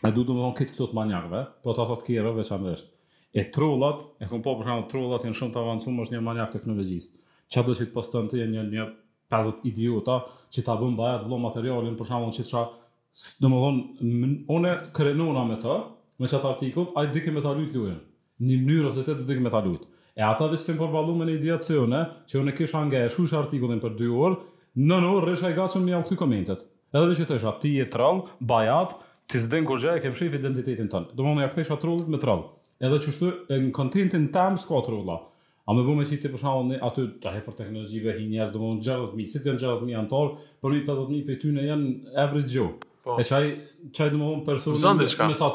e 0.07 0.11
du 0.15 0.23
domethënë 0.25 0.57
këtë 0.59 0.73
këto 0.75 0.89
të 0.91 0.97
manjakëve, 0.99 1.45
po 1.63 1.73
ta 1.77 1.85
thotë 1.89 2.09
kërë 2.09 2.35
veçanërisht. 2.41 2.91
E 3.39 3.43
trollat, 3.53 4.03
e 4.23 4.27
kam 4.31 4.43
po 4.43 4.57
për 4.59 4.67
shkak 4.67 4.85
të 4.89 4.91
trollat 4.97 5.27
janë 5.29 5.37
shumë 5.39 5.55
të 5.55 5.63
avancuar 5.63 6.03
është 6.03 6.17
një 6.17 6.25
manjak 6.27 6.51
teknologjisë 6.57 7.18
që 7.53 7.63
do 7.65 7.73
që 7.77 7.85
të 7.89 7.93
postojnë 7.95 8.31
të 8.31 8.39
jenë 8.43 8.63
një 8.73 8.83
50 9.29 9.63
idiota 9.69 10.17
që 10.53 10.63
ta 10.65 10.75
abëm 10.75 10.95
bëhet 10.97 11.25
vlo 11.29 11.39
materialin 11.43 11.95
për 11.97 12.09
shaman 12.11 12.33
që 12.35 12.45
të 12.45 12.51
qa 12.51 12.63
në 13.43 13.49
më 13.49 13.59
dhonë, 13.63 13.81
une 14.55 14.73
krenuna 14.95 15.43
me 15.49 15.57
të 15.61 15.77
me 16.21 16.27
qatë 16.29 16.49
artikull, 16.49 16.89
a 16.99 17.05
i 17.07 17.11
dike 17.13 17.31
me 17.33 17.41
të 17.41 17.53
lujt 17.57 17.75
lujen 17.77 17.97
një 18.39 18.57
mënyrë 18.61 18.91
ose 18.91 19.03
të 19.03 19.17
të 19.21 19.27
dike 19.31 19.41
me 19.45 19.53
të 19.53 19.79
e 20.19 20.23
ata 20.25 20.49
vështë 20.51 20.69
të 20.69 20.75
më 20.75 20.83
përbalu 20.83 21.15
me 21.19 21.25
një 21.29 21.37
idea 21.41 21.57
që 21.61 22.43
une 22.43 22.55
kisha 22.59 22.83
nga 22.89 23.03
e 23.05 23.09
shush 23.13 23.33
artikullin 23.39 23.81
për 23.83 23.97
2 23.99 24.11
orë 24.27 24.39
në 24.85 24.99
në 25.03 25.11
orë 25.15 25.25
rrësha 25.25 25.49
i 25.53 25.57
gasën 25.57 25.81
me 25.85 25.91
jam 25.95 26.05
komentet 26.17 26.65
edhe 26.89 27.09
vështë 27.11 27.25
të 27.31 27.37
isha, 27.39 27.53
ti 27.61 27.73
je 27.77 27.89
trall, 27.93 28.23
bajat 28.49 28.93
ti 29.29 29.41
zden 29.43 29.65
kur 29.67 29.77
gjë 29.81 29.97
e 29.99 30.05
kem 30.05 30.13
shif 30.17 30.37
identitetin 30.39 30.89
tënë 30.89 31.15
do 31.17 31.25
më 31.27 31.35
me 31.37 31.45
jakëthesha 31.47 31.77
trollit 31.83 32.09
me 32.13 32.19
trall 32.23 32.43
edhe 32.87 32.97
që 33.03 33.13
shtu 33.17 33.31
e 33.53 33.57
në 33.61 33.71
kontentin 33.77 34.29
tam 34.33 34.57
s'ka 34.57 34.81
trolla 34.87 35.17
A 35.69 35.73
me 35.77 35.83
bu 35.85 35.93
me 35.99 36.03
qiti 36.09 36.29
për 36.33 36.41
shumë 36.41 36.77
aty 36.85 37.03
të 37.23 37.29
hepër 37.33 37.55
teknologjive 37.59 38.15
hi 38.17 38.23
njerëz, 38.29 38.53
dhe 38.55 38.59
më 38.59 38.69
në 38.77 39.25
si 39.33 39.37
të 39.41 39.51
janë 39.51 39.61
gjerët 39.63 39.83
mi 39.87 39.93
janë 39.93 40.09
tolë, 40.13 40.31
për 40.65 40.73
i 40.73 40.79
50 40.87 41.19
për 41.27 41.35
ty 41.43 41.51
në 41.57 41.65
janë 41.67 41.91
every 42.23 42.41
joe. 42.53 42.71
Po. 43.05 43.17
E 43.21 43.25
qaj, 43.29 43.45
qaj 43.99 44.07
dhe 44.09 44.17
më 44.21 44.31
më 44.39 44.41
personin 44.47 44.97
me, 44.97 45.07
me 45.29 45.37
sa 45.41 45.51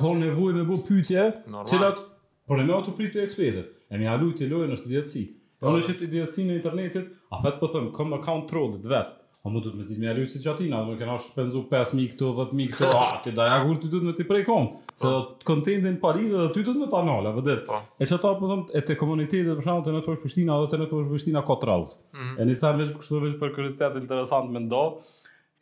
ka 0.00 0.10
nevoj 0.18 0.56
me 0.56 0.64
bë 0.72 0.78
pytje, 0.88 1.26
cilat 1.70 2.02
për 2.50 2.62
e 2.62 2.64
me 2.64 2.74
atë 2.80 2.96
pritë 2.98 3.18
për 3.20 3.28
ekspertët. 3.28 3.70
E 3.94 4.00
mi 4.02 4.10
halu 4.10 4.32
i 4.32 4.36
të 4.40 4.50
lojë 4.50 4.66
në 4.72 4.80
shtë 4.80 4.90
djetësi. 4.96 5.22
Në 5.62 5.76
në 5.76 5.86
shqit 5.86 6.02
i 6.02 6.10
djetësi 6.16 6.48
në 6.50 6.58
internetit, 6.58 7.12
a 7.30 7.38
petë 7.38 7.60
për 7.60 7.62
po 7.62 7.70
thëmë, 7.76 7.92
këmë 8.00 8.18
akant 8.18 8.48
trollit 8.50 8.90
vetë, 8.90 9.14
A 9.46 9.48
po 9.48 9.52
më 9.54 9.60
duhet 9.62 9.78
me 9.78 9.84
ditë 9.86 10.02
me 10.02 10.08
alujtë 10.10 10.32
si 10.32 10.38
gjatina, 10.42 10.80
dhe 10.82 10.88
më 10.90 10.94
kena 10.98 11.14
shpenzu 11.22 11.60
5.000 11.70 12.06
këtu, 12.10 12.28
10.000 12.38 12.70
këtu, 12.72 12.86
a, 12.90 13.02
ah, 13.10 13.18
ti 13.22 13.30
da 13.36 13.44
ja 13.46 13.58
kur 13.62 13.76
ti 13.78 13.88
duhet 13.92 14.02
me 14.08 14.14
ti 14.18 14.24
prej 14.26 14.42
kom, 14.48 14.64
se 14.90 15.04
po. 15.06 15.10
do 15.12 15.20
të 15.38 15.46
kontentin 15.46 15.98
pari 16.02 16.24
dhe 16.32 16.40
dhe 16.40 16.46
ty 16.56 16.64
duhet 16.66 16.80
me 16.80 16.88
ta 16.90 16.98
nala, 17.06 17.30
vëdër. 17.36 17.60
Po. 17.68 17.76
E 18.02 18.08
që 18.10 18.16
ta 18.24 18.32
përthëm, 18.40 18.64
e 18.66 18.80
të 18.88 18.96
komunitetet, 18.98 19.52
për 19.52 19.62
shumë 19.68 19.84
të 19.86 19.92
Network 19.94 20.24
Prishtina, 20.24 20.56
do 20.58 20.66
të 20.72 20.80
Network 20.82 21.12
Prishtina 21.12 21.44
ka 21.46 21.56
trals. 21.62 21.92
Mhm. 22.16 22.32
E 22.42 22.46
njësa 22.48 22.72
me 22.80 22.88
që 22.90 22.96
kështu 22.98 23.20
vëqë 23.28 23.38
për 23.44 23.52
kuriozitet 23.60 24.00
interesant 24.02 24.50
me 24.56 24.64
ndo, 24.66 24.82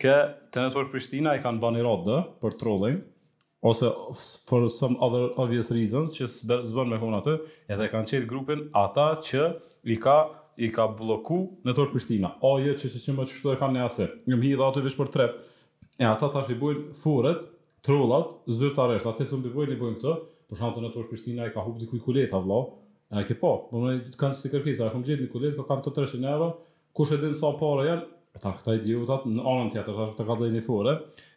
ke 0.01 0.15
të 0.57 0.65
Network 0.65 0.89
Prishtina 0.95 1.35
i 1.37 1.43
kanë 1.45 1.61
bani 1.61 1.85
rodë 1.85 2.23
për 2.41 2.57
trolling, 2.63 3.03
ose 3.69 3.91
for 4.49 4.65
some 4.73 4.97
other 5.05 5.27
obvious 5.45 5.69
reasons, 5.77 6.17
që 6.17 6.33
zbën 6.71 6.95
me 6.97 7.03
kon 7.05 7.19
atë, 7.21 7.37
edhe 7.77 7.91
kanë 7.93 8.11
çel 8.15 8.25
grupin 8.33 8.65
ata 8.77 9.11
që 9.25 9.51
i 9.93 9.99
ka 10.05 10.17
i 10.61 10.71
ka 10.73 10.87
bloku 10.89 11.39
në 11.67 11.75
Tor 11.75 11.89
Kristina. 11.91 12.31
O 12.45 12.57
jo, 12.63 12.75
çe 12.79 12.89
çe 12.93 13.13
më 13.13 13.27
çu 13.31 13.53
e 13.53 13.57
kam 13.59 13.75
ne 13.75 13.81
asë. 13.85 14.07
Ju 14.27 14.37
mhi 14.39 14.53
ato 14.55 14.67
aty 14.71 14.81
vetëm 14.85 14.99
për 15.03 15.11
trep. 15.15 15.33
E 15.99 16.05
ata 16.07 16.31
tash 16.31 16.51
i 16.51 16.55
bojnë 16.59 16.95
furret, 17.03 17.43
trollat, 17.85 18.33
zyrtarësh, 18.49 19.07
atë 19.11 19.25
s'u 19.31 19.39
bojnë 19.45 19.75
i 19.77 19.81
bojnë 19.81 19.99
këto. 19.99 20.13
Për 20.51 20.57
shkak 20.61 20.79
në 20.83 20.93
Tor 20.95 21.09
Kristina 21.11 21.47
i 21.49 21.53
ka 21.55 21.65
humbë 21.65 21.81
diku 21.85 21.99
kuleta 22.07 22.39
vëlla. 22.43 22.61
E 23.15 23.25
ke 23.29 23.35
po, 23.39 23.51
po 23.71 23.83
më 23.83 23.95
në 23.97 24.19
kanë 24.19 24.35
si 24.39 24.51
kërkesa, 24.53 24.91
kam 24.93 25.05
gjetë 25.07 25.27
një 25.27 25.33
kulet, 25.33 25.55
ka 25.57 25.63
po 25.63 25.69
kam 25.71 25.83
të 25.85 25.93
300 26.01 26.31
euro, 26.33 26.49
kush 26.97 27.13
e 27.15 27.19
dinë 27.21 27.37
sa 27.39 27.51
pare 27.61 27.85
janë, 27.87 28.07
e 28.35 28.39
ta 28.43 28.51
këta 28.57 28.75
idiotat, 28.79 29.27
në 29.31 29.45
anën 29.51 29.69
tjetër, 29.71 30.01
të 30.19 30.25
ka 30.27 30.37
dhe 30.41 30.49
një 30.51 30.63
fore, 30.67 30.95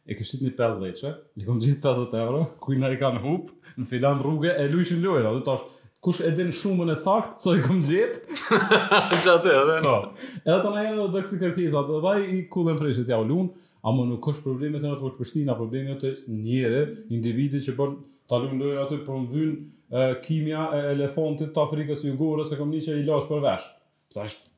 e 0.09 0.15
kështit 0.17 0.45
një 0.47 0.53
5 0.57 0.79
leqe, 0.81 1.11
i 1.37 1.45
kom 1.45 1.59
gjithë 1.61 1.81
50 1.85 2.17
euro, 2.17 2.41
kuj 2.63 2.79
në 2.81 2.89
i 2.95 2.99
kanë 3.01 3.21
hup, 3.27 3.51
në 3.77 3.89
filan 3.91 4.23
rrugë, 4.23 4.55
e 4.57 4.65
lujshin 4.73 5.03
lojra, 5.05 5.35
dhe 5.37 5.43
ta 5.45 5.59
kush 6.07 6.21
e 6.23 6.31
din 6.35 6.51
shumën 6.55 6.91
e 6.91 6.95
sakt, 6.95 7.35
so 7.41 7.51
i 7.57 7.61
kom 7.63 7.81
gjet. 7.83 8.21
Që 9.23 9.31
atë 9.33 9.51
edhe, 9.59 9.75
po. 9.83 9.95
Edhe 10.39 10.57
të 10.63 10.71
nëjene 10.75 10.99
dhe 10.99 11.07
dëksi 11.17 11.39
kërkisa, 11.41 11.81
dhe 11.89 11.99
vaj 12.03 12.21
i 12.31 12.39
kullën 12.53 12.79
freshet, 12.79 13.11
ja 13.11 13.19
u 13.19 13.27
lunë, 13.27 13.67
ama 13.87 14.05
nuk 14.07 14.27
është 14.31 14.45
probleme 14.45 14.79
se 14.79 14.87
në 14.87 14.95
të 14.95 15.03
përkë 15.03 15.19
përshtina, 15.21 15.55
probleme 15.59 15.97
të 15.99 16.13
njere, 16.31 16.83
individi 17.17 17.59
që 17.67 17.75
bën 17.79 17.95
të 18.29 18.41
lunë 18.45 18.59
lojë 18.63 18.81
aty 18.85 18.99
për 19.07 19.19
më 19.23 19.29
vynë 19.35 20.07
kimia 20.23 20.65
e 20.77 20.81
elefantit 20.93 21.51
të 21.55 21.61
Afrikës 21.67 22.05
i 22.07 22.11
ugore, 22.15 22.45
se 22.47 22.57
kom 22.59 22.71
një 22.71 22.81
që 22.87 22.97
i 23.01 23.05
lasë 23.07 23.29
për 23.33 23.43
vesh. 23.43 23.67
Pëta 24.13 24.27
është, 24.29 24.51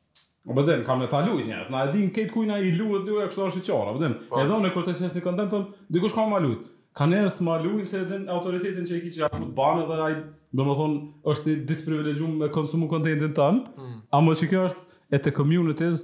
o 0.50 0.56
bëdem, 0.58 0.84
po 0.86 0.92
kam 0.92 1.02
në 1.02 1.10
të 1.14 1.24
lujt 1.32 1.48
njës, 1.50 1.70
na 1.74 1.88
e 1.88 1.92
din 1.96 2.12
këtë 2.14 2.34
kujna 2.36 2.62
i 2.62 2.70
luët, 2.78 3.10
luët, 3.10 3.32
kështë 3.34 3.50
është 3.50 3.64
i 3.64 3.68
qara, 3.72 4.12
po 4.30 4.38
o 4.40 4.46
edhe 4.46 4.60
në 4.66 4.72
kërë 4.74 4.90
të 4.92 5.00
qesë 5.00 5.32
një 5.32 5.66
dikush 5.98 6.14
ka 6.18 6.30
ma 6.32 6.42
lujtë. 6.46 6.76
Ka 7.00 7.06
njerës 7.08 7.38
ma 7.48 7.54
lujnë 7.64 7.86
që 7.88 8.00
edhe 8.02 8.16
autoritetin 8.34 8.84
që 8.88 8.96
e 8.98 9.02
ki 9.06 9.10
që 9.16 9.22
apë 9.30 9.46
banë 9.56 9.86
dhe 9.88 9.98
ajë, 10.06 10.18
do 10.60 10.64
më 10.68 10.74
thonë, 10.80 10.98
është 11.32 11.48
një 11.54 11.62
disprivilegjum 11.70 12.34
me 12.42 12.50
konsumu 12.52 12.90
kontentin 12.92 13.32
tanë, 13.38 13.62
mm. 13.80 13.94
ama 14.20 14.34
që 14.36 14.50
kjo 14.52 14.64
është 14.68 15.00
e 15.16 15.20
të 15.24 15.34
communities, 15.38 16.02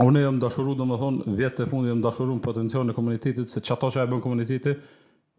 unë 0.00 0.22
e 0.22 0.22
jëmë 0.24 0.40
dashuru, 0.46 0.72
do 0.80 0.86
më 0.88 0.96
thonë, 1.02 1.34
vjetë 1.42 1.58
të 1.60 1.68
fundi 1.74 1.92
jëmë 1.92 2.06
dashuru 2.08 2.38
në 2.38 2.44
potencion 2.48 2.88
e 2.88 2.96
komunitetit, 2.96 3.52
se 3.52 3.60
që 3.60 3.74
ato 3.76 3.92
që 3.92 4.00
e 4.00 4.08
bënë 4.14 4.24
komunitetit, 4.24 4.90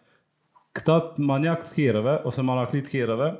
Këta 0.76 0.98
manjak 1.30 1.62
të 1.68 1.76
kjereve, 1.78 2.18
ose 2.26 2.42
manaklit 2.44 2.90
të 2.90 2.96
kjereve, 2.96 3.30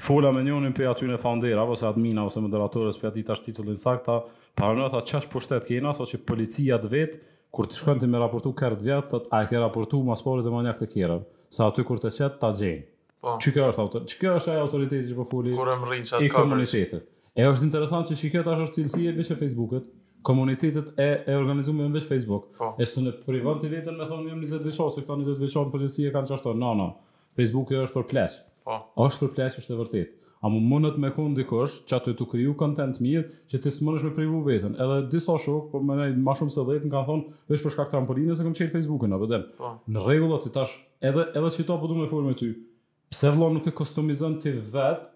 fola 0.00 0.32
me 0.32 0.46
njonin 0.48 0.72
për 0.78 0.94
aty 0.94 1.04
në 1.10 1.20
founderave, 1.22 1.76
ose 1.76 1.84
admina, 1.92 2.24
ose 2.30 2.40
moderatorës 2.42 2.96
për 3.02 3.12
aty 3.12 3.26
të 3.28 3.36
titullin 3.50 3.76
sakta, 3.78 4.22
Para 4.58 4.74
në 4.74 4.88
tha 4.90 4.98
çash 5.06 5.26
pushtet 5.30 5.68
kena, 5.68 5.92
thotë 5.94 6.16
që 6.16 6.24
policia 6.26 6.76
të 6.82 6.88
vet 6.90 7.12
kur 7.54 7.68
të 7.70 7.76
shkojnë 7.78 8.02
të 8.02 8.08
me 8.10 8.18
raportu 8.20 8.50
kërt 8.58 8.80
vjet, 8.82 9.06
thotë 9.12 9.30
a 9.36 9.44
e 9.44 9.50
ke 9.50 9.60
raportu 9.62 10.00
mas 10.06 10.22
pore 10.24 10.42
të 10.42 10.50
manjak 10.50 10.80
të 10.82 10.88
kera. 10.96 11.20
Sa 11.54 11.68
aty 11.70 11.84
kur 11.86 12.00
të 12.02 12.10
çet 12.16 12.40
ta 12.42 12.50
gjejnë. 12.58 12.82
Po. 13.22 13.34
kjo 13.42 13.62
është 13.70 13.82
autor? 13.82 14.02
është 14.32 14.50
ai 14.52 14.58
autoriteti 14.64 15.10
që 15.10 15.14
po 15.18 15.24
fuli? 15.30 15.54
Kur 15.56 15.70
em 15.76 15.84
rrin 15.86 16.02
çat 16.04 17.02
E 17.38 17.46
është 17.46 17.62
interesant 17.68 18.06
që 18.10 18.14
shikoj 18.18 18.44
tash 18.48 18.60
është 18.64 18.74
cilësia 18.82 19.12
veç 19.14 19.30
e 19.30 19.36
Facebookut. 19.38 19.84
Komunitetet 20.26 20.88
e 20.98 21.08
e 21.30 21.36
organizuar 21.38 21.76
me 21.78 21.86
veç 21.94 22.06
Facebook. 22.10 22.48
Është 22.58 22.94
po. 22.94 23.00
në 23.06 23.12
privat 23.28 23.62
të 23.62 23.70
vetën 23.76 23.94
me 24.00 24.04
thonë 24.10 24.28
jam 24.32 24.38
20 24.42 24.66
vjeçor, 24.66 24.90
se 24.90 25.02
këta 25.06 25.20
20 25.22 25.38
vjeçor 25.44 25.66
në 26.08 26.12
kanë 26.16 26.26
çështën. 26.32 26.54
No, 26.64 26.74
no. 26.82 26.88
Facebooki 27.38 27.78
është 27.86 27.94
për 28.00 28.08
plesh. 28.10 28.42
Po. 28.66 28.80
Është 29.06 29.20
për 29.22 29.34
plesh 29.38 29.60
është 29.62 29.72
e 29.72 29.78
vërtetë. 29.84 30.27
A 30.40 30.46
mu 30.50 30.60
mundet 30.62 30.98
me 31.02 31.10
kënë 31.14 31.34
dikosh 31.40 31.78
që 31.88 31.96
aty 31.98 32.12
të 32.18 32.26
kriju 32.30 32.52
content 32.58 32.98
mirë 33.02 33.24
që 33.50 33.58
ti 33.64 33.72
s'mënësh 33.74 34.04
me 34.06 34.12
privu 34.14 34.40
vetën. 34.46 34.76
Edhe 34.78 34.98
disa 35.10 35.34
shok, 35.42 35.64
po 35.72 35.80
më 35.82 35.96
nej, 35.98 36.12
ma 36.22 36.36
shumë 36.38 36.54
se 36.54 36.62
dhejtë 36.68 36.86
në 36.86 36.92
kanë 36.94 37.08
thonë, 37.08 37.32
vesh 37.50 37.64
përshka 37.64 37.86
këtë 37.88 37.94
trampolinë 37.96 38.34
e 38.34 38.38
se 38.38 38.46
kom 38.46 38.54
Facebook-in, 38.60 39.16
apë 39.18 39.28
dhe 39.32 39.40
po. 39.58 39.72
në 39.96 40.04
regullë 40.06 40.38
ati 40.38 40.52
tash, 40.54 40.76
edhe, 41.10 41.24
edhe 41.34 41.50
që 41.56 41.66
ta 41.70 41.80
përdu 41.82 41.96
po 41.98 42.02
me 42.04 42.10
formë 42.12 42.36
e 42.36 42.38
ty, 42.42 42.52
pse 43.14 43.34
vlo 43.34 43.48
nuk 43.56 43.66
e 43.66 43.74
kostumizën 43.82 44.38
ti 44.44 44.54
vetë, 44.54 45.10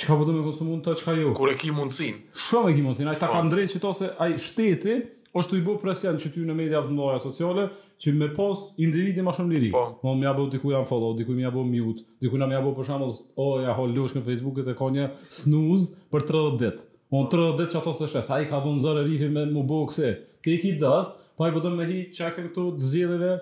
që 0.00 0.10
ka 0.10 0.18
përdu 0.18 0.34
po 0.34 0.40
me 0.40 0.44
kostumun 0.48 0.82
të 0.86 0.96
që 0.98 1.06
ka 1.08 1.14
jo? 1.20 1.30
Kure 1.38 1.54
ki 1.60 1.70
mundësin? 1.76 2.18
Shumë 2.48 2.72
e 2.74 2.76
ki 2.78 2.84
mundësin, 2.88 3.12
a 3.12 3.14
i 3.14 3.22
ta 3.22 3.30
ka 3.30 3.44
drejtë 3.54 3.76
që 3.76 3.84
ta 3.86 3.94
se 4.00 4.10
a 4.10 4.28
i 4.34 4.38
shteti, 4.50 4.98
është 5.38 5.58
i 5.60 5.64
bë 5.64 5.74
presion 5.82 6.16
që 6.20 6.30
ty 6.34 6.44
në 6.46 6.54
media 6.58 6.80
të 6.82 6.94
ndoja 6.96 7.18
sociale 7.22 7.68
që 8.02 8.12
me 8.18 8.28
post 8.34 8.78
individi 8.82 9.22
më 9.22 9.34
shumë 9.36 9.52
liri. 9.54 9.68
Po, 9.74 9.84
po 10.02 10.14
më 10.18 10.26
apo 10.30 10.46
diku 10.50 10.72
jam 10.74 10.86
follow, 10.88 11.12
diku 11.18 11.36
më 11.36 11.44
apo 11.52 11.62
mute, 11.66 12.02
diku 12.22 12.40
na 12.40 12.48
më 12.50 12.58
apo 12.60 12.72
për 12.80 12.88
shembull, 12.88 13.12
o 13.36 13.46
oh, 13.50 13.60
ja 13.62 13.76
hol 13.78 13.94
lush 13.94 14.16
në 14.16 14.24
Facebook 14.26 14.62
e 14.64 14.74
ka 14.78 14.88
një 14.96 15.08
snooze 15.30 15.92
për 16.10 16.26
30 16.32 16.58
ditë. 16.64 16.86
Po 17.10 17.22
30 17.30 17.56
ditë 17.62 17.74
çato 17.76 17.94
se 17.98 18.08
shes, 18.10 18.28
ai 18.34 18.44
ka 18.50 18.60
vënë 18.64 18.82
zorë 18.84 19.06
rifi 19.06 19.30
me 19.34 19.46
mu 19.50 19.62
boxe. 19.66 20.10
Ti 20.46 20.58
ki 20.62 20.76
das, 20.82 21.12
po 21.38 21.46
ai 21.46 21.54
bëton 21.54 21.74
me 21.78 21.86
hi 21.90 22.02
çaka 22.16 22.48
këto 22.48 22.68
të 22.76 22.90
zgjidhjeve 22.90 23.32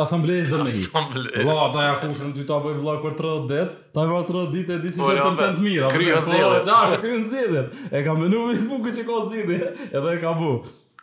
asamblejës 0.00 0.48
do 0.52 0.62
me 0.64 0.72
hi. 0.72 0.84
Po 0.88 1.62
ata 1.68 1.84
ja 1.86 1.94
kushën 2.02 2.32
dy 2.36 2.46
ta 2.48 2.60
bëj 2.64 2.78
vëllai 2.80 3.00
për 3.04 3.16
30 3.20 3.48
ditë, 3.52 3.64
ta 3.96 4.04
bëj 4.08 4.28
30 4.28 4.54
ditë 4.56 4.76
e 4.78 4.82
di 4.84 4.92
si 4.94 5.00
është 5.00 5.18
po, 5.18 5.30
kontent 5.32 5.64
mirë, 5.64 5.88
po. 5.88 6.20
Po, 6.20 6.60
çfarë, 6.68 7.00
ti 7.02 7.14
nxjidhet. 7.24 7.82
E 8.00 8.04
kam 8.06 8.20
menuar 8.24 8.46
në 8.52 8.56
Facebook 8.60 8.88
që 8.94 9.06
ka 9.08 9.18
zgjidhje, 9.32 9.72
edhe 9.90 10.14
e 10.18 10.22
ka 10.22 10.36
bu. 10.40 10.54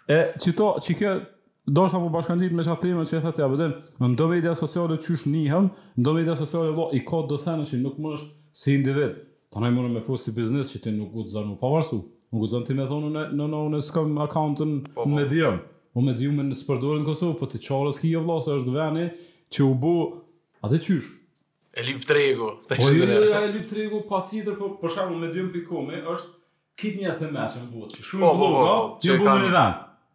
E 0.07 0.17
që 0.39 0.53
to, 0.55 0.67
që 0.83 0.93
kjo, 0.97 1.11
do 1.67 1.83
shta 1.89 1.99
po 1.99 2.07
bashkëndit 2.13 2.53
me 2.55 2.63
qatë 2.63 2.83
temën 2.85 3.07
që 3.09 3.17
e 3.17 3.21
thët 3.25 3.39
e 3.41 3.43
abedem, 3.43 3.71
në 3.99 4.09
ndo 4.13 4.27
media 4.31 4.53
sociale 4.55 4.95
që 5.03 5.15
është 5.17 5.31
njëhen, 5.33 5.65
në 5.99 6.13
media 6.15 6.35
sociale 6.39 6.69
vo, 6.77 6.85
i 6.95 7.01
ka 7.07 7.25
dosenë 7.27 7.65
që 7.67 7.79
nuk 7.81 7.97
më 7.99 8.13
është 8.15 8.29
si 8.57 8.75
individ. 8.77 9.17
Ta 9.51 9.59
në 9.59 9.71
i 9.71 9.73
mërë 9.75 9.89
me 9.97 10.03
fërë 10.05 10.21
si 10.21 10.33
biznes 10.37 10.71
që 10.71 10.79
ti 10.85 10.93
nuk 10.95 11.15
u 11.23 11.27
të 11.27 11.33
zanë 11.35 11.55
u 11.55 12.03
Nuk 12.27 12.41
u 12.43 12.47
zanë 12.51 12.65
ti 12.67 12.75
me 12.75 12.83
thonë 12.87 13.09
në 13.13 13.21
në 13.35 13.47
po, 13.47 13.55
po. 13.55 13.57
në 13.57 13.75
në 13.75 13.83
skëm 13.85 14.15
akantën 14.25 14.71
me 15.13 15.21
dhjëm. 15.31 15.59
O 15.95 16.01
me 16.03 16.11
dhjëm 16.15 16.41
në 16.49 16.55
spërdojnë 16.59 16.99
në 17.03 17.07
Kosovë, 17.07 17.35
po 17.39 17.47
të 17.47 17.61
qarës 17.63 17.99
ki 18.03 18.09
jo, 18.11 18.23
vla, 18.25 18.35
vlasë 18.41 18.57
është 18.61 18.73
veni 18.75 19.05
që 19.55 19.63
u 19.63 19.69
bu 19.79 19.93
atë 20.67 20.79
qysh. 20.89 21.07
E 21.79 21.85
lip 21.87 22.03
të 22.03 22.17
rego. 22.19 22.49
Po 22.67 22.81
e 22.91 23.47
lip 23.55 23.67
të 23.67 23.89
pa 23.91 24.23
po 24.23 25.09
me 25.19 25.31
dhjëm 25.35 25.51
për 25.55 26.11
është 26.15 26.31
kitë 26.83 27.05
një 27.05 27.13
atë 27.13 27.31
që 27.95 28.05
shumë 28.09 28.33
bloga, 28.35 28.75
që 29.07 29.15
e 29.15 29.17
buhet 29.23 29.45
një 29.47 29.63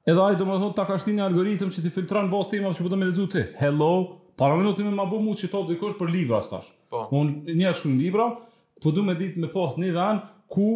Edhe 0.03 0.19
ai 0.23 0.35
domethënë 0.35 0.75
ta 0.75 0.83
ka 0.89 0.97
shtinë 0.99 1.23
algoritëm 1.29 1.69
që 1.71 1.83
ti 1.85 1.91
filtron 1.95 2.27
bazë 2.31 2.51
tema 2.57 2.69
që 2.75 2.83
po 2.83 2.89
do 2.91 2.95
të 2.97 2.99
më 3.01 3.05
lexu 3.11 3.27
ti. 3.31 3.43
Hello, 3.61 3.91
para 4.41 4.55
minutit 4.59 4.85
më 4.89 4.95
ma 4.97 5.05
bë 5.07 5.35
çito 5.39 5.61
dikush 5.69 5.95
për 5.99 6.09
libra 6.11 6.41
tash. 6.43 6.69
Po. 6.91 6.99
Un 7.15 7.27
një 7.47 7.71
shumë 7.79 7.99
libra, 8.01 8.27
po 8.83 8.91
du 8.91 9.03
me 9.07 9.15
ditë 9.19 9.39
me 9.45 9.49
pas 9.53 9.73
në 9.79 9.89
vend 9.95 10.21
ku 10.51 10.67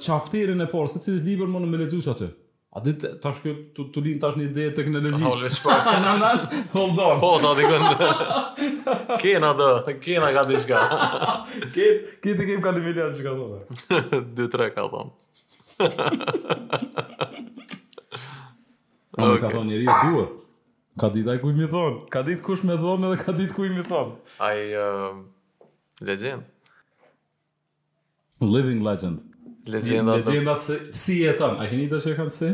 çaftërin 0.00 0.62
e 0.64 0.68
parë, 0.72 0.88
se 0.94 0.98
ti 1.04 1.10
libër 1.20 1.48
më 1.52 1.58
në 1.60 1.68
më 1.72 1.76
lexu 1.82 2.08
aty. 2.14 2.28
A 2.76 2.78
dit 2.84 3.00
tash 3.24 3.38
kjo 3.44 3.52
tu, 3.76 3.82
tu 3.92 3.98
lin 4.04 4.16
tash 4.20 4.36
një 4.40 4.46
ide 4.48 4.62
e 4.70 4.72
teknologjisë. 4.78 5.26
Hold 5.28 5.40
oh, 5.52 5.66
on. 5.92 5.98
Na 6.04 6.12
na. 6.16 6.30
Hold 6.72 6.98
on. 7.04 7.16
Po 7.20 7.30
ta 7.44 7.50
dikon. 7.60 7.82
Kena 9.22 9.50
do, 9.58 9.68
kena 10.00 10.28
ka 10.32 10.42
diçka. 10.48 10.76
Ket, 11.74 11.94
ket 12.24 12.34
të 12.38 12.42
kem 12.48 12.60
kalimet 12.64 12.96
atë 13.04 13.16
çka 13.18 13.32
thonë. 13.34 13.60
2 14.38 14.46
3 14.52 14.70
ka 14.76 14.82
thonë. 14.92 15.12
Po 19.16 19.24
më 19.32 19.38
ka 19.40 19.48
thonë 19.52 19.70
njeriu 19.72 19.92
dua. 20.10 20.24
Ka 21.00 21.08
ditë 21.12 21.30
ai 21.32 21.38
ku 21.40 21.50
i 21.52 21.56
më 21.56 21.66
thon. 21.72 21.94
Ka 22.12 22.20
ditë 22.26 22.42
kush 22.44 22.64
më 22.68 22.76
thon 22.82 23.04
edhe 23.08 23.18
ka 23.22 23.32
ditë 23.38 23.54
ku 23.56 23.64
i 23.64 23.70
më 23.72 23.82
thon. 23.88 24.10
Ai 24.44 24.66
uh, 24.76 25.22
legend. 26.04 26.44
Living 28.44 28.82
legend. 28.84 29.22
Legenda. 29.72 30.18
Legenda 30.20 30.54
se 30.60 30.76
si 30.96 31.22
e 31.28 31.32
ton. 31.40 31.56
A 31.60 31.64
keni 31.70 31.88
dashur 31.92 32.16
kan 32.16 32.28
se? 32.32 32.52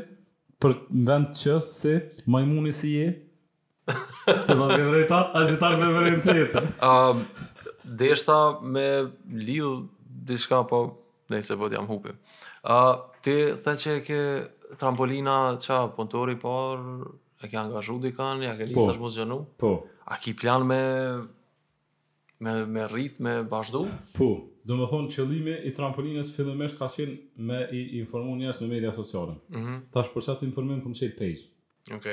Për 0.63 0.77
vend 1.09 1.33
që 1.39 1.59
se 1.67 1.97
majmuni 2.31 2.71
si 2.75 2.95
je. 3.01 3.11
Se 4.47 4.55
do 4.55 4.69
të 4.71 4.77
vërejta, 4.87 5.17
a 5.35 5.41
jetar 5.49 5.73
me 5.81 5.89
vërejtë. 5.91 6.61
Ëm 6.63 6.77
uh, 6.79 6.85
um, 6.87 7.25
deshta 7.99 8.37
me 8.63 8.85
lidh 9.35 9.81
diçka 10.29 10.61
po, 10.71 10.79
nejse 11.35 11.57
po 11.59 11.67
t'jam 11.73 11.89
hupi. 11.91 12.13
Ë 12.63 12.77
uh, 12.79 13.01
ti 13.27 13.35
thënë 13.65 13.83
që 13.83 13.97
ke 14.07 14.21
trampolina, 14.79 15.57
qa, 15.63 15.87
pëntori 15.97 16.37
par, 16.41 16.81
e 17.43 17.49
ke 17.51 17.59
angazhu 17.59 17.99
di 18.03 18.13
kanë, 18.15 18.45
ja 18.49 18.53
ke 18.57 18.69
listash 18.69 18.99
po, 18.99 19.03
mos 19.03 19.49
Po. 19.61 19.73
A 20.05 20.19
ki 20.23 20.35
plan 20.39 20.65
me, 20.67 20.79
me, 22.43 22.55
me 22.67 22.87
rritë, 22.91 23.23
me 23.25 23.37
bashdu? 23.49 23.85
Po. 24.17 24.31
Do 24.69 24.79
thonë 24.87 25.11
qëllimi 25.11 25.55
i 25.67 25.73
trampolines 25.75 26.31
fillemesh 26.37 26.77
ka 26.79 26.87
qenë 26.95 27.17
me 27.43 27.65
i 27.75 27.81
informu 27.99 28.37
njës 28.39 28.61
në 28.63 28.69
media 28.71 28.93
sociale. 28.95 29.35
Mm 29.51 29.63
-hmm. 29.63 29.81
Ta 29.93 29.99
është 30.03 30.15
përsa 30.15 30.37
të 30.39 30.47
informim 30.47 30.81
këmë 30.85 30.99
qëjtë 31.01 31.19
page. 31.19 31.43
Ok. 31.97 32.07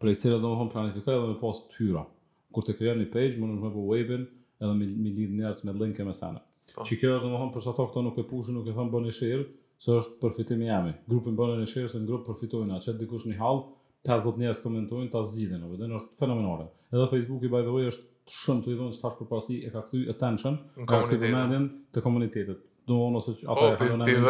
Për 0.00 0.08
e 0.10 0.14
cilë 0.14 0.40
do 0.40 0.52
me 0.52 0.58
thonë 0.60 0.72
planifikaj 0.72 1.14
edhe 1.16 1.26
me 1.30 1.40
pas 1.40 1.56
të 1.62 1.74
tyra. 1.76 2.04
Kur 2.52 2.62
të 2.64 2.76
krija 2.78 2.94
një 2.94 3.08
page, 3.12 3.34
më 3.40 3.46
në 3.46 3.54
nëshme 3.54 3.70
po 3.72 3.82
webin 3.92 4.22
edhe 4.60 4.74
me 4.74 4.84
lidhë 5.10 5.34
njërës 5.38 5.64
me 5.64 5.72
link 5.72 5.98
e 5.98 6.04
me 6.04 6.12
sana. 6.12 6.40
Po. 6.74 6.82
Që 6.84 7.00
kjo 7.00 7.16
është 7.16 7.28
do 7.30 7.36
thonë 7.40 7.54
përsa 7.54 7.72
ta 7.76 7.82
këta 7.88 8.02
nuk 8.02 8.18
e 8.18 8.22
pushin, 8.30 8.54
nuk 8.54 8.66
e 8.68 8.72
thonë 8.76 8.92
bëni 8.94 9.12
shirë, 9.12 9.44
se 9.78 9.90
është 9.98 10.16
përfitimi 10.22 10.66
jemi. 10.68 10.92
Grupin 11.10 11.36
bënë 11.38 11.58
në 11.62 11.66
shirë 11.70 11.88
se 11.92 11.98
në 12.00 12.06
grupë 12.08 12.24
përfitojnë, 12.32 12.72
a 12.74 12.78
qëtë 12.84 13.00
dikush 13.02 13.24
një 13.28 13.36
halë, 13.40 13.62
50 14.04 14.36
njerës 14.42 14.60
komentojnë, 14.62 15.10
ta 15.12 15.20
zgjidhen, 15.26 15.62
o 15.64 15.66
është 15.98 16.12
fenomenore. 16.20 16.66
Edhe 16.92 17.06
Facebook 17.10 17.42
i 17.42 17.48
the 17.50 17.72
way, 17.74 17.84
është 17.90 18.04
shumë 18.44 18.60
të 18.64 18.68
idhonë 18.74 18.94
që 18.94 19.00
për 19.20 19.26
pasi 19.30 19.56
e 19.60 19.68
ka 19.70 19.74
këthy 19.82 20.00
attention, 20.12 20.54
ka 20.84 20.94
këthy 21.04 21.16
të 21.22 21.26
mendin 21.32 21.64
komunitetet. 22.04 22.58
Do 22.88 22.92
më 23.00 23.08
nëse 23.16 23.30
që 23.32 23.36
po, 23.44 23.48
ata 23.52 23.64
e 23.66 23.68
këthy 23.74 23.84
në 23.84 23.88
ah, 23.92 23.96
po. 23.98 24.02
një 24.04 24.08
në 24.08 24.08
në 24.14 24.18
në 24.24 24.28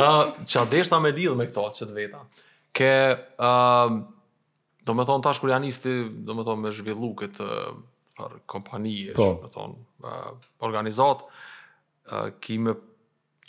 Ah, 0.00 0.24
çfarë 0.48 1.00
me 1.04 1.10
lidh 1.12 1.36
me 1.36 1.46
këto 1.50 1.66
çet 1.76 1.92
veta? 1.94 2.20
ke 2.72 2.90
uh, 3.36 3.90
do 4.84 4.94
me 4.94 5.06
thonë 5.06 5.24
tash 5.26 5.42
kur 5.42 5.52
janë 5.52 5.70
isti 5.72 5.94
do 6.28 6.36
me 6.38 6.44
thonë 6.46 6.64
me 6.66 6.72
zhvillu 6.74 7.12
këtë 7.18 7.46
uh, 7.46 8.36
kompani 8.50 8.94
e 9.10 9.16
po. 9.16 9.26
shumë 9.32 9.52
thonë 9.56 10.06
uh, 10.06 10.48
organizat 10.68 11.24
uh, 11.26 12.28
ki 12.42 12.58
me 12.66 12.76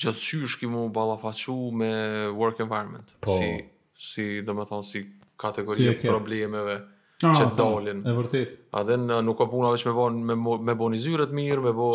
gjithë 0.01 0.26
shysh 0.28 0.57
ki 0.61 0.69
mu 0.72 0.88
balafashu 0.93 1.57
me 1.82 1.91
work 2.34 2.63
environment 2.65 3.13
po. 3.22 3.38
si, 3.38 3.51
si 3.95 4.28
do 4.47 4.57
me 4.57 4.65
thonë 4.69 4.88
si 4.89 5.03
kategori 5.41 5.91
si 5.97 6.07
problemeve 6.07 6.76
ah, 7.26 7.34
që 7.34 7.45
po. 7.49 7.55
dolin. 7.57 8.03
E 8.05 8.11
vërtet. 8.13 8.49
A 8.78 8.84
dhe 8.86 8.93
në 9.01 9.15
nuk 9.26 9.39
ka 9.39 9.47
puna 9.49 9.72
veç 9.74 9.88
me 9.89 9.93
bo, 9.97 10.03
me, 10.13 10.36
me 10.69 10.76
bo 10.78 10.89
një 10.93 10.99
zyret 11.01 11.34
mirë, 11.34 11.63
me 11.65 11.72
bo, 11.74 11.88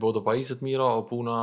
bo 0.00 0.12
do 0.16 0.22
pajisit 0.24 0.62
mira, 0.64 0.86
o 0.96 1.02
puna 1.04 1.34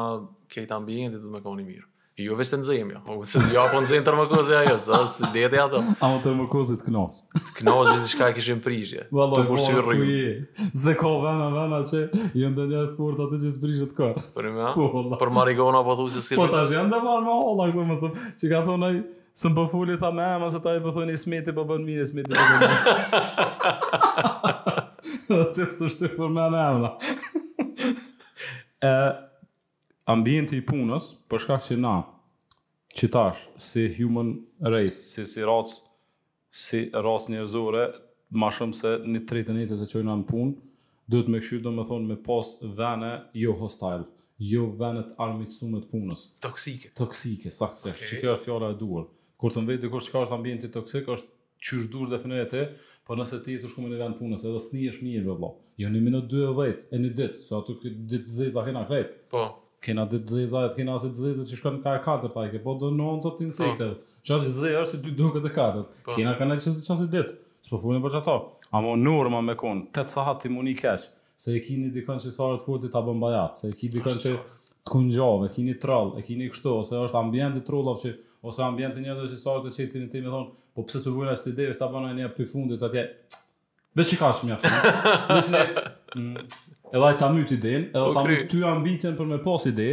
kejt 0.49 0.73
ambientit 0.73 1.21
dhe 1.21 1.29
me 1.35 1.41
ka 1.45 1.53
një 1.53 1.67
mirë. 1.69 1.85
Jo 2.15 2.37
veç 2.39 2.47
të 2.47 2.57
nxejmë, 2.61 2.93
jo. 2.95 2.99
Ose 3.25 3.41
jo 3.51 3.59
apo 3.65 3.81
nxejmë 3.83 4.05
termokozë 4.07 4.53
ajo, 4.61 4.75
sa 4.79 5.01
si 5.11 5.27
deti 5.35 5.57
ato. 5.59 5.81
A 5.99 6.07
mo 6.13 6.21
termokozë 6.23 6.77
të 6.79 6.85
knos. 6.87 7.17
Knos 7.57 7.89
vetë 7.89 8.05
diçka 8.05 8.29
në 8.29 8.33
prishje. 8.35 8.55
prishje. 8.67 9.01
Të 9.11 9.41
kursyr 9.49 9.81
rrugë. 9.83 10.69
Zë 10.71 10.93
ko 11.01 11.11
vana 11.25 11.49
vana 11.51 11.81
që 11.89 12.05
jo 12.39 12.53
ndër 12.53 12.69
njerëz 12.71 12.95
të 12.95 13.11
atë 13.25 13.41
që 13.43 13.51
prishet 13.65 13.91
kor. 13.99 14.15
Për 14.37 14.47
më. 14.55 14.69
Po, 14.77 15.03
për 15.25 15.33
marigona 15.35 15.81
po 15.83 15.97
thosë 15.99 16.23
se. 16.29 16.39
Po 16.39 16.47
tash 16.53 16.71
janë 16.77 16.87
dhe 16.95 17.01
më 17.03 17.35
ola, 17.41 17.67
këtu 17.75 18.47
ka 18.53 18.63
thonë 18.69 18.87
ai, 18.89 19.01
"Sëm 19.41 19.55
po 19.59 19.67
fuli 19.73 19.97
tha 19.99 20.07
më, 20.15 20.29
mëso 20.45 20.63
ta 20.63 20.71
i 20.71 20.79
po 20.79 20.91
Smiti 20.95 21.51
po 21.51 21.65
bën 21.67 21.83
mirë 21.83 22.05
Smiti." 22.07 22.31
Po 26.15 26.27
më 26.31 26.91
Ë 28.85 28.87
ambienti 30.05 30.59
i 30.59 30.65
punës, 30.65 31.07
për 31.29 31.41
shkak 31.45 31.63
se 31.65 31.75
na 31.81 31.95
qitash 32.95 33.47
si 33.61 33.87
human 33.97 34.35
race, 34.61 34.99
si 35.11 35.25
si 35.29 35.41
rac, 35.45 35.71
si 36.55 36.83
rac 36.93 37.25
njerëzore, 37.33 37.87
më 38.35 38.49
shumë 38.57 38.77
se 38.77 38.91
në 39.09 39.23
tretën 39.29 39.57
e 39.59 39.63
jetës 39.65 39.83
që 39.89 40.01
janë 40.03 40.19
në 40.21 40.27
punë, 40.29 40.53
duhet 41.09 41.29
më 41.33 41.41
kshu 41.41 41.59
domethën 41.65 42.05
me 42.09 42.17
pas 42.25 42.53
vënë 42.77 43.09
jo 43.41 43.55
hostile, 43.59 44.05
jo 44.51 44.67
vënë 44.81 45.05
të 45.09 45.17
armiqsumë 45.25 45.81
të 45.83 45.91
punës, 45.91 46.25
toksike, 46.45 46.93
toksike 46.97 47.51
saktë, 47.53 47.91
okay. 47.95 48.09
si 48.09 48.21
kjo 48.21 48.37
është 48.37 48.45
fjala 48.47 48.71
e 48.75 48.79
duhur. 48.79 49.07
Kur 49.41 49.51
të 49.51 49.65
mbeti 49.65 49.89
kur 49.91 50.03
shkaq 50.05 50.31
ambienti 50.37 50.69
toksik 50.71 51.09
është 51.11 51.33
çysh 51.65 51.89
dur 51.91 52.07
dhe 52.11 52.21
fenë 52.23 52.43
te, 52.53 52.61
po 53.05 53.17
nëse 53.19 53.41
ti 53.45 53.57
të 53.61 53.69
shkumën 53.73 53.93
në 53.93 53.97
vend 54.03 54.17
punës, 54.21 54.45
edhe 54.45 54.61
s'nihesh 54.63 55.01
mirë 55.05 55.25
vëlla. 55.31 55.51
Jo 55.81 55.89
në 55.91 55.99
minutë 56.05 56.29
2:10 56.45 56.87
e 56.93 57.03
në 57.03 57.13
ditë, 57.17 57.43
sa 57.49 57.59
ato 57.59 57.75
këto 57.81 57.91
ditë 58.15 58.31
zeza 58.37 58.63
hena 58.69 58.85
kret. 58.89 59.11
Po 59.33 59.47
kena 59.85 60.05
dhe 60.09 60.19
të 60.23 60.39
zeza, 60.39 60.63
e 60.69 60.73
kena 60.75 60.95
asit 60.97 61.15
zeza 61.19 61.45
që 61.47 61.59
shkën 61.59 61.77
ka 61.83 61.93
e 61.99 62.01
katër 62.05 62.31
tajke, 62.33 62.61
po 62.63 62.73
do 62.81 62.89
në 62.93 63.07
onë 63.15 63.25
të 63.37 63.45
insekte, 63.47 63.89
po. 63.97 64.17
që 64.27 64.37
është 64.81 64.99
i 64.99 65.01
dy 65.05 65.13
duke 65.19 65.41
të 65.43 65.51
katër, 65.55 65.85
po. 66.05 66.15
kena 66.17 66.33
ka 66.39 66.47
në 66.49 66.57
që 66.63 66.73
që 66.87 66.95
asit 66.95 67.11
ditë, 67.13 67.35
së 67.65 67.71
po 67.73 67.81
për 67.83 67.97
e 67.99 68.03
bërë 68.05 68.21
a 68.75 68.81
mo 68.83 68.95
në 68.99 69.13
urma 69.21 69.41
me 69.45 69.55
konë, 69.57 69.85
të 69.95 70.05
të 70.09 70.15
sahat 70.17 70.41
të 70.43 70.51
muni 70.51 70.73
keshë 70.79 71.11
se 71.37 71.51
e 71.53 71.59
kini 71.63 71.89
dikën 71.93 72.19
që 72.23 72.31
sarët 72.31 72.63
furti 72.63 72.87
të 72.89 72.99
abën 73.01 73.17
bajat, 73.21 73.57
se 73.59 73.67
e 73.69 73.75
kini 73.75 73.97
dikën 73.97 74.19
që 74.23 74.33
të 74.33 74.91
kunjov, 74.91 75.43
e 75.45 75.51
kini 75.51 75.75
trallë, 75.79 76.19
e 76.21 76.25
kini 76.25 76.47
kështu, 76.53 76.71
ose 76.81 76.95
është 77.07 77.19
ambjendit 77.19 77.65
trullov 77.67 77.99
që, 78.03 78.13
ose 78.47 78.63
ambjendit 78.63 79.03
njëzër 79.03 79.27
që 79.33 79.41
sarët 79.41 79.67
e 79.67 79.73
që 79.93 80.03
i 80.07 80.23
thonë, 80.27 80.47
po 80.75 80.85
për 80.89 82.87
atje, 85.35 85.65
edhe 86.95 87.07
ai 87.11 87.17
ta 87.19 87.27
myt 87.33 87.51
idën, 87.55 87.89
edhe 87.89 88.03
po, 88.07 88.13
ta 88.15 88.21
myt 88.25 88.45
ty 88.51 88.61
ambicien 88.67 89.15
për 89.19 89.27
me 89.31 89.39
pas 89.43 89.65
ide, 89.69 89.87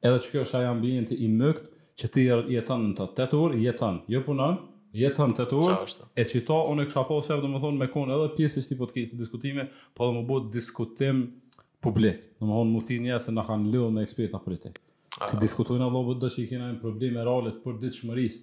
edhe 0.00 0.22
kjo 0.30 0.44
është 0.46 0.60
ai 0.62 0.68
ambicjen 0.70 1.08
të 1.10 1.18
i 1.26 1.28
mykt 1.32 1.66
që 2.00 2.10
ti 2.14 2.24
er, 2.32 2.44
jeton 2.54 2.88
në 2.90 2.94
të 2.98 3.06
tetur, 3.18 3.54
jeton, 3.60 3.98
jo 4.12 4.22
punon, 4.26 4.56
jeton 4.96 5.34
të 5.36 5.46
tur, 5.50 5.74
e 6.18 6.24
që 6.24 6.42
ta 6.48 6.60
unë 6.72 6.84
e 6.84 6.88
kësha 6.88 7.02
po 7.10 7.18
sef, 7.24 7.42
dhe 7.42 7.50
më 7.52 7.60
thonë, 7.64 7.80
me 7.82 7.90
konë 7.92 8.16
edhe 8.16 8.30
pjesë 8.38 8.62
që 8.64 8.70
ti 8.70 8.78
po 8.80 8.88
të 8.88 8.96
kejtë 8.96 9.20
diskutime, 9.20 9.66
po 9.96 10.08
dhe 10.08 10.16
më 10.16 10.24
bu 10.30 10.40
diskutim 10.56 11.22
publik, 11.84 12.24
dhe 12.38 12.48
më 12.48 12.56
thonë, 12.58 12.74
më 12.76 12.84
thinë 12.88 13.08
njëse 13.10 13.36
në 13.36 13.46
kanë 13.50 13.72
lëllë 13.74 13.94
me 13.96 14.06
eksperta 14.08 14.40
për 14.44 14.56
i 14.56 14.60
te. 14.66 14.74
Këtë 15.16 15.40
diskutojnë 15.46 15.86
allo, 15.88 16.04
bëtë 16.10 16.22
dhe 16.26 16.32
që 16.36 16.42
i 16.44 16.48
kena 16.54 16.68
një 16.72 16.80
probleme 16.82 17.24
rralet 17.24 17.60
për 17.64 17.80
ditë 17.84 18.02
shmërisë, 18.02 18.42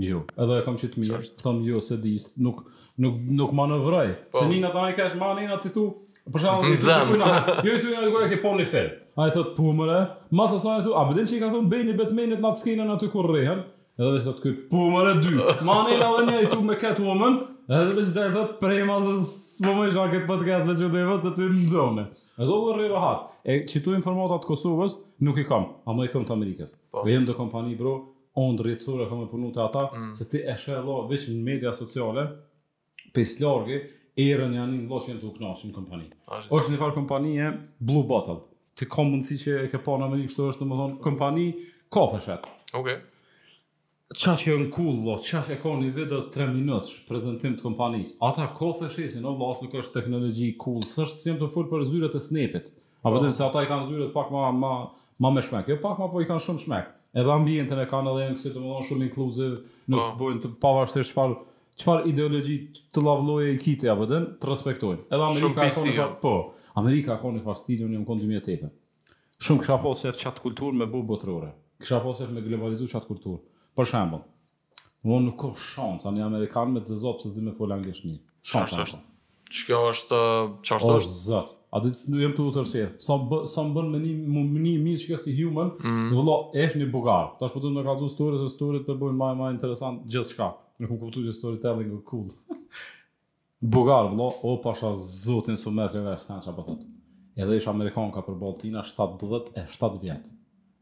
Jo. 0.00 0.22
Edhe 0.40 0.62
kam 0.64 0.76
qitë 0.80 1.02
mirë, 1.02 1.18
thëm 1.42 1.58
jo, 1.66 1.80
se 1.84 1.98
di, 2.00 2.14
nuk, 2.40 2.62
nuk, 3.02 3.18
nuk 3.40 3.52
ma 3.56 3.66
në 3.68 3.78
vraj. 3.84 4.06
Po. 4.32 4.40
Se 4.40 4.48
nina 4.48 4.70
ta 4.72 4.86
ai 4.86 4.94
ka 4.96 5.04
kesh, 5.10 5.18
ma 5.20 5.32
aty 5.56 5.72
tu, 5.74 5.84
për 6.32 6.44
shumë, 6.46 6.72
në 6.72 6.80
zem. 6.80 7.12
Jo 7.66 7.74
i 7.74 7.82
tu 7.82 7.90
nina, 7.90 8.08
kërë 8.08 8.24
e 8.24 8.32
ke 8.34 8.38
pon 8.44 8.62
fel. 8.70 8.88
Ai 9.20 9.28
thot 9.34 9.50
thët, 9.50 9.58
pu 9.58 9.66
po, 9.68 9.74
mëre, 9.82 9.98
ma 10.32 10.46
sa 10.48 10.56
sajnë 10.62 10.94
a 10.96 11.02
bëdin 11.10 11.28
që 11.28 11.36
i 11.36 11.40
ka 11.42 11.50
thëm, 11.52 11.68
bej 11.68 11.84
një 11.90 12.38
në 12.38 12.40
atë 12.40 12.58
skinën 12.62 12.92
aty 12.96 13.10
kur 13.12 13.28
rehen, 13.34 13.66
edhe 14.00 14.12
dhe 14.16 14.22
thët, 14.30 14.40
kërë, 14.46 14.56
pu 14.70 14.78
po, 14.80 14.88
mëre, 14.94 15.12
dy. 15.20 15.34
Ma 15.68 15.82
nina 15.90 16.08
dhe 16.16 16.24
një 16.30 16.38
i 16.46 16.48
tu 16.54 16.62
me 16.64 16.78
kat 16.80 17.02
woman, 17.04 17.36
edhe 17.68 17.92
dhe 17.98 18.06
dhe 18.16 18.26
thët, 18.38 18.56
prej 18.64 18.86
ma 18.88 18.96
se 19.04 19.60
më 19.66 19.74
më 19.76 19.84
isha 19.92 20.06
këtë 20.14 20.30
podcast 20.32 20.70
me 20.70 20.78
që 20.80 20.88
dhe 20.94 21.04
vëtë, 21.10 21.26
se 21.28 21.34
ti 21.36 21.50
në 21.52 21.68
zone. 21.74 22.06
E 22.40 22.48
zonë 22.48 22.70
dhe 22.80 22.88
rehat, 22.94 23.28
e 23.44 23.60
që 23.68 23.84
informata 23.98 24.40
të 24.40 24.54
Kosovës, 24.54 24.96
nuk 25.28 25.44
i 25.44 25.44
kam, 25.44 25.68
a 25.84 25.92
më 25.92 26.08
i 26.08 26.12
kam 26.16 26.24
të 26.24 26.32
Amerikës. 26.40 26.78
Po. 26.88 27.04
Vem 27.04 27.28
do 27.28 27.36
kompani 27.36 27.76
bro, 27.76 27.98
onë 28.38 28.58
drejtësore 28.60 29.06
ka 29.10 29.18
me 29.18 29.26
punu 29.28 29.50
të 29.52 29.60
ata, 29.66 29.82
mm. 29.92 30.12
se 30.16 30.26
ti 30.30 30.40
e 30.48 30.54
shë 30.58 30.78
lo 30.86 31.00
veç 31.10 31.26
në 31.30 31.42
media 31.44 31.72
sociale, 31.76 32.26
pëjtë 33.14 33.44
largë, 33.44 33.78
erën 34.22 34.56
janë 34.56 34.78
një 34.78 34.88
loqë 34.90 35.16
të 35.20 35.28
uknashin 35.28 35.72
në 35.72 35.76
kompani. 35.76 36.10
është 36.48 36.72
një 36.74 36.80
farë 36.80 36.96
kompanije 36.98 37.50
Blue 37.80 38.06
Bottle, 38.08 38.38
ti 38.76 38.88
ka 38.88 39.04
mundësi 39.04 39.38
që 39.44 39.56
e 39.66 39.70
ke 39.72 39.80
pa 39.84 39.96
në 40.00 40.10
mëni 40.12 40.28
kështu 40.28 40.48
është 40.52 40.62
në 40.62 40.68
më 40.72 40.78
thonë 40.80 41.00
kompani 41.06 41.46
ka 41.92 42.06
fëshet. 42.12 42.50
Qa 44.12 44.34
që 44.36 44.50
janë 44.52 44.66
cool, 44.74 44.98
lo, 45.06 45.14
qa 45.24 45.40
që 45.40 45.54
e 45.54 45.60
ka 45.62 45.70
një 45.76 45.92
video 45.96 46.24
3 46.32 46.52
minutë 46.52 46.88
që 46.90 46.96
prezentim 47.08 47.54
të 47.56 47.64
kompanis. 47.64 48.10
Ata 48.20 48.50
ka 48.52 48.70
shesin, 48.92 49.24
o, 49.24 49.32
lo, 49.32 49.48
asë 49.52 49.64
nuk 49.68 49.76
është 49.80 49.98
teknologi 50.02 50.50
cool, 50.60 50.82
sërështë 50.84 51.18
si 51.22 51.30
jem 51.30 51.38
të 51.40 51.48
full 51.54 51.70
për 51.72 51.86
zyret 51.88 52.16
e 52.16 52.20
snepit. 52.20 52.68
Apo 53.02 53.18
të 53.22 53.32
se 53.34 53.42
ata 53.44 53.64
i 53.64 53.70
kanë 53.70 53.88
zyret 53.88 54.12
pak 54.14 54.28
ma, 54.30 54.50
ma, 54.52 54.72
ma 55.18 55.30
me 55.32 55.40
shmek, 55.42 55.72
jo 55.72 55.78
pak 55.82 55.96
ma 55.98 56.10
po 56.12 56.20
i 56.22 56.28
kanë 56.28 56.44
shumë 56.44 56.62
shmek 56.66 56.92
edhe 57.18 57.32
ambientin 57.32 57.78
e 57.80 57.86
kanë 57.90 58.12
edhe 58.12 58.26
janë 58.26 58.36
kështu 58.38 58.52
domethënë 58.56 58.86
shumë 58.88 59.06
inclusive, 59.08 59.56
nuk 59.92 60.00
oh. 60.02 60.12
bojnë 60.20 60.42
të 60.44 60.50
pavarësisht 60.62 61.12
çfarë 61.12 61.36
çfarë 61.82 62.10
ideologji 62.10 62.56
të 62.94 63.04
lavlloje 63.04 63.52
e 63.54 63.58
kitë 63.60 63.90
apo 63.92 64.06
dën, 64.10 64.26
të 64.40 64.50
respektojnë. 64.50 65.04
Edhe 65.12 65.28
Amerika 65.28 65.68
ka 65.76 65.94
jo. 65.96 66.08
po. 66.22 66.34
Amerika 66.80 67.18
ka 67.20 67.32
një 67.34 67.42
fastidio 67.48 67.88
në 67.88 68.02
konsumim 68.08 68.40
të 68.44 68.58
Shumë 69.42 69.58
kisha 69.64 69.74
pasur 69.82 70.12
po 70.14 70.18
çat 70.22 70.36
kulturë 70.38 70.76
me 70.84 70.86
bu 70.86 71.00
botërore. 71.02 71.48
Kisha 71.82 71.98
pasur 72.04 72.28
po 72.30 72.34
me 72.36 72.44
globalizuar 72.44 72.92
qatë 72.94 73.08
kulturë. 73.10 73.40
Për 73.74 73.88
shembull, 73.90 74.20
unë 75.08 75.24
nuk 75.26 75.36
kam 75.40 75.56
shans, 75.58 76.04
ani 76.06 76.22
amerikan 76.22 76.70
me 76.70 76.82
zezot 76.86 77.18
pse 77.18 77.32
zdi 77.32 77.42
me 77.42 77.54
fol 77.56 77.72
anglisht 77.74 78.04
mirë. 78.06 78.20
Shans. 78.46 78.76
Çka 79.52 79.80
është? 79.88 80.20
Çka 80.68 80.78
është? 80.78 81.16
Zot. 81.24 81.56
A 81.72 81.80
do 81.80 81.88
të 81.88 82.18
jem 82.20 82.34
të 82.36 82.44
utërsi. 82.50 82.80
Sa 83.00 83.14
bë, 83.16 83.38
sa 83.48 83.62
bën 83.72 83.86
me 83.94 83.98
një 84.04 84.10
mëni 84.28 84.72
mi 84.84 84.92
si 85.00 85.12
human, 85.38 85.70
mm. 85.80 86.10
vëlla 86.12 86.34
është 86.66 86.82
një 86.82 86.88
bugar. 86.92 87.30
Tash 87.40 87.54
po 87.54 87.62
të 87.62 87.70
më 87.72 87.84
ka 87.86 87.94
thosë 88.02 88.12
story 88.18 88.40
se 88.42 88.48
story 88.52 88.82
të 88.84 88.96
bëjnë 89.00 89.16
më 89.22 89.28
më 89.38 89.48
interesant 89.54 90.02
gjithçka. 90.12 90.50
Ne 90.82 90.90
ku 90.90 90.98
kuptoj 91.00 91.22
që 91.30 91.32
storytelling 91.38 91.94
është 91.96 92.04
cool. 92.10 92.28
bugar 93.74 94.10
vëlla, 94.10 94.26
o 94.44 94.52
pasha 94.60 94.92
zotin 95.24 95.56
su 95.56 95.72
merr 95.72 95.94
këve 95.96 96.18
stan 96.20 96.44
çapo 96.44 96.66
thot. 96.66 96.84
Edhe 97.40 97.56
ish 97.56 97.70
amerikan 97.72 98.12
ka 98.12 98.20
për 98.26 98.36
Baltina 98.42 98.84
17 98.84 99.56
e 99.56 99.64
7 99.72 100.02
vjet. 100.04 100.28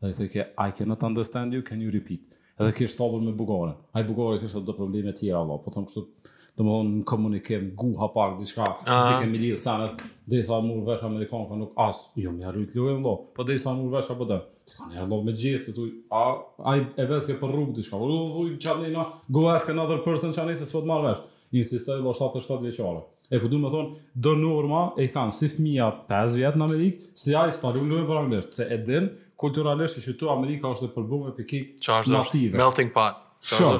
Dhe 0.03 0.11
i 0.11 0.19
thëkë 0.19 0.49
I 0.67 0.75
cannot 0.75 1.07
understand 1.07 1.55
you, 1.55 1.63
can 1.63 1.79
you 1.87 1.95
repeat? 1.95 2.35
Edhe 2.59 2.75
kështë 2.81 2.99
të 3.13 3.23
me 3.29 3.37
bugare. 3.39 3.77
Ai 3.95 4.03
bugare 4.11 4.43
kështë 4.43 4.67
të 4.67 4.79
probleme 4.81 5.15
tjera, 5.17 5.45
Allah. 5.47 5.63
Po 5.63 5.71
thëmë 5.71 5.87
kështë 5.93 6.30
të 6.61 6.67
më 6.67 6.73
thonë 6.77 6.95
në 6.99 7.05
komunikim, 7.09 7.69
guha 7.79 8.09
pak, 8.13 8.35
diçka, 8.39 8.65
uh 8.65 8.83
-huh. 8.85 8.85
të 8.85 9.21
kemi 9.23 9.39
lidhë 9.41 9.59
senet, 9.63 10.03
dhe 10.29 10.41
i 10.41 10.45
thaë 10.47 10.61
mërë 10.67 10.85
vesh 10.89 11.05
Amerikanë, 11.09 11.47
ka 11.49 11.57
nuk 11.61 11.71
asë, 11.87 12.11
jo, 12.21 12.33
mi 12.37 12.45
arrujt 12.45 12.75
lojë 12.77 12.99
në 12.99 13.05
lo, 13.07 13.15
po 13.35 13.45
dhe 13.47 13.55
i 13.57 13.63
thaë 13.63 13.77
mërë 13.79 13.95
vesh 13.97 14.11
apë 14.13 14.27
dhe, 14.31 14.39
të 14.69 14.77
ka 14.77 14.89
njerë 14.91 15.09
lo 15.13 15.21
me 15.25 15.33
gjithë, 15.33 15.71
të 15.71 15.75
tuj, 15.77 15.89
a, 16.11 16.23
a 16.67 16.75
e 16.77 17.07
vetë 17.13 17.27
ke 17.31 17.39
për 17.41 17.55
rrugë, 17.55 17.75
diçka, 17.79 17.97
u 17.97 18.11
po, 18.11 18.19
dhuj, 18.35 18.51
që 18.61 18.73
anë 18.75 18.91
na, 18.95 19.07
go 19.29 19.47
ask 19.55 19.69
another 19.73 19.99
person 20.05 20.33
që 20.37 20.43
anë 20.43 20.53
i 20.53 20.59
se 20.61 20.67
s'pot 20.69 20.85
marë 20.85 21.07
vesh, 21.09 21.23
insistoj, 21.63 21.97
lo 22.05 22.13
7-7 22.13 22.61
vjeqare. 22.67 23.01
E 23.31 23.39
po 23.39 23.49
du 23.49 23.59
me 23.63 23.71
thonë, 23.71 23.97
dë 24.25 24.37
norma 24.43 24.83
e 25.01 25.07
kanë 25.15 25.33
si 25.33 25.49
fëmija 25.55 25.87
5 26.11 26.35
vjetë 26.41 26.59
në 26.59 26.65
Amerikë, 26.69 27.09
si 27.15 27.33
a 27.35 27.47
i 27.49 27.53
stalu 27.55 27.85
lujë 27.89 28.05
për 28.09 28.21
anglesht, 28.25 28.53
se 28.59 28.67
e 28.67 28.77
din, 28.85 29.09
kulturalisht, 29.37 30.03
që 30.05 30.17
tu 30.19 30.29
Amerika 30.31 30.69
është 30.69 30.87
e 30.91 30.95
përbume 30.99 31.33
për 31.39 32.53
Melting 32.57 32.93
pot. 32.93 33.15
Shë, 33.41 33.77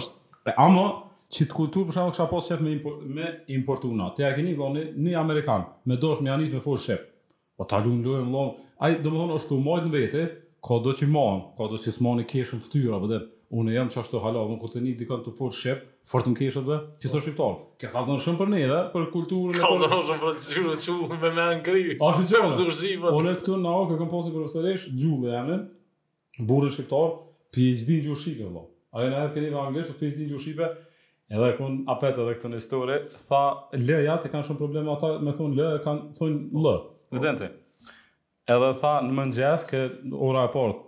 e 0.49 0.53
që 1.35 1.47
të 1.47 1.55
kulturë 1.57 1.89
për 1.89 1.95
shkak 1.97 2.13
kisha 2.15 2.27
pas 2.31 2.49
shef 2.51 2.63
me 2.65 2.73
impor, 2.75 2.97
me 3.07 3.29
importuna. 3.55 4.09
Ti 4.17 4.25
a 4.27 4.33
keni 4.37 4.57
vënë 4.59 4.85
një 4.99 5.17
amerikan 5.21 5.67
me 5.87 5.99
dosh 6.03 6.23
me 6.25 6.31
anis 6.35 6.51
me 6.55 6.63
fush 6.65 6.89
shef. 6.91 7.05
Po 7.57 7.67
ta 7.71 7.79
luajm 7.85 8.03
luajm 8.07 8.31
vëllai. 8.35 8.65
Ai 8.83 8.97
domethënë 9.05 9.37
është 9.39 9.55
u 9.57 9.61
mojt 9.65 9.87
në 9.87 9.93
vete, 9.95 10.25
ka 10.67 10.79
do 10.85 10.95
që 10.97 11.09
mohon, 11.11 11.43
ka 11.59 11.69
do 11.71 11.79
si 11.79 11.93
smoni 11.95 12.27
keshën 12.31 12.63
fytyra, 12.65 12.99
po 13.05 13.21
unë 13.61 13.73
jam 13.75 13.89
çasto 13.91 14.19
hala, 14.23 14.45
unë 14.47 14.61
kur 14.63 14.71
të 14.71 14.83
nit 14.85 14.99
dikon 15.01 15.23
të 15.27 15.33
fush 15.35 15.59
shef, 15.65 15.79
fort 16.07 16.27
në 16.31 16.37
keshët 16.39 16.63
po, 16.67 16.71
bë, 16.71 16.99
që 17.03 17.11
so 17.13 17.23
shqiptar. 17.23 17.57
Kë 17.83 17.91
ka 17.95 18.03
dhënë 18.09 18.23
shumë 18.27 18.39
për 18.41 18.51
ne, 18.53 18.61
ha, 18.71 18.81
për 18.93 19.09
kulturën 19.11 19.57
e. 19.59 19.63
Ka 19.63 19.71
dhënë 19.79 20.03
shumë 20.11 20.21
për 20.27 20.37
shumë 20.43 20.77
shumë 20.85 21.33
me 21.39 21.47
angri. 21.47 21.87
Po 22.01 22.13
si 22.19 22.29
çfarë? 22.35 23.15
Unë 23.19 23.37
këtu 23.41 23.57
na 23.63 23.77
Okë 23.85 24.01
kam 24.03 24.11
pasur 24.13 24.35
profesorish, 24.37 24.87
Xhulli 24.95 25.35
jamën. 25.35 25.65
Burrë 26.47 26.71
shqiptar, 26.77 27.11
PhD 27.55 27.99
në 27.99 28.05
gjuhë 28.07 28.23
shqipe, 28.23 28.47
vëllai. 28.47 28.67
Ajo 28.95 29.11
na 29.17 29.25
e 29.27 29.35
keni 29.35 29.51
me 29.55 29.61
anglisht, 29.67 29.95
PhD 29.99 30.23
në 30.25 30.31
gjuhë 30.33 30.47
shqipe, 30.47 30.69
Edhe 31.31 31.51
ku 31.57 31.67
apet 31.93 32.17
edhe 32.19 32.33
këtë 32.35 32.57
histori, 32.59 32.95
tha 33.15 33.41
L-ja 33.79 34.17
te 34.19 34.31
kanë 34.33 34.47
shumë 34.49 34.59
probleme 34.59 34.91
ata, 34.91 35.13
më 35.23 35.35
thon 35.39 35.53
L 35.55 35.69
kanë 35.85 36.17
thon 36.19 36.33
L. 36.51 36.73
Evidenti. 37.15 37.47
Edhe 38.51 38.71
tha 38.81 38.97
në 39.07 39.15
mëngjes 39.19 39.67
që 39.71 39.83
ora 40.29 40.49
e 40.49 40.51
port, 40.51 40.81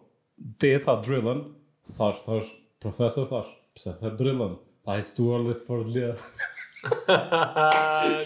teta 0.62 0.96
drillën, 1.06 1.44
thash 1.92 2.24
thash 2.26 2.50
profesor 2.82 3.28
thash, 3.30 3.52
pse 3.78 3.94
the 4.00 4.10
drillën? 4.18 4.56
Tha 4.82 4.98
it's 4.98 5.12
too 5.14 5.30
early 5.36 5.54
for 5.54 5.84
L. 5.86 6.02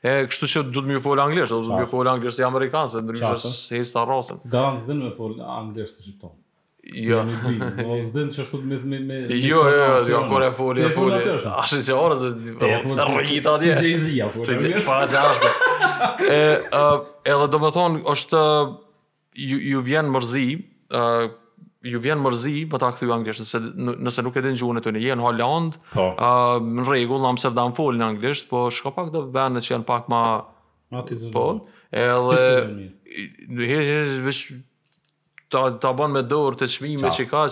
E 0.00 0.12
kështu 0.28 0.48
që 0.48 0.60
du 0.72 0.80
të 0.80 0.94
më 0.94 1.00
fol 1.04 1.20
anglisht, 1.20 1.52
do 1.52 1.58
të 1.66 1.82
më 1.82 1.88
fol 1.90 2.08
anglisht 2.08 2.40
si 2.40 2.44
amerikan, 2.46 2.86
se 2.88 3.02
ndryshe 3.04 3.34
s'hes 3.44 3.90
ta 3.92 4.06
rrosën. 4.08 4.38
Garantoj 4.48 4.88
të 4.88 4.96
më 5.02 5.10
fol 5.18 5.34
anglisht 5.44 5.98
si 6.00 6.06
shqiptar. 6.08 6.32
Jo. 6.96 7.18
Jo, 7.28 7.34
po, 7.44 7.82
mos 7.90 8.06
dën 8.14 8.30
çështu 8.34 8.58
me 8.66 8.76
me 8.80 8.98
me. 9.04 9.18
Jo, 9.36 9.60
jo, 9.68 9.74
jo, 9.76 9.98
jo, 10.10 10.22
kur 10.30 10.42
e 10.42 10.48
foli, 10.56 10.82
e 10.82 10.88
foli. 10.90 11.18
A 11.52 11.66
shi 11.68 11.82
se 11.86 11.92
ora 11.94 12.16
se 12.16 12.30
rrit 12.32 13.46
atje. 13.46 13.74
Si 13.76 13.90
jezi 13.90 14.22
apo. 14.24 14.46
Çe 14.48 14.80
pa 14.86 15.02
jashtë. 15.04 15.50
E, 16.26 16.40
edhe 17.34 17.50
domethën 17.52 18.00
është 18.14 18.40
ju 19.44 19.60
ju 19.74 19.84
vjen 19.90 20.08
mërzi, 20.16 20.48
ju 21.82 21.98
vjen 22.02 22.20
mërzi, 22.20 22.66
po 22.70 22.78
ta 22.78 22.90
kthyu 22.92 23.12
anglisht, 23.14 23.40
nëse 23.56 23.96
nëse 24.04 24.24
nuk 24.24 24.36
e 24.36 24.42
din 24.44 24.56
gjuhën 24.58 24.80
e 24.80 24.84
tyre, 24.84 25.00
je 25.00 25.14
në 25.16 25.24
Holand, 25.24 25.78
ë 25.96 26.08
në 26.66 26.84
rregull, 26.88 27.24
Amsterdam 27.28 27.72
fol 27.76 27.96
në 27.96 28.04
anglisht, 28.14 28.48
po 28.52 28.66
shko 28.74 28.92
pak 28.96 29.12
do 29.14 29.22
vendet 29.34 29.64
që 29.64 29.74
janë 29.78 29.88
pak 29.88 30.10
më 30.12 30.12
ma... 30.12 30.24
Po, 31.32 31.42
edhe 31.94 33.66
he, 33.66 33.78
he, 33.78 34.00
he, 34.10 34.58
ta 35.50 35.66
ta 35.82 35.90
bën 35.96 36.12
me 36.14 36.20
dorë 36.22 36.60
të 36.62 36.66
çmime 36.70 37.10
që 37.10 37.24
ka 37.32 37.42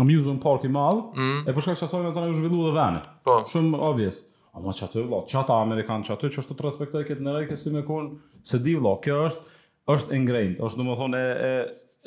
amusement 0.00 0.42
park 0.42 0.66
i 0.68 0.72
madh, 0.72 1.16
mm. 1.18 1.40
e 1.50 1.54
po 1.56 1.64
shkaj 1.64 1.78
shasojmë 1.82 2.12
ata 2.12 2.26
u 2.30 2.34
zhvillua 2.38 2.70
dhe 2.70 2.76
vënë. 2.78 3.02
Po. 3.26 3.38
Shumë 3.50 3.80
obvious. 3.90 4.22
A 4.54 4.58
mos 4.62 4.78
çatë 4.80 4.98
vëllai, 4.98 5.22
çata 5.30 5.60
amerikan 5.62 6.02
çatë 6.06 6.30
që 6.34 6.42
është 6.42 6.56
të 6.58 6.64
respektoj 6.68 7.04
këtë 7.06 7.22
ndërë 7.22 7.48
që 7.52 7.58
si 7.60 7.70
me 7.74 7.84
kanë 7.86 8.42
se 8.50 8.58
di 8.64 8.74
vëllai, 8.78 8.96
kjo 9.06 9.20
është 9.30 9.56
është 9.90 10.16
ingrained, 10.20 10.58
është 10.66 10.82
domosdoshmë 10.84 11.20
e 11.20 11.54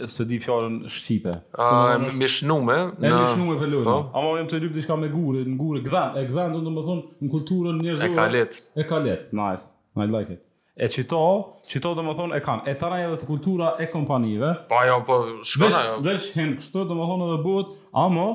e 0.01 0.07
së 0.09 0.25
di 0.25 0.39
fjalën 0.41 0.79
shqipe. 0.89 1.33
A 1.61 1.99
më 2.17 2.29
shnumë 2.39 2.77
në 2.97 3.09
Në 3.13 3.19
shnumë 3.35 3.57
për 3.59 3.69
lojë. 3.75 3.85
Po. 3.85 3.97
A 4.17 4.23
më 4.25 4.31
vjen 4.39 4.47
të 4.49 4.59
lyp 4.63 4.71
diçka 4.73 4.95
me 4.97 5.05
gurë, 5.13 5.43
në 5.45 5.53
gurë, 5.59 5.81
gdhën, 5.85 6.15
e 6.17 6.23
gdhën 6.31 6.55
domosdoshmë 6.65 7.21
në 7.21 7.29
kulturën 7.35 7.81
njerëzore. 7.83 8.07
E 8.09 8.15
ka 8.17 8.25
let. 8.33 8.57
E 8.73 8.87
ka 8.89 9.01
let. 9.05 9.27
Nice. 9.37 9.67
I 9.93 10.09
like 10.09 10.33
it 10.33 10.41
e 10.75 10.87
qito, 10.89 11.21
qito 11.69 11.91
dhe 11.93 12.01
më 12.05 12.13
thonë 12.17 12.37
e 12.37 12.43
kanë, 12.43 12.63
e 12.69 12.73
tëra 12.81 12.97
edhe 13.05 13.17
të 13.21 13.27
kultura 13.29 13.73
e 13.83 13.87
kompanive. 13.93 14.51
Pa 14.71 14.79
jo, 14.89 14.95
po 15.05 15.17
shkona 15.45 15.81
jo. 15.87 15.97
Vesh 16.07 16.31
hinë 16.39 16.55
kështu 16.61 16.85
dhe 16.89 16.97
më 16.97 17.09
thonë 17.11 17.27
dhe 17.33 17.37
buët, 17.45 17.75
amo, 18.01 18.25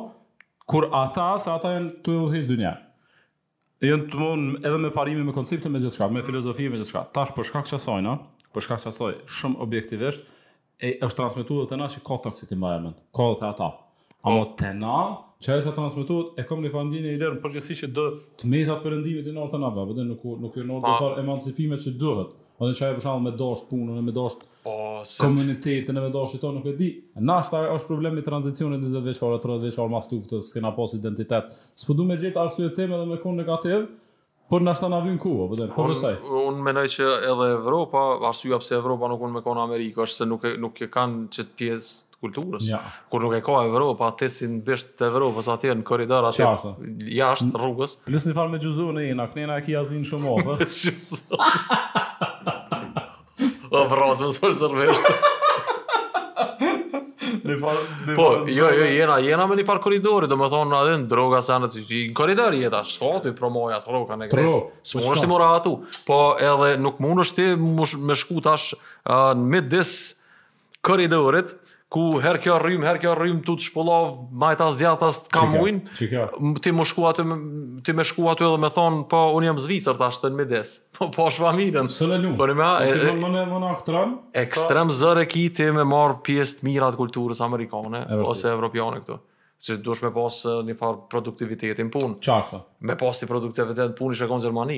kur 0.70 0.86
ata, 0.95 1.32
se 1.43 1.51
ata 1.53 1.72
jenë 1.76 1.91
të 2.07 2.14
edhe 2.14 2.30
hisë 2.36 2.51
dynja. 2.53 2.74
Jënë 3.82 4.09
të 4.11 4.20
mund 4.22 4.62
edhe 4.66 4.78
me 4.82 4.93
parimi, 4.95 5.26
me 5.26 5.34
koncepte, 5.34 5.70
me 5.70 5.82
gjithka, 5.82 6.09
me 6.14 6.22
filozofi, 6.26 6.70
me 6.70 6.80
gjithka. 6.80 7.03
Tash 7.14 7.34
për 7.36 7.49
shkak 7.51 7.68
qasoj, 7.72 8.01
na, 8.07 8.14
për 8.55 8.66
shkak 8.68 8.86
qasoj, 8.86 9.18
shumë 9.39 9.62
objektivisht, 9.66 10.30
e 10.78 10.93
është 11.03 11.18
transmitu 11.18 11.59
dhe 11.64 11.72
të 11.72 11.78
na 11.82 11.89
që 11.91 12.03
ka 12.07 12.20
toxic 12.26 12.55
environment, 12.55 12.99
ka 13.14 13.32
të 13.39 13.51
ata. 13.51 13.72
Amo 14.26 14.45
po. 14.49 14.55
të 14.59 14.72
na, 14.78 14.97
Çfarë 15.39 15.61
është 15.62 15.70
ata 15.70 15.82
më 15.97 16.05
e 16.34 16.43
kam 16.49 16.62
një 16.64 16.70
pandinë 16.72 17.11
e 17.14 17.18
lërm 17.20 17.36
në 17.39 17.49
gjithësi 17.55 17.74
që 17.80 17.89
do 17.95 18.05
të 18.43 18.49
mëta 18.51 18.74
perëndimit 18.82 19.22
të 19.28 19.34
natën 19.36 19.66
apo 19.68 19.84
vetëm 19.93 20.09
nuk 20.11 20.24
nuk 20.45 20.57
e 20.59 20.64
nuk 20.66 20.80
do 20.86 20.95
të 21.03 21.20
emancipimet 21.22 21.84
që 21.84 21.93
duhet. 22.01 22.32
Po 22.59 22.66
dhe 22.66 22.74
çfarë 22.74 22.97
për 22.97 23.05
shembull 23.05 23.22
me 23.28 23.34
dosh 23.39 23.62
punën, 23.68 24.01
me 24.03 24.11
dosh 24.16 24.41
po 24.64 24.74
komunitetin, 25.20 26.01
me 26.03 26.11
dosh 26.16 26.34
të 26.43 26.51
nuk 26.57 26.66
e 26.66 26.74
di. 26.80 26.89
Nashta 27.30 27.61
është 27.76 27.91
problemi 27.93 28.18
i 28.18 28.26
tranzicionit 28.26 28.82
20 28.89 29.07
vjeçore, 29.12 29.39
30 29.47 29.62
vjeçore 29.68 29.95
mas 29.95 30.11
tuftës, 30.11 30.51
kena 30.57 30.74
pas 30.74 30.97
identitet. 30.99 31.55
S'po 31.78 31.95
du 32.01 32.09
me 32.11 32.18
gjetë 32.18 32.43
arsye 32.43 32.72
të 32.74 32.89
dhe 32.97 33.05
me 33.12 33.22
kon 33.22 33.39
negativ, 33.39 33.86
Por 34.49 34.62
nështë 34.64 34.86
të 34.86 34.88
në 34.88 35.16
ku, 35.20 35.30
apë 35.44 35.66
po 35.74 35.84
nësaj? 35.90 36.14
Unë 36.24 36.44
un 36.51 36.61
mendoj 36.64 36.84
që 36.94 37.09
edhe 37.32 37.49
Evropa, 37.59 38.01
ashtu 38.30 38.57
pse 38.62 38.78
Evropa 38.78 39.11
nuk 39.12 39.20
unë 39.26 39.34
me 39.36 39.42
kona 39.44 39.66
Amerikë, 39.68 40.01
është 40.07 40.22
se 40.22 40.28
nuk, 40.30 40.46
nuk 40.62 40.80
e 40.80 40.88
kanë 40.92 41.26
çet 41.36 41.51
pjesë 41.59 42.14
të 42.14 42.22
kulturës. 42.24 42.64
Ja. 42.72 42.80
Kur 43.12 43.26
nuk 43.26 43.36
e 43.36 43.42
ka 43.44 43.59
Evropa, 43.68 44.09
atë 44.09 44.22
të 44.24 44.30
si 44.38 44.49
në 44.49 44.62
bështë 44.70 44.96
të 45.03 45.09
Evropës 45.12 45.51
atje 45.53 45.76
në 45.76 45.84
koridor, 45.92 46.30
atë 46.32 47.05
jashtë 47.20 47.61
rrugës. 47.61 47.99
Plës 48.09 48.28
një 48.30 48.36
farë 48.40 48.55
me 48.57 48.62
gjuzu 48.64 48.88
e 48.96 49.07
ina, 49.12 49.28
në 49.28 49.46
e 49.46 49.64
kiazin 49.68 50.01
jazin 50.01 50.12
shumë 50.14 50.30
ofë. 50.36 50.59
Me 50.59 50.70
gjuzu. 50.70 51.24
O, 53.68 53.82
vrazëm 53.84 54.30
së 54.32 54.40
përësërveshtë. 54.46 55.12
Në 57.49 57.57
fal, 57.61 57.78
në 58.09 58.16
Po, 58.16 58.26
jo, 58.53 58.68
jo, 58.76 58.86
jena, 58.92 59.16
jena 59.24 59.46
me 59.49 59.57
një 59.59 59.64
far 59.68 59.80
koridori, 59.84 60.28
do 60.30 60.36
të 60.40 60.49
thonë 60.53 60.78
aty 60.78 60.96
droga 61.12 61.40
sa 61.46 61.57
në 61.62 61.70
koridor 62.18 62.57
i 62.59 62.64
jeta, 62.64 62.82
sot 62.86 63.28
i 63.30 63.34
promoj 63.36 63.72
atë 63.78 63.92
rroka 63.94 64.18
në 64.20 64.30
Gres. 64.32 64.51
Po 64.51 64.88
Smunosh 64.92 65.24
ti 65.24 65.30
mora 65.30 65.51
atu. 65.57 65.76
Po 66.09 66.18
edhe 66.51 66.74
nuk 66.84 67.01
mundosh 67.05 67.34
ti 67.38 67.51
me 67.59 68.16
shku 68.18 68.42
tash 68.49 68.74
në 69.07 69.49
midis 69.57 69.94
koridorit, 70.84 71.57
ku 71.89 72.18
her 72.20 72.36
kjo 72.41 72.59
rrym, 72.61 72.82
her 72.84 72.99
kjo 73.01 73.14
rrym, 73.16 73.39
tu 73.47 73.55
të 73.57 73.68
shpullov, 73.70 74.18
majtas, 74.36 74.76
as 74.82 75.18
kam 75.32 75.55
as 75.57 76.03
ti 76.62 76.72
më 76.76 76.84
shku 76.89 77.05
aty, 77.09 77.24
ti 77.86 77.95
më 77.97 78.05
shku 78.05 78.26
aty 78.28 78.45
edhe 78.45 78.59
me 78.61 78.68
thonë, 78.74 79.07
po, 79.09 79.22
unë 79.39 79.49
jam 79.49 79.61
zvicër 79.64 79.97
të 79.97 80.05
ashtë 80.09 80.26
të 80.26 80.30
në 80.34 80.39
mides, 80.43 80.72
po, 80.99 81.09
po 81.14 81.28
është 81.30 81.45
familën. 81.47 81.89
Së 81.93 82.11
në 82.12 82.32
po 82.36 82.49
në 82.51 82.59
po, 82.61 83.30
më 83.32 83.45
në 83.62 83.70
aktran. 83.72 84.12
Ekstrem 84.36 84.93
zërë 84.93 85.24
ki, 85.32 85.47
ti 85.61 85.70
me 85.78 85.86
marë 85.89 86.18
pjesë 86.28 86.61
të 86.61 86.68
mirat 86.68 86.99
kulturës 87.01 87.41
amerikane, 87.47 88.05
ose 88.28 88.53
evropiane 88.53 89.01
këtu. 89.01 89.18
Që 89.59 89.74
dush 89.82 90.05
me 90.05 90.12
pas 90.14 90.34
një 90.68 90.76
farë 90.78 91.01
produktiviteti 91.11 91.82
në 91.82 91.91
punë. 91.91 92.18
çfarë 92.22 92.61
Me 92.86 92.95
pas 93.01 93.18
të 93.20 93.26
produktiviteti 93.26 93.89
në 93.89 93.97
punë 93.99 94.14
i 94.14 94.28
në 94.28 94.36
Gjermani. 94.45 94.76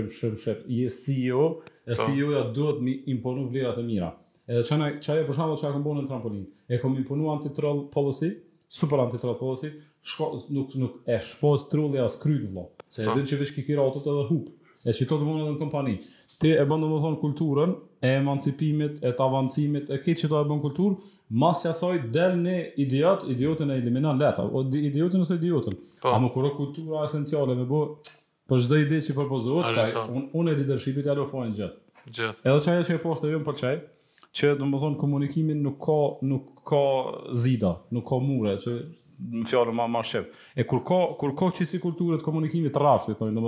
e 0.05 0.55
e 0.61 0.63
përshka 0.69 0.95
që 1.17 1.77
e 1.87 1.95
po. 1.95 2.03
CEO-ja 2.03 2.53
duhet 2.55 2.81
mi 2.81 2.99
imponu 3.07 3.49
vlerat 3.49 3.79
e 3.79 3.83
mira. 3.83 4.13
Edhe 4.49 4.63
çana 4.67 4.93
çaje 5.05 5.23
për 5.29 5.37
shembull 5.39 5.59
çka 5.61 5.71
bënë 5.79 6.03
në 6.05 6.09
trampolin. 6.11 6.47
E 6.69 6.79
kom 6.83 6.97
imponu 6.99 7.31
anti 7.33 7.53
troll 7.57 7.85
policy, 7.95 8.33
super 8.69 8.99
anti 9.05 9.21
troll 9.23 9.39
policy, 9.39 9.69
shko 10.13 10.33
nuk 10.55 10.75
nuk 10.81 10.95
e 11.07 11.19
shpos 11.25 11.69
trulli 11.71 12.01
as 12.03 12.17
kryt 12.21 12.49
vëllai. 12.49 12.67
Se 12.89 13.05
po. 13.05 13.13
edhe 13.15 13.23
që 13.31 13.39
veç 13.43 13.53
kikira 13.57 13.85
ato 13.87 14.03
të 14.05 14.17
dhe 14.19 14.25
hup. 14.33 14.49
E 14.89 14.97
që 14.97 15.07
to 15.09 15.21
të 15.21 15.29
bënë 15.29 15.45
edhe 15.45 15.55
në 15.55 15.61
kompani. 15.63 15.95
Ti 16.41 16.55
e 16.57 16.65
bënë 16.67 16.89
më 16.91 16.99
thonë 17.05 17.19
kulturën, 17.23 17.71
e 18.03 18.13
emancipimit, 18.19 18.99
e 19.05 19.13
të 19.17 19.25
avancimit, 19.27 19.91
e 19.95 20.01
ke 20.03 20.15
që 20.19 20.31
to 20.33 20.39
e 20.41 20.47
bënë 20.51 20.65
kulturë, 20.67 20.97
mas 21.43 21.61
soi 21.79 21.99
del 22.15 22.35
në 22.43 22.57
idiot, 22.85 23.27
idiotin 23.31 23.71
e 23.71 23.77
eliminan 23.79 24.19
leta. 24.19 24.43
O, 24.49 24.65
idiotën 24.65 24.87
idiotin 24.91 25.23
ose 25.27 25.37
idiotin. 25.39 25.77
Amë 26.03 26.33
po. 26.35 26.43
A 26.43 26.47
më 26.51 26.55
kultura 26.59 27.05
esenciale, 27.07 27.55
me 27.55 27.69
bërë, 27.69 28.10
Po 28.51 28.59
çdo 28.59 28.81
ide 28.83 28.97
që 28.99 29.15
propozohet, 29.15 29.79
unë 30.11 30.29
unë 30.41 30.51
e 30.51 30.59
leadershipit 30.59 31.07
ja 31.07 31.15
lofojnë 31.15 31.53
gjatë. 31.55 31.77
Gjatë. 32.17 32.41
Edhe 32.51 32.63
çaja 32.65 32.87
që 32.89 32.97
e 32.97 33.01
postë 33.05 33.29
jo 33.31 33.39
për 33.47 33.59
çaj, 33.61 33.77
që 34.41 34.49
domethënë 34.59 34.99
komunikimin 34.99 35.61
nuk 35.63 35.77
ka 35.87 35.99
nuk 36.27 36.49
ka 36.67 36.81
zida, 37.45 37.71
nuk 37.95 38.09
ka 38.11 38.19
mure, 38.25 38.57
që 38.59 38.75
në 39.37 39.45
fjalë 39.53 39.77
më 39.79 39.87
më 39.95 40.03
shep. 40.11 40.35
E 40.59 40.67
kur 40.67 40.83
ka 40.89 40.99
kur 41.23 41.37
ka 41.39 41.53
çështë 41.61 41.79
kulturë 41.85 42.19
të 42.19 42.27
komunikimit 42.27 42.75
të 42.75 42.83
rrafshit, 42.83 43.23
thonë 43.23 43.47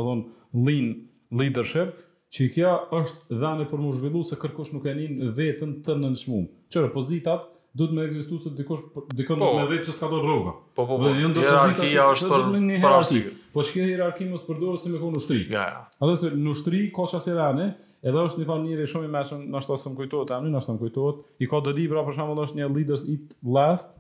lean 0.71 0.93
leadership, 1.41 1.99
që 2.33 2.47
kjo 2.55 2.77
është 3.01 3.41
dhënë 3.43 3.67
për 3.73 3.83
mu 3.83 3.91
zhvillu 3.99 4.23
se 4.31 4.39
kërkosh 4.39 4.71
nuk 4.77 4.87
e 4.87 4.95
nin 5.01 5.27
veten 5.41 5.81
të 5.83 5.99
nënshmuar. 6.05 6.47
Çfarë 6.71 6.95
pozitat 6.95 7.51
do 7.79 7.87
të 7.89 7.95
më 7.97 8.03
ekzistojë 8.11 8.41
se 8.43 8.51
dikush 8.57 8.83
dikon 9.17 9.41
po, 9.41 9.47
me 9.57 9.63
vetë 9.71 9.87
që 9.87 9.93
s'ka 9.97 10.09
dorë 10.13 10.33
po, 10.45 10.53
po 10.77 10.85
po. 10.91 10.99
Dhe 11.01 11.13
janë 11.23 11.41
hierarkia 11.45 12.05
është 12.13 12.29
për 12.33 12.59
hierarki. 12.67 13.21
Po 13.55 13.65
shkë 13.65 13.87
hierarki 13.89 14.27
mos 14.29 14.43
përdorë 14.45 14.81
se 14.83 14.93
më 14.93 15.01
kon 15.01 15.17
ushtri. 15.17 15.39
Ja 15.53 15.63
ja. 15.71 15.81
Atë 16.05 16.17
se 16.21 16.31
në 16.37 16.53
ushtri 16.53 16.83
ka 16.97 17.07
çast 17.15 17.31
erane, 17.33 17.71
edhe 18.05 18.25
është 18.29 18.43
një 18.43 18.49
fanë 18.51 18.69
njëri 18.73 18.89
shumë 18.93 19.09
më 19.09 19.15
mëshëm, 19.17 19.47
na 19.55 19.63
shto 19.65 19.79
s'm 19.81 19.95
kujtohet 19.97 20.29
tani, 20.35 20.51
na 20.53 20.61
s'm 20.61 20.81
kujtohet. 20.83 21.23
I 21.41 21.49
ka 21.49 21.63
dëdi 21.71 21.87
pra 21.93 22.03
për 22.07 22.19
shembull 22.19 22.43
është 22.45 22.61
një 22.61 22.69
leaders 22.75 23.07
it 23.15 23.39
last. 23.57 23.97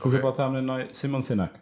Ku 0.00 0.12
që 0.12 0.20
pa 0.24 0.34
thamë 0.36 0.60
në 0.64 0.76
Simon 0.96 1.24
Sinek. 1.24 1.56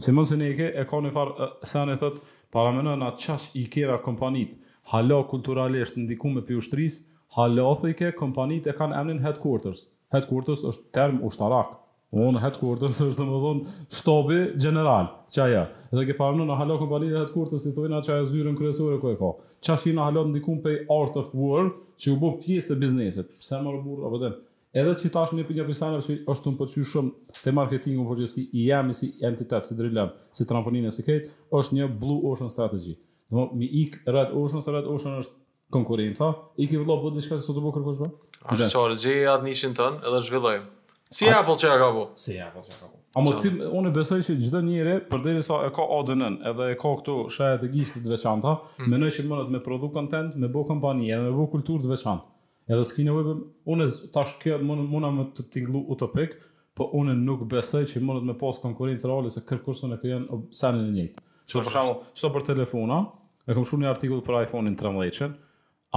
Simon 0.00 0.28
Sinek 0.28 0.60
e 0.66 0.84
ka 0.88 1.00
një 1.04 1.10
far 1.16 1.32
se 1.68 1.80
anë 1.80 1.96
thot 2.00 2.20
para 2.52 2.68
më 2.72 2.84
në 2.90 2.98
atë 3.10 3.24
çast 3.26 3.56
i 3.60 3.64
kera 3.72 3.96
kompanit. 4.04 4.58
Halo 4.92 5.22
kulturalisht 5.30 5.96
ndikum 6.00 6.34
me 6.36 6.44
pi 6.44 6.56
ushtris, 6.60 6.98
halo 7.38 7.70
thike 7.80 8.12
kompanit 8.18 8.68
e 8.72 8.76
kanë 8.76 8.96
emrin 9.00 9.20
headquarters 9.24 9.86
headquarters 10.12 10.62
është 10.68 10.84
term 10.96 11.18
ushtarak. 11.26 11.78
Unë 12.12 12.42
headquarters 12.44 12.98
është 13.00 13.16
dhe 13.22 13.26
më 13.28 13.38
dhonë 13.42 13.74
shtobi 13.96 14.40
general, 14.60 15.06
qa 15.32 15.46
ja. 15.48 15.62
Dhe 15.96 16.04
ke 16.10 16.16
parënë 16.18 16.44
në 16.50 16.56
halon 16.60 16.80
kompanija 16.82 17.22
headquarters, 17.22 17.64
i 17.68 17.72
thujna 17.74 18.02
qa 18.04 18.18
e 18.20 18.26
zyrën 18.28 18.56
kryesore 18.58 18.98
ku 19.00 19.12
e 19.12 19.16
ka. 19.16 19.30
Qa 19.64 19.76
fi 19.80 19.94
në 19.96 20.04
halon 20.04 20.32
ndikun 20.34 20.60
pej 20.64 20.82
art 20.92 21.16
of 21.16 21.30
war, 21.34 21.70
që 21.96 22.10
ju 22.10 22.16
bo 22.20 22.34
pjesë 22.42 22.74
e 22.76 22.80
biznesit. 22.82 23.32
Se 23.40 23.56
më 23.64 23.72
rëburë, 23.78 24.04
apë 24.04 24.12
po 24.12 24.20
den. 24.26 24.34
Edhe 24.82 24.92
që 25.00 25.10
tash 25.12 25.32
një 25.36 25.44
për 25.48 25.58
një 25.62 25.66
pisanë, 25.70 26.00
që 26.04 26.18
është 26.34 26.46
të 26.48 26.52
më 26.52 26.60
përqy 26.60 26.84
shumë 26.92 27.38
të 27.42 27.52
marketingu, 27.56 28.04
për 28.08 28.20
që 28.22 28.44
i 28.44 28.66
jam 28.68 28.92
si 28.96 29.10
entitet, 29.28 29.66
si 29.68 29.76
drillem, 29.76 30.12
si 30.36 30.46
trampolin 30.48 30.86
e 30.88 30.92
si 30.96 31.04
kejt, 31.08 31.26
është 31.60 31.78
një 31.78 31.88
blue 32.02 32.20
ocean 32.30 32.52
strategy. 32.52 32.94
Dhe 33.32 33.46
mi 33.56 33.68
ik 33.84 33.98
red 34.08 34.32
ocean, 34.36 34.64
se 34.64 34.72
red 34.72 34.88
ocean 34.88 35.18
është 35.20 35.38
konkurenca, 35.72 36.32
ik 36.60 36.72
i 36.76 36.80
vëllo 36.80 36.98
bëtë 37.04 37.20
një 37.20 37.26
shkatë, 37.26 37.44
së 37.48 37.56
të 37.56 37.64
bëkër 37.68 37.84
kush 37.84 38.02
është 38.50 38.68
qarë 38.74 38.96
gjeja 38.98 39.34
atë 39.36 39.46
njëshin 39.48 39.74
tënë 39.76 40.02
edhe 40.06 40.20
zhvillojmë. 40.26 40.66
Si 41.12 41.28
A... 41.28 41.38
Apple 41.42 41.56
që 41.60 41.70
e 41.74 41.80
ka 41.82 41.88
bu? 41.94 42.04
Si 42.18 42.36
Apple 42.40 42.62
që 42.66 42.74
e 42.74 42.78
ka 42.82 42.88
bu. 42.88 42.98
A 43.12 43.20
më 43.20 43.32
ti, 43.44 43.50
unë 43.68 43.90
e 43.90 43.92
besoj 43.92 44.18
që 44.24 44.36
gjithë 44.40 44.60
njëre, 44.64 44.92
përderi 45.10 45.42
sa 45.44 45.58
e 45.66 45.72
ka 45.76 45.84
ADN-ën 45.98 46.38
edhe 46.48 46.68
e 46.72 46.76
ka 46.80 46.92
këtu 47.00 47.16
shajet 47.34 47.60
të 47.66 47.70
gjishtë 47.74 48.00
të 48.06 48.12
veçanta, 48.14 48.54
mm. 48.78 48.86
menoj 48.88 49.10
që 49.18 49.24
mënët 49.28 49.50
me 49.52 49.60
prodhu 49.64 49.90
content, 49.92 50.38
me 50.40 50.48
bo 50.52 50.62
kompani, 50.68 51.10
edhe 51.12 51.26
me 51.26 51.34
bo 51.36 51.44
kultur 51.52 51.82
të 51.84 51.90
veçanta. 51.92 52.24
Edhe 52.72 52.86
s'ki 52.88 53.04
një 53.04 53.16
vëjbëm, 53.18 53.42
unë 53.74 53.88
tash 54.16 54.32
kjo 54.40 54.56
mëna 54.64 55.10
më 55.18 55.26
të 55.36 55.44
tinglu 55.52 55.84
utopik, 55.92 56.38
po 56.72 56.88
unë 56.96 57.18
nuk 57.20 57.44
besoj 57.52 57.82
që 57.90 58.00
mënët 58.00 58.24
me 58.32 58.38
pas 58.40 58.62
konkurencë 58.64 59.10
reale 59.10 59.32
se 59.34 59.44
kërkursën 59.44 59.92
e 59.92 60.00
kërjen 60.00 60.24
o 60.32 60.40
senin 60.56 60.88
e 60.88 60.94
njëjtë. 60.94 61.26
Që 61.52 61.58
për 61.60 61.74
shumë, 61.74 61.96
qëto 62.16 62.30
për 62.38 62.46
telefona, 62.48 63.02
e 63.44 63.52
kom 63.58 63.68
shumë 63.68 63.84
një 63.84 63.92
artikull 63.92 64.24
për 64.24 64.40
iPhone-in 64.46 64.78
13-qen, 64.80 65.36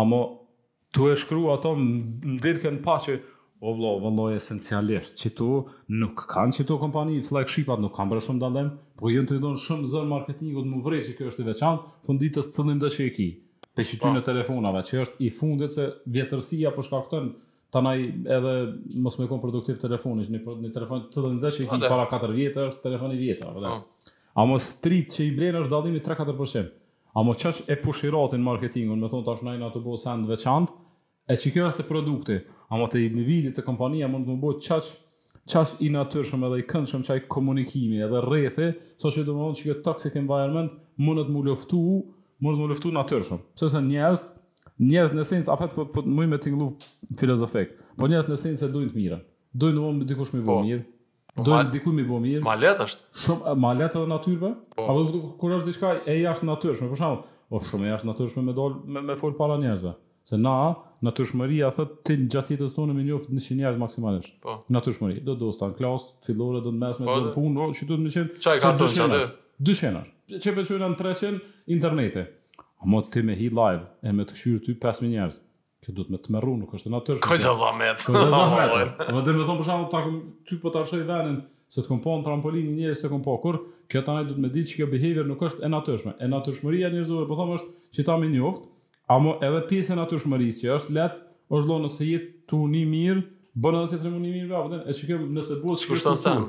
amo 0.03 0.21
tu 0.95 1.09
e 1.11 1.15
shkru 1.19 1.49
ato 1.51 1.73
në 1.75 2.37
ditën 2.43 2.77
pa 2.83 2.95
që 3.03 3.17
o 3.65 3.71
vlo, 3.75 3.95
valloj 4.03 4.35
esencialisht, 4.37 5.15
që 5.19 5.31
tu 5.35 5.47
nuk 5.99 6.21
kanë 6.29 6.59
që 6.59 6.65
tu 6.69 6.77
kompani, 6.79 7.17
flagshipat 7.25 7.81
nuk 7.83 7.95
kanë 7.97 8.13
bërë 8.13 8.23
shumë 8.29 8.41
dalem, 8.45 8.69
po 8.99 9.11
jënë 9.11 9.27
të 9.29 9.37
idonë 9.41 9.59
shumë 9.63 9.89
zërë 9.91 10.09
marketingu 10.11 10.63
të 10.63 10.71
më 10.71 10.81
vrej 10.85 11.01
që 11.09 11.15
kjo 11.17 11.27
është 11.31 11.43
i 11.43 11.47
veçanë, 11.49 11.83
funditës 12.07 12.47
të 12.47 12.55
cëllim 12.59 12.79
dhe 12.83 12.91
që 12.93 13.07
e 13.07 13.09
ki, 13.17 13.27
pe 13.75 13.85
që 13.89 13.99
ty 14.05 14.11
në 14.15 14.23
telefonave, 14.27 14.83
që 14.87 15.01
është 15.05 15.19
i 15.27 15.31
fundit 15.39 15.75
se 15.75 15.89
vjetërsia 16.19 16.71
për 16.71 16.79
po 16.79 16.87
shka 16.87 17.01
këtën, 17.09 17.27
ta 17.75 17.81
naj 17.83 17.97
edhe 18.37 18.55
mos 19.03 19.19
me 19.19 19.27
konë 19.31 19.43
produktiv 19.43 19.81
telefoni, 19.81 20.27
që 20.29 20.37
një, 20.37 20.45
një 20.67 20.73
telefon 20.77 21.03
të 21.09 21.17
cëllim 21.17 21.41
dhe 21.43 21.53
që 21.57 21.65
e 21.65 21.69
ki 21.73 21.81
para 21.91 22.07
4 22.13 22.37
vjetër, 22.39 22.71
është 22.71 22.85
telefoni 22.87 23.19
vjetër, 23.19 23.51
vëdhe. 23.57 23.75
A 24.39 24.47
mos 24.47 24.71
3 24.87 25.03
që 25.17 25.25
i 25.27 25.35
blenë 25.35 25.65
është 25.65 25.73
dalimi 25.75 26.03
3-4%. 26.05 26.71
A 27.15 27.21
mos 27.23 27.37
qësh 27.39 27.61
e 27.71 27.77
pushiratin 27.79 28.41
marketingun, 28.43 28.99
me 28.99 29.07
thonë 29.11 29.23
tash 29.27 29.43
nëjna 29.47 29.69
të 29.71 29.79
bo 29.85 29.93
send 29.99 30.27
veçantë, 30.27 30.73
e 31.28 31.36
që 31.39 31.51
kjo 31.55 31.63
është 31.69 31.82
të 31.82 31.86
produkti, 31.89 32.36
ama 32.73 32.86
të 32.89 33.01
individit 33.07 33.55
të 33.57 33.63
kompania 33.65 34.09
mund 34.11 34.28
të 34.28 34.36
më 34.36 34.43
bëjt 34.43 34.63
qaq, 34.67 34.88
qaq 35.51 35.71
i 35.86 35.89
natyrshëm 35.93 36.43
edhe 36.47 36.59
i 36.61 36.65
këndshëm 36.69 37.05
qaj 37.07 37.23
komunikimi 37.34 38.01
edhe 38.05 38.21
rrethi, 38.26 38.67
so 39.01 39.09
që 39.13 39.23
do 39.26 39.38
më 39.38 39.45
mund 39.47 39.59
që 39.59 39.69
kjo 39.69 39.78
toxic 39.88 40.17
environment 40.21 40.73
mund 41.01 41.23
të 41.26 41.34
më 41.34 41.45
luftu, 41.49 41.82
mund 42.45 42.57
të 42.59 42.63
më 42.65 42.71
luftu 42.73 42.93
natyrshëm. 42.93 43.41
Pse 43.57 43.71
se 43.73 43.82
njerës, 43.88 44.26
njerës 44.91 45.15
në 45.17 45.28
sinës, 45.32 45.49
apet 45.53 45.71
për, 45.73 45.78
po, 45.78 45.88
për 45.95 46.03
po, 46.05 46.17
mëjme 46.19 46.36
më 46.38 46.41
t'inglu 46.45 46.69
filozofik, 47.21 47.73
po 47.97 48.09
njerës 48.11 48.30
në 48.32 48.39
sinës 48.43 48.65
e 48.67 48.73
dujnë 48.76 48.93
të 48.93 49.01
mirën, 49.01 49.23
dujnë 49.65 49.82
më 49.88 49.93
më 50.01 50.09
dikush 50.13 50.36
më 50.38 50.43
po. 50.43 50.47
bëjt 50.61 50.69
mirë, 50.73 50.91
Do 51.36 51.51
të 51.51 51.65
diku 51.73 51.91
mi 51.91 51.99
bëu 52.07 52.15
mirë. 52.23 52.39
Malet 52.45 52.80
është. 52.80 53.09
Shumë 53.19 53.55
malet 53.59 53.91
edhe 53.99 54.05
natyrë. 54.07 54.53
A 54.80 54.93
do 54.95 55.19
kur 55.41 55.51
është 55.51 55.67
diçka 55.67 55.89
e 56.07 56.13
jashtë 56.21 56.47
natyrshme, 56.47 56.88
për 56.93 56.95
shembull, 57.01 57.26
ofshëm 57.51 57.73
shumë 57.82 57.89
jashtë 57.89 58.07
natyrshme 58.07 58.43
me 58.47 58.53
dal 58.55 58.78
me, 58.88 59.03
me 59.03 59.17
fol 59.19 59.36
para 59.36 59.57
njerëzve. 59.59 59.91
Se 60.26 60.38
na, 60.41 60.53
në 61.05 61.11
të 61.13 61.23
shmëri, 61.30 61.57
a 61.67 61.69
thët, 61.76 61.97
ti 62.07 62.15
gjatë 62.34 62.55
jetës 62.55 62.71
tonë 62.73 62.95
me 62.97 63.03
njofë 63.05 63.34
në 63.38 63.43
shenë 63.43 63.73
maksimalisht. 63.82 64.32
Po. 64.41 64.55
Në 64.73 64.82
të 64.88 64.93
shmëri, 64.95 65.19
do 65.26 65.36
të 65.38 65.41
do 65.43 65.49
sta 65.53 65.67
në 65.69 65.76
klasë, 65.78 66.13
fillore, 66.26 66.61
do 66.65 66.71
të 66.73 66.80
mesme, 66.82 67.05
po, 67.05 67.17
do 67.17 67.30
të 67.30 67.34
punë, 67.36 67.59
o, 67.61 67.67
që 67.78 67.86
du 67.91 67.97
të 67.97 68.01
me 68.07 68.13
qenë, 68.15 68.32
qaj 68.45 68.63
ka 68.63 68.71
të 68.80 68.88
shenë, 68.95 69.19
dy 69.67 69.76
shenë, 69.82 70.01
që 70.41 70.53
për 70.57 70.67
qënë 70.71 70.89
në 70.89 70.97
tre 71.03 71.11
shenë, 71.21 71.43
internete. 71.78 72.23
A 72.82 72.89
mo 72.89 73.03
ti 73.05 73.21
me 73.26 73.38
hi 73.38 73.51
live, 73.53 73.86
e 74.01 74.15
me 74.17 74.26
të 74.26 74.34
këshyrë 74.38 74.65
ty 74.67 74.78
5.000 74.82 75.13
njerës. 75.15 75.41
që 75.86 75.93
do 75.93 76.01
të 76.01 76.11
me 76.15 76.17
të 76.17 76.32
merru, 76.34 76.55
nuk 76.57 76.71
është 76.73 76.89
në 76.89 76.99
të 77.05 77.13
shmëri. 77.19 77.21
Kojë 77.28 77.41
që 77.43 77.51
zamet. 77.59 77.99
Kojë 78.09 78.21
që 78.26 78.30
zamet. 78.34 78.71
Dhe 79.05 79.19
dhe 79.21 79.82
të 79.86 80.13
ty 80.49 80.55
po 80.63 80.71
të 80.73 80.80
arshoj 80.80 81.03
se 81.76 81.82
të 81.84 81.89
kompon 81.91 82.23
trampolini 82.26 82.71
njerës 82.80 83.03
se 83.03 83.09
kompo, 83.11 83.36
kur, 83.41 83.59
kjo 83.89 84.01
të 84.01 84.09
anaj 84.11 84.26
du 84.26 84.34
të 84.38 84.41
me 84.41 84.49
ditë 84.53 84.69
që 84.71 84.76
kjo 84.80 84.88
behavior 84.89 85.26
nuk 85.30 85.41
është 85.45 85.61
e 85.65 85.69
natërshme. 85.69 86.11
E 86.21 86.26
natërshmëria 86.32 86.89
njerëzove, 86.95 87.28
po 87.30 87.36
thomë 87.38 87.57
është 87.59 87.93
që 87.99 88.05
ta 88.09 88.17
me 88.21 88.30
njoftë, 88.34 88.65
Amo 89.12 89.36
edhe 89.41 89.62
pjesë 89.70 89.93
e 89.93 89.97
natyrshmërisë 89.99 90.62
që 90.64 90.72
është 90.80 90.93
let, 90.97 91.20
është 91.53 91.70
lo 91.70 91.76
nëse 91.84 92.06
jetë 92.08 92.32
tu 92.49 92.58
një 92.72 92.82
mirë, 92.89 93.22
bënë 93.62 93.82
edhe 93.84 93.91
si 93.91 93.99
të 94.01 94.12
një 94.16 94.22
mirë, 94.34 94.45
bravo, 94.49 94.80
e 94.82 94.95
që 94.97 95.10
kemë 95.12 95.28
nëse 95.38 95.58
buë 95.62 95.76
të 95.80 95.89
Kështë 95.91 96.14
të 96.16 96.22
sen. 96.24 96.45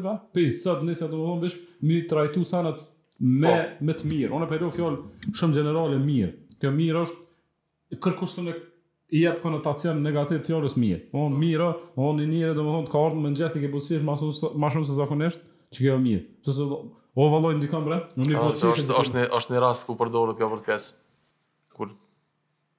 ba? 0.01 0.17
do 1.11 1.27
me, 3.21 3.47
po. 3.47 3.85
me 3.87 3.95
të 3.95 4.09
mirë. 4.11 4.39
Unë 4.39 4.71
e 4.73 5.33
shumë 5.39 5.55
generale 5.55 5.99
mirë. 6.03 6.33
Kjo 6.59 6.71
mirë 6.75 7.03
është 7.05 7.21
kërkushtën 8.01 8.49
e 8.49 8.55
i 9.13 9.21
jep 9.27 9.43
konotacion 9.45 10.01
negativ 10.01 10.41
fjalës 10.47 10.77
mirë. 10.81 11.03
Un 11.13 11.29
po. 11.29 11.29
mirë, 11.39 11.69
un 12.01 12.21
i 12.23 12.27
mirë, 12.31 12.55
domethënë 12.57 12.87
të 12.89 12.93
ka 12.95 13.01
ardhur 13.05 13.21
më 13.27 13.33
ngjesh 13.35 13.59
ke 13.61 13.69
buzësh 13.73 14.05
më 14.07 14.17
më 14.63 14.71
shumë 14.73 14.89
se 14.89 14.97
zakonisht, 14.97 15.43
kjo 15.77 15.91
jo 15.91 15.99
mirë. 16.01 16.23
Se 16.47 16.55
se 16.57 16.65
o 16.69 17.27
valloj 17.35 17.55
ndikon 17.59 17.85
bre, 17.85 17.99
nuk 18.17 18.33
i 18.33 18.39
po, 18.39 18.49
buzësh. 18.49 18.71
Është 18.73 18.97
është 19.03 19.19
në 19.21 19.27
është 19.41 19.55
në 19.57 19.63
rast 19.67 19.87
ku 19.91 19.99
përdoret 20.01 20.41
kjo 20.41 20.49
për 20.55 20.65
të 20.69 20.79
Kur 21.73 21.93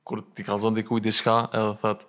kur 0.06 0.24
ti 0.36 0.44
ka 0.44 0.58
zonë 0.60 0.82
dikuj 0.82 1.00
diçka, 1.06 1.38
edhe 1.58 1.78
thot 1.82 2.06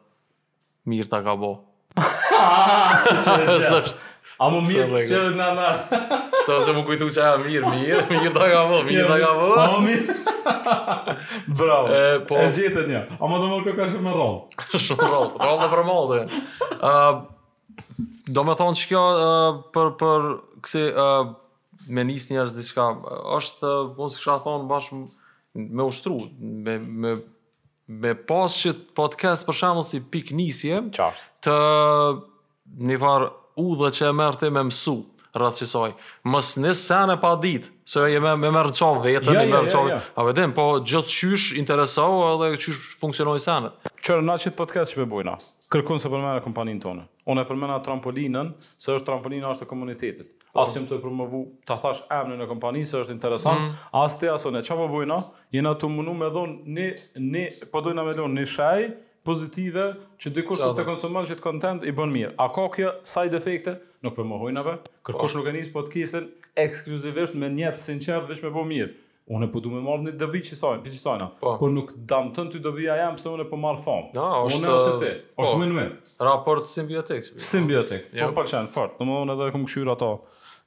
mirë 0.91 1.09
ta 1.13 1.21
ka 1.25 1.37
bë. 1.39 1.53
Është 3.77 4.04
A 4.43 4.49
më 4.51 4.61
mirë 4.66 5.03
që 5.07 5.18
dhe 5.28 5.35
nga 5.39 5.49
nga 5.55 5.99
Sa 6.47 6.59
më 6.74 6.82
kujtu 6.89 7.07
që 7.14 7.22
a 7.26 7.35
mirë, 7.43 7.68
mirë, 7.74 8.01
mirë 8.11 8.32
da 8.35 8.49
ka 8.51 8.62
vo, 8.70 8.80
mirë 8.87 9.05
da 9.11 9.18
ka 9.22 9.30
vo 9.39 9.51
A 9.59 9.66
më 9.72 9.85
mirë 9.87 10.16
Bravo, 11.55 11.93
e, 11.93 12.16
po, 12.26 12.41
e 12.43 12.49
gjithë 12.57 12.87
një 12.89 13.03
A 13.18 13.28
më 13.30 13.39
do 13.43 13.51
më 13.53 13.59
këka 13.68 13.87
shumë 13.93 14.07
në 14.09 14.14
rol 14.18 14.39
Shumë 14.87 15.11
rol, 15.12 15.30
rol 15.39 15.61
dhe 15.62 15.68
për 15.74 15.82
mol 15.91 16.09
dhe 16.11 16.18
uh, 16.80 17.12
Do 18.39 18.45
me 18.49 18.57
thonë 18.59 18.80
që 18.80 18.89
kjo 18.91 19.05
uh, 19.20 19.61
për, 19.76 19.93
për 20.03 20.26
kësi 20.66 20.82
uh, 20.91 21.30
Me 21.95 22.05
njës 22.09 22.26
një 22.32 22.43
është 22.47 22.62
diska 22.64 22.89
është, 23.39 23.70
uh, 23.70 23.95
mund 23.99 24.14
si 24.14 24.22
kësha 24.24 24.41
thonë 24.49 24.66
bashkë 24.72 25.01
Me 25.78 25.87
ushtru 25.87 26.18
Me, 26.41 26.80
me, 26.82 27.14
me 28.03 28.18
pas 28.26 28.59
që 28.64 28.74
podcast 28.99 29.47
për 29.47 29.61
shemë 29.62 29.87
si 29.93 30.03
pik 30.11 30.35
njësje 30.35 30.82
Qashtë 30.99 31.43
Të 31.47 31.55
një 32.89 32.99
farë 32.99 33.30
dhe 33.57 33.91
që 33.95 34.09
e 34.11 34.15
mërë 34.19 34.39
ti 34.41 34.51
me 34.51 34.63
mësu, 34.67 34.95
rrëtë 35.35 35.61
që 35.63 35.67
saj, 35.69 35.93
mës 36.31 36.53
një 36.63 36.73
sene 36.79 37.17
pa 37.21 37.35
ditë, 37.41 37.71
se 37.89 38.01
e 38.11 38.21
me, 38.23 38.33
me 38.39 38.51
mërë 38.55 38.75
qa 38.79 38.89
vetën, 39.03 39.35
ja, 39.35 39.41
me 39.41 39.49
mërë 39.53 39.71
ja, 39.71 39.81
ja, 39.81 39.89
ja. 39.95 40.01
a 40.19 40.25
vedim, 40.27 40.53
po 40.55 40.69
gjëtë 40.83 41.15
qysh 41.15 41.47
interesau 41.59 42.21
edhe 42.35 42.53
qysh 42.59 42.95
funksionoj 43.01 43.39
senet. 43.45 43.75
Qërë 44.05 44.23
na 44.27 44.37
qëtë 44.39 44.57
podcast 44.59 44.93
që 44.95 45.03
përbojna, 45.03 45.37
kërkun 45.75 46.01
se 46.03 46.11
përmena 46.13 46.39
kompaninë 46.45 46.83
tonë, 46.85 47.05
unë 47.31 47.45
e 47.45 47.49
përmena 47.51 47.79
trampolinën, 47.85 48.51
se 48.77 48.91
është 48.95 49.07
trampolina 49.11 49.53
është 49.55 49.65
të 49.67 49.71
komunitetit, 49.71 50.35
po. 50.51 50.65
asim 50.67 50.87
të 50.91 50.99
promovu, 51.03 51.45
ta 51.67 51.79
thash 51.83 52.03
emnin 52.15 52.43
e 52.45 52.51
kompanisë, 52.51 52.91
se 52.97 53.01
është 53.05 53.17
interesant, 53.19 53.63
mm. 53.71 53.89
as 54.05 54.19
te, 54.21 54.31
as 54.35 54.45
unë, 54.51 54.65
qa 54.67 54.79
përbojna, 54.83 55.21
po 55.29 55.47
jena 55.59 55.75
të 55.79 55.91
mënu 55.97 56.15
me 56.23 56.31
dhonë 56.35 56.75
një, 56.79 56.89
një, 57.35 57.47
përdojna 57.75 58.07
po 58.07 58.11
me 58.11 58.19
dhonë 58.19 58.47
pozitive 59.25 59.85
që 60.20 60.33
dikush 60.37 60.61
po 60.61 60.72
të 60.77 60.85
konsumon 60.87 61.27
që 61.29 61.39
të 61.41 61.45
content 61.45 61.87
i 61.89 61.93
bën 61.97 62.12
mirë. 62.16 62.35
A 62.45 62.51
ka 62.53 62.66
kjo 62.75 62.93
side 63.09 63.37
effecte? 63.39 63.79
Nuk 64.05 64.14
po 64.18 64.27
mohojnë 64.29 64.61
apo? 64.61 64.77
Kërkosh 65.09 65.39
nuk 65.39 65.49
e 65.49 65.55
nis 65.57 65.70
podcastin 65.72 66.29
ekskluzivisht 66.61 67.37
me 67.41 67.49
një 67.53 67.72
sinqer 67.81 68.27
dhe 68.29 68.37
shumë 68.39 68.53
bën 68.59 68.70
mirë. 68.75 68.93
Unë 69.33 69.49
po 69.55 69.62
duam 69.64 69.79
të 69.79 69.85
marr 69.87 70.03
një 70.05 70.12
dobi 70.20 70.43
që 70.45 70.57
thonë, 70.61 70.83
biçë 70.85 70.99
thonë. 71.07 71.29
Po 71.41 71.68
nuk 71.72 71.95
dam 72.11 72.27
tën 72.37 72.51
ty 72.53 72.59
dobi 72.61 72.85
ja 72.85 72.99
jam 73.01 73.16
pse 73.16 73.31
unë 73.33 73.47
po 73.49 73.57
marr 73.57 73.79
fam. 73.81 74.11
Jo, 74.12 74.27
është. 74.51 74.59
Unë 74.59 74.68
po. 74.68 74.77
është 74.81 75.01
ti. 75.05 75.12
Është 75.47 75.61
më 75.62 75.68
në 75.70 75.79
mend. 75.79 76.11
Raport 76.29 76.68
simbiotik. 76.68 77.31
Simbiotik. 77.47 78.11
Po 78.12 78.35
pak 78.37 78.53
janë 78.53 78.72
fort. 78.77 78.99
Domthonë 79.01 79.39
edhe 79.39 79.49
kam 79.57 79.64
kushtuar 79.64 79.95
ato 79.97 80.11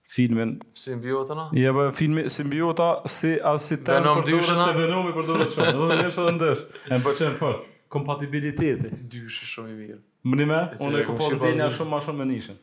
filmin 0.10 0.56
simbiotana? 0.80 1.52
Ja, 1.54 1.76
po 1.78 1.86
filmi 2.00 2.26
simbiota 2.34 2.90
si 3.12 3.36
as 3.46 3.70
si 3.70 3.78
tani 3.86 4.18
për 4.24 4.32
të 4.34 4.44
të 4.50 4.70
vendosur 4.82 5.14
për 5.14 5.30
të 5.30 5.38
vendosur. 5.40 5.74
Domethënë 5.78 6.10
është 6.16 6.36
ndër. 6.40 6.66
Ëm 6.98 7.06
po 7.10 7.20
çem 7.22 7.38
fort 7.38 7.74
kompatibiliteti. 7.92 8.94
Dyshë 9.12 9.50
shumë 9.52 9.72
i 9.72 9.78
mirë. 9.82 10.00
Më 10.28 10.40
një 10.42 10.48
me, 10.50 10.62
unë 10.84 11.00
e 11.02 11.06
këpër 11.08 11.38
të 11.44 11.70
shumë 11.78 11.92
ma 11.96 12.00
shumë 12.04 12.20
me 12.24 12.30
nishën. 12.34 12.58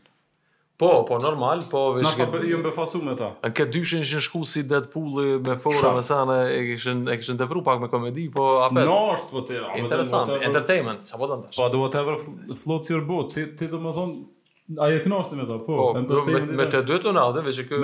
Po, 0.74 0.88
po, 1.06 1.20
normal, 1.22 1.60
po... 1.70 1.80
Në 2.02 2.10
shka 2.16 2.24
për 2.32 2.48
jënë 2.50 2.64
befasu 2.66 2.98
me 3.06 3.12
ta. 3.18 3.28
Në 3.44 3.52
këtë 3.56 3.72
dyshën 3.76 4.00
ishën 4.04 4.24
shku 4.26 4.40
si 4.50 4.64
Deadpool 4.66 5.38
me 5.46 5.54
fora 5.62 5.92
me 5.94 6.02
sane, 6.04 6.38
e 6.50 6.58
këshën 6.72 7.04
e 7.12 7.16
këshën 7.20 7.38
të 7.40 7.46
pak 7.68 7.84
me 7.84 7.90
komedi, 7.92 8.24
po 8.34 8.48
apet... 8.66 8.82
Në 8.88 8.96
është, 9.14 9.30
po 9.30 9.44
të 9.52 9.60
Interesant, 9.80 10.32
entertainment, 10.42 11.06
sa 11.06 11.20
po 11.22 11.30
të 11.30 11.38
ndash. 11.44 11.58
Po, 11.60 11.68
do 11.76 11.84
whatever 11.84 12.18
flotës 12.58 12.90
i 12.90 12.98
rëbot, 12.98 13.38
ti 13.60 13.70
do 13.70 13.80
më 13.86 13.94
thonë, 14.00 14.18
A 14.80 14.86
e 14.88 14.96
kënaqëm 15.04 15.36
me 15.36 15.44
to, 15.44 15.58
po. 15.66 15.74
po 15.92 16.20
me, 16.24 16.38
me, 16.40 16.54
me 16.56 16.64
të 16.72 16.78
dy 16.88 16.96
tonë 17.04 17.20
edhe 17.20 17.40
veç 17.44 17.58
kë 17.68 17.80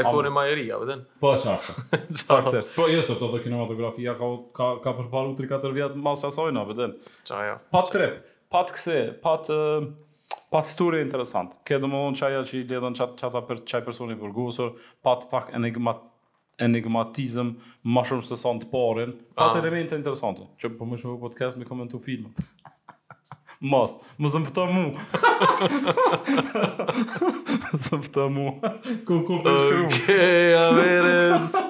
iPhone-i 0.00 0.32
më 0.34 0.42
i 0.50 0.54
ri, 0.58 0.64
a 0.74 0.80
vëdën. 0.82 1.04
Po 1.22 1.30
çfarë? 1.38 1.74
Çfarë? 2.10 2.62
Po 2.74 2.88
jo 2.90 3.04
sot 3.06 3.20
do 3.22 3.28
kinematografia 3.44 4.16
ka 4.18 4.30
ka 4.58 4.66
ka 4.82 4.96
përballu 4.98 5.36
3-4 5.38 5.70
vjet 5.76 5.94
mbas 6.00 6.24
asaj 6.26 6.50
na, 6.56 6.64
vetën. 6.66 6.96
Çaja. 7.30 7.54
Pa 7.70 7.84
trep, 7.86 8.18
pa 8.50 8.64
kthe, 8.66 8.98
pa 9.22 9.36
të 9.46 9.60
pa 10.54 10.62
sturë 10.66 11.04
interesant. 11.04 11.54
do 11.70 11.86
më 11.86 12.02
von 12.02 12.18
çaja 12.18 12.42
që 12.50 12.58
i 12.58 12.66
ledhën 12.72 12.98
çat 12.98 13.14
çata 13.22 13.44
për 13.52 13.62
çaj 13.70 13.86
personi 13.86 14.18
burgosur, 14.18 14.74
pat 15.06 15.28
pa 15.30 15.36
pak 15.38 15.54
enigmat 15.54 16.02
enigmatizëm 16.66 17.54
më 17.94 18.06
shumë 18.10 18.26
se 18.32 18.42
sa 18.42 18.50
të 18.58 18.70
parën, 18.74 19.14
pa 19.38 19.52
ah. 19.54 19.58
elemente 19.62 19.94
interesante. 19.94 20.50
Që 20.58 20.74
po 20.74 20.82
më 20.90 20.98
shumë 20.98 21.18
podcast 21.28 21.58
me 21.58 21.64
komentu 21.70 22.02
filmat. 22.02 22.34
Mos, 23.62 23.94
më 24.18 24.30
zëmë 24.30 24.50
pëta 24.50 24.64
mu. 24.70 24.84
Më 27.62 27.82
zëmë 27.86 28.02
pëta 28.08 28.26
mu. 28.34 28.48
Ku 29.06 29.20
ku 29.26 29.38
për 29.44 29.58
shkru. 29.62 29.84
Okej, 29.88 30.56
a 30.58 30.64
verës. 30.74 31.60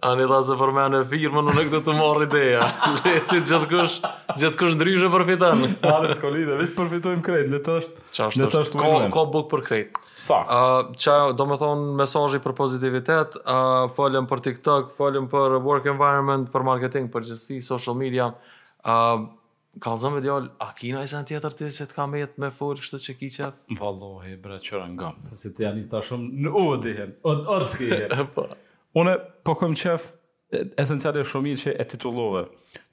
Ani 0.00 0.22
një 0.24 0.30
lasë 0.32 0.54
për 0.56 0.70
me 0.72 0.82
në 0.94 0.98
firmë, 1.10 1.40
në 1.44 1.54
në 1.58 1.62
këtë 1.68 1.78
të 1.84 1.94
marrë 1.98 2.24
ideja. 2.26 2.60
Leti 3.02 3.34
gjithë 3.36 3.58
kush, 3.68 3.96
gjithë 4.40 4.58
kush 4.62 4.76
ndryshë 4.78 5.08
e 5.10 5.10
përfitanë. 5.12 5.68
A 5.90 5.96
s'ko 6.16 6.30
lide, 6.32 6.54
vishë 6.56 6.72
përfitojmë 6.78 7.24
krejt, 7.26 7.50
në 7.52 7.60
të 7.66 7.74
është. 7.82 8.04
Qa 8.16 8.28
është 8.32 8.46
të 8.54 8.62
është, 8.64 8.78
ka, 8.80 8.94
ka 9.12 9.26
bukë 9.34 9.50
për 9.52 9.64
krejt. 9.66 10.00
Sa? 10.16 10.38
Uh, 10.48 10.94
qa, 10.96 11.18
do 11.36 11.44
me 11.52 11.60
thonë, 11.60 11.92
mesajji 12.00 12.40
për 12.46 12.54
pozitivitet, 12.62 13.36
uh, 13.44 13.92
falem 13.98 14.28
për 14.32 14.44
TikTok, 14.48 14.94
falem 14.96 15.28
për 15.32 15.58
work 15.68 15.90
environment, 15.92 16.48
për 16.56 16.64
marketing, 16.70 17.12
për 17.12 17.28
gjithësi, 17.28 17.60
social 17.68 17.98
media, 18.00 18.30
uh, 18.80 19.28
kalzon 19.78 20.14
me 20.16 20.20
djallë, 20.24 20.50
a 20.58 20.72
kina 20.74 21.00
nëjë 21.02 21.10
sen 21.12 21.26
tjetër 21.28 21.54
ti 21.56 21.68
që 21.78 21.86
të 21.92 22.06
me 22.10 22.20
jetë 22.22 22.42
me 22.42 22.48
furë 22.54 22.82
kështë 22.84 23.00
që 23.04 23.14
ki 23.20 23.28
qep? 23.36 23.60
Vallohi, 23.78 24.34
bre, 24.42 24.56
qëra 24.64 24.86
nga. 24.94 25.12
Se 25.30 25.52
të 25.54 25.66
janë 25.68 25.84
i 25.84 25.88
ta 25.92 26.00
shumë 26.04 26.30
në 26.44 26.52
u 26.60 26.64
dihen, 26.84 27.12
o 27.30 27.36
të 27.44 27.60
s'ki 27.70 27.90
po. 28.34 28.48
Une, 28.98 29.14
po 29.46 29.54
këm 29.60 29.76
qef, 29.78 30.08
esencial 30.82 31.18
e 31.18 31.22
shumë 31.28 31.52
i 31.52 31.58
që 31.64 31.76
e 31.80 31.86
titullove, 31.92 32.44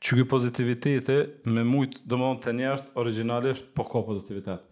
që 0.06 0.20
këj 0.20 0.28
pozitiviteti 0.30 1.18
me 1.50 1.66
mujtë 1.68 2.04
dëmonë 2.14 2.44
të 2.46 2.54
njerështë, 2.62 2.94
originalisht, 3.02 3.72
po 3.78 3.88
ka 3.90 4.04
pozitivitet. 4.12 4.68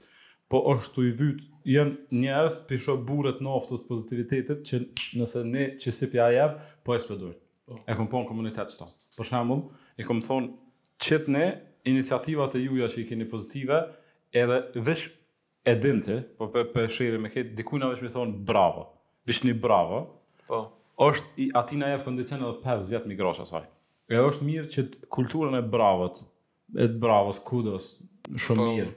Po 0.51 0.60
është 0.76 0.93
të 0.99 1.06
i 1.10 1.14
vytë, 1.24 1.47
jenë 1.74 2.20
njerës 2.22 2.60
pisho 2.70 2.93
burët 3.01 3.39
në 3.41 3.49
oftës 3.60 3.82
pozitivitetit 3.88 4.62
që 4.70 4.84
nëse 5.18 5.41
ne 5.49 5.72
që 5.82 5.93
si 5.97 6.10
pja 6.14 6.28
jabë, 6.36 6.62
po 6.86 6.93
e 6.93 6.99
spedojt. 7.01 7.39
E 7.89 7.95
kom 7.97 8.12
po 8.12 8.22
komunitet 8.30 8.70
Për 9.16 9.30
shambull, 9.30 9.62
e 9.95 10.03
kom 10.03 10.20
thonë, 10.20 10.49
qëtë 10.99 11.32
ne, 11.34 11.43
iniciativat 11.86 12.56
e 12.58 12.64
juja 12.66 12.88
që 12.90 13.02
i 13.04 13.08
keni 13.10 13.28
pozitive, 13.30 13.80
edhe 14.36 14.58
vesh 14.84 15.06
e 15.66 15.74
dinte, 15.82 16.20
po 16.40 16.50
për 16.54 16.68
pe, 16.74 16.86
me 17.22 17.32
këtë, 17.34 17.54
dikuj 17.58 17.82
në 17.82 17.92
vesh 17.94 18.04
me 18.06 18.12
thonë 18.14 18.42
bravo, 18.48 18.88
vesh 19.30 19.44
një 19.48 19.56
bravo, 19.64 20.02
po. 20.50 20.64
është 21.02 21.34
i 21.38 21.48
atina 21.58 21.92
jep 21.94 22.04
kondicion 22.06 22.42
edhe 22.46 22.60
5 22.66 22.92
vjetë 22.92 23.12
migrosha 23.14 23.46
asaj. 23.48 23.68
E 24.14 24.20
është 24.22 24.46
mirë 24.46 24.70
që 24.70 24.86
kulturën 25.16 25.58
e 25.60 25.64
bravot, 25.66 26.20
e 26.76 26.90
të 26.92 27.18
skudos, 27.40 27.40
kudos, 27.50 28.40
shumë 28.46 28.62
po. 28.62 28.70
mirë. 28.76 28.92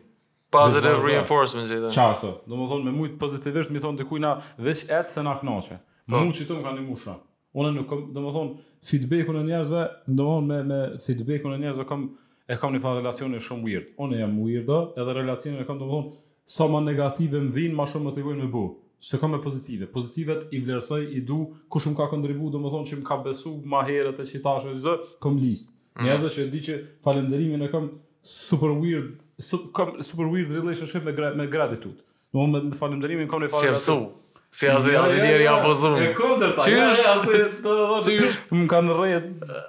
Positive 0.48 0.92
vesh, 0.94 1.04
reinforcement, 1.04 1.66
gjithë. 1.68 1.88
Qa 1.92 2.04
është, 2.14 2.28
do 2.48 2.56
më 2.62 2.66
thonë 2.70 2.86
me 2.88 2.92
mujtë 2.96 3.18
pozitivisht, 3.20 3.72
mi 3.74 3.82
thonë 3.84 4.00
dikuj 4.00 4.20
na 4.24 4.30
vesh 4.64 4.86
etë 4.88 5.08
se 5.12 5.24
na 5.26 5.34
knoqe. 5.36 5.76
Po. 6.08 6.22
Mu 6.24 6.32
që 6.32 6.46
të 6.48 6.56
më 6.56 6.62
ka 6.64 6.70
një 6.78 6.84
musha. 6.86 7.18
Unë 7.58 7.72
nuk 7.76 7.88
kom, 7.90 8.06
do 8.16 8.22
më 8.24 8.30
thonë, 8.32 8.54
feedbackun 8.88 9.42
e 9.42 9.44
njerëzve, 9.50 9.82
do 10.08 10.14
më 10.14 10.30
thonë 10.30 10.48
me, 10.48 10.62
me 10.70 10.78
feedbackun 11.04 11.52
e 11.52 11.60
njerëzve 11.60 11.84
kom, 11.90 12.06
e 12.48 12.56
kam 12.56 12.72
një 12.72 12.80
fanë 12.82 13.02
relacion 13.02 13.34
shumë 13.44 13.64
weird. 13.66 13.90
Unë 14.00 14.22
jam 14.22 14.36
weirdo, 14.40 14.78
edhe 14.98 15.14
relacionin 15.20 15.60
e 15.62 15.66
kam 15.68 15.76
të 15.80 15.84
më 15.86 15.90
thonë, 15.94 16.14
sa 16.48 16.68
ma 16.72 16.80
negative 16.84 17.42
më 17.44 17.50
vinë, 17.54 17.76
ma 17.76 17.84
shumë 17.88 18.08
më 18.08 18.14
të 18.16 18.22
gojnë 18.24 18.42
me 18.46 18.50
bu. 18.54 18.62
Se 19.08 19.20
kam 19.20 19.36
e 19.36 19.40
pozitive. 19.44 19.86
Pozitivet 19.94 20.46
i 20.56 20.62
vlerësoj, 20.64 21.02
i 21.14 21.20
du, 21.28 21.38
kush 21.70 21.86
më 21.90 21.98
ka 22.00 22.06
kontribu, 22.10 22.48
do 22.50 22.58
më 22.62 22.72
thonë 22.72 22.88
që 22.90 22.98
më 23.02 23.06
ka 23.10 23.18
besu 23.26 23.52
ma 23.68 23.82
herët 23.86 24.24
e 24.24 24.26
që 24.30 24.40
ta 24.46 24.56
shë 24.64 24.72
gjithë, 24.74 24.94
kam 25.26 25.36
list. 25.42 25.68
Mhm. 25.98 26.08
Njëzë 26.08 26.32
që 26.36 26.46
e 26.46 26.50
di 26.56 26.60
që 26.68 26.74
falenderimin 27.04 27.62
e 27.62 27.68
kam 27.74 27.90
super 28.22 28.68
weird, 28.80 29.12
su, 29.38 29.60
kam 29.76 29.98
super 30.02 30.24
weird 30.32 30.48
relationship 30.56 31.04
me, 31.06 31.12
gra, 31.12 31.34
me 31.34 31.46
gratitude. 31.52 32.00
Në 32.32 32.48
më 32.56 32.64
me 32.64 32.70
falenderimin 32.80 33.28
kam 33.28 33.42
një 33.44 33.50
falenderimin. 33.50 33.78
Si 33.78 34.27
Si 34.50 34.64
asë 34.64 34.92
ja, 34.94 35.00
asë 35.04 35.16
djerë 35.20 35.44
ja 35.44 35.56
pozumë. 35.60 36.04
E 36.08 36.12
kontër 36.16 36.54
ta, 36.56 36.64
ja 36.72 36.84
e 36.88 37.04
asë 37.12 37.40
të 37.60 38.14
Më 38.56 38.62
kanë 38.70 38.94
rejë, 38.96 39.18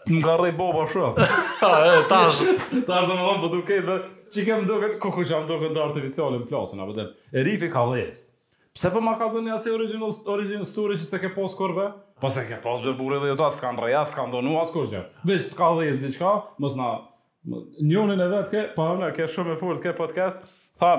më 0.08 0.22
kanë 0.24 0.38
rejë 0.46 0.56
boba 0.60 0.86
shua. 0.88 1.10
e, 1.20 1.98
tash. 2.08 2.40
tash 2.88 2.88
të 2.88 2.88
më 2.88 3.18
dhëmë, 3.18 3.26
për 3.26 3.42
po 3.44 3.50
duke 3.58 3.80
dhe, 3.90 3.98
që 4.32 4.46
kemë 4.48 4.68
duke, 4.70 4.90
kukë 5.04 5.26
që 5.28 5.34
jam 5.36 5.50
duke 5.50 5.72
në 5.74 5.82
artificialin 5.84 6.46
plasën, 6.48 6.80
apë 6.86 6.96
dhe, 7.02 7.06
e 7.12 7.44
rifi 7.50 7.70
ka 7.76 7.84
lesë. 7.92 8.24
Pse 8.80 8.88
për 8.88 8.96
po 8.96 9.04
ma 9.04 9.18
ka 9.20 9.28
të 9.34 9.42
një 9.50 9.54
asë 9.58 9.74
original, 9.76 10.16
original 10.38 10.68
story 10.72 10.96
që 11.02 11.10
se 11.12 11.20
ke 11.26 11.34
posë 11.36 11.60
kërbe? 11.60 11.90
Po 12.24 12.32
se 12.32 12.46
ke 12.48 12.62
posë 12.64 12.88
dhe 12.88 12.96
burë 13.00 13.20
dhe 13.26 13.34
jo 13.34 13.38
ta, 13.42 13.52
së 13.52 13.66
kanë 13.66 13.84
rejë, 13.84 14.06
së 14.08 14.16
kanë 14.16 14.36
donu, 14.38 14.56
asë 14.64 14.78
kërgjë. 14.80 15.04
Vesh 15.28 15.50
të 15.52 15.60
ka 15.60 15.74
lesë 15.82 16.02
diqka, 16.08 16.34
mës 16.64 16.80
na, 16.80 16.90
njonin 17.92 18.16
e 18.24 18.32
vetë 18.32 18.54
ke, 18.56 18.64
po 18.80 18.88
ke 19.20 19.28
shumë 19.34 19.60
ke 19.84 19.96
podcast, 20.00 20.48
tha, 20.80 20.96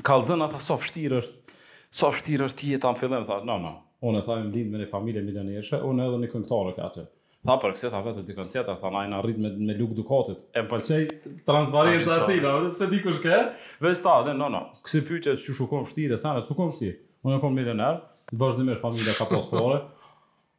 ka 0.00 0.22
lëzën 0.22 0.48
ata 0.48 0.62
është, 0.64 1.42
sa 1.94 2.08
vështirë 2.12 2.48
është 2.50 2.70
jeta 2.72 2.90
në 2.90 2.98
fillim, 3.00 3.26
thash, 3.28 3.44
no, 3.46 3.54
no. 3.62 3.70
Unë 4.04 4.20
e 4.20 4.26
tha, 4.26 4.34
më 4.42 4.48
lindë 4.56 4.72
me 4.74 4.80
një 4.80 4.88
familje 4.90 5.20
milionishe, 5.24 5.78
unë 5.86 6.08
edhe 6.08 6.16
një 6.24 6.30
këngëtarë 6.32 6.72
ka 6.76 6.88
aty. 6.90 7.04
Tha 7.44 7.54
për 7.62 7.74
këse 7.76 7.90
tha 7.92 8.00
vetë 8.04 8.20
të 8.24 8.32
dikën 8.32 8.48
tjetër, 8.52 8.76
tha 8.80 8.90
nëjë 8.92 9.12
në 9.12 9.20
rritë 9.24 9.42
me, 9.44 9.50
me 9.68 9.76
lukë 9.78 9.98
dukatit. 10.00 10.40
E 10.58 10.64
më 10.64 10.70
përqej 10.70 11.02
transparentës 11.48 12.14
ati, 12.16 12.40
da, 12.42 12.54
dhe 12.64 12.70
s'pe 12.74 12.88
di 12.90 12.98
kush 13.04 13.20
ke, 13.22 13.38
veç 13.84 14.00
ta, 14.04 14.16
dhe, 14.26 14.34
no, 14.38 14.48
no, 14.52 14.64
Këse 14.84 15.02
pyqe 15.08 15.34
që 15.38 15.54
shukon 15.54 15.84
fështire, 15.86 16.18
sa 16.20 16.34
në, 16.34 16.42
shukon 16.48 16.72
fështire. 16.74 16.96
Unë 17.24 17.36
e 17.38 17.42
kom 17.44 17.54
milionerë, 17.56 18.00
vazhdimir 18.42 18.80
familje 18.82 19.14
ka 19.18 19.28
pasporë, 19.30 19.82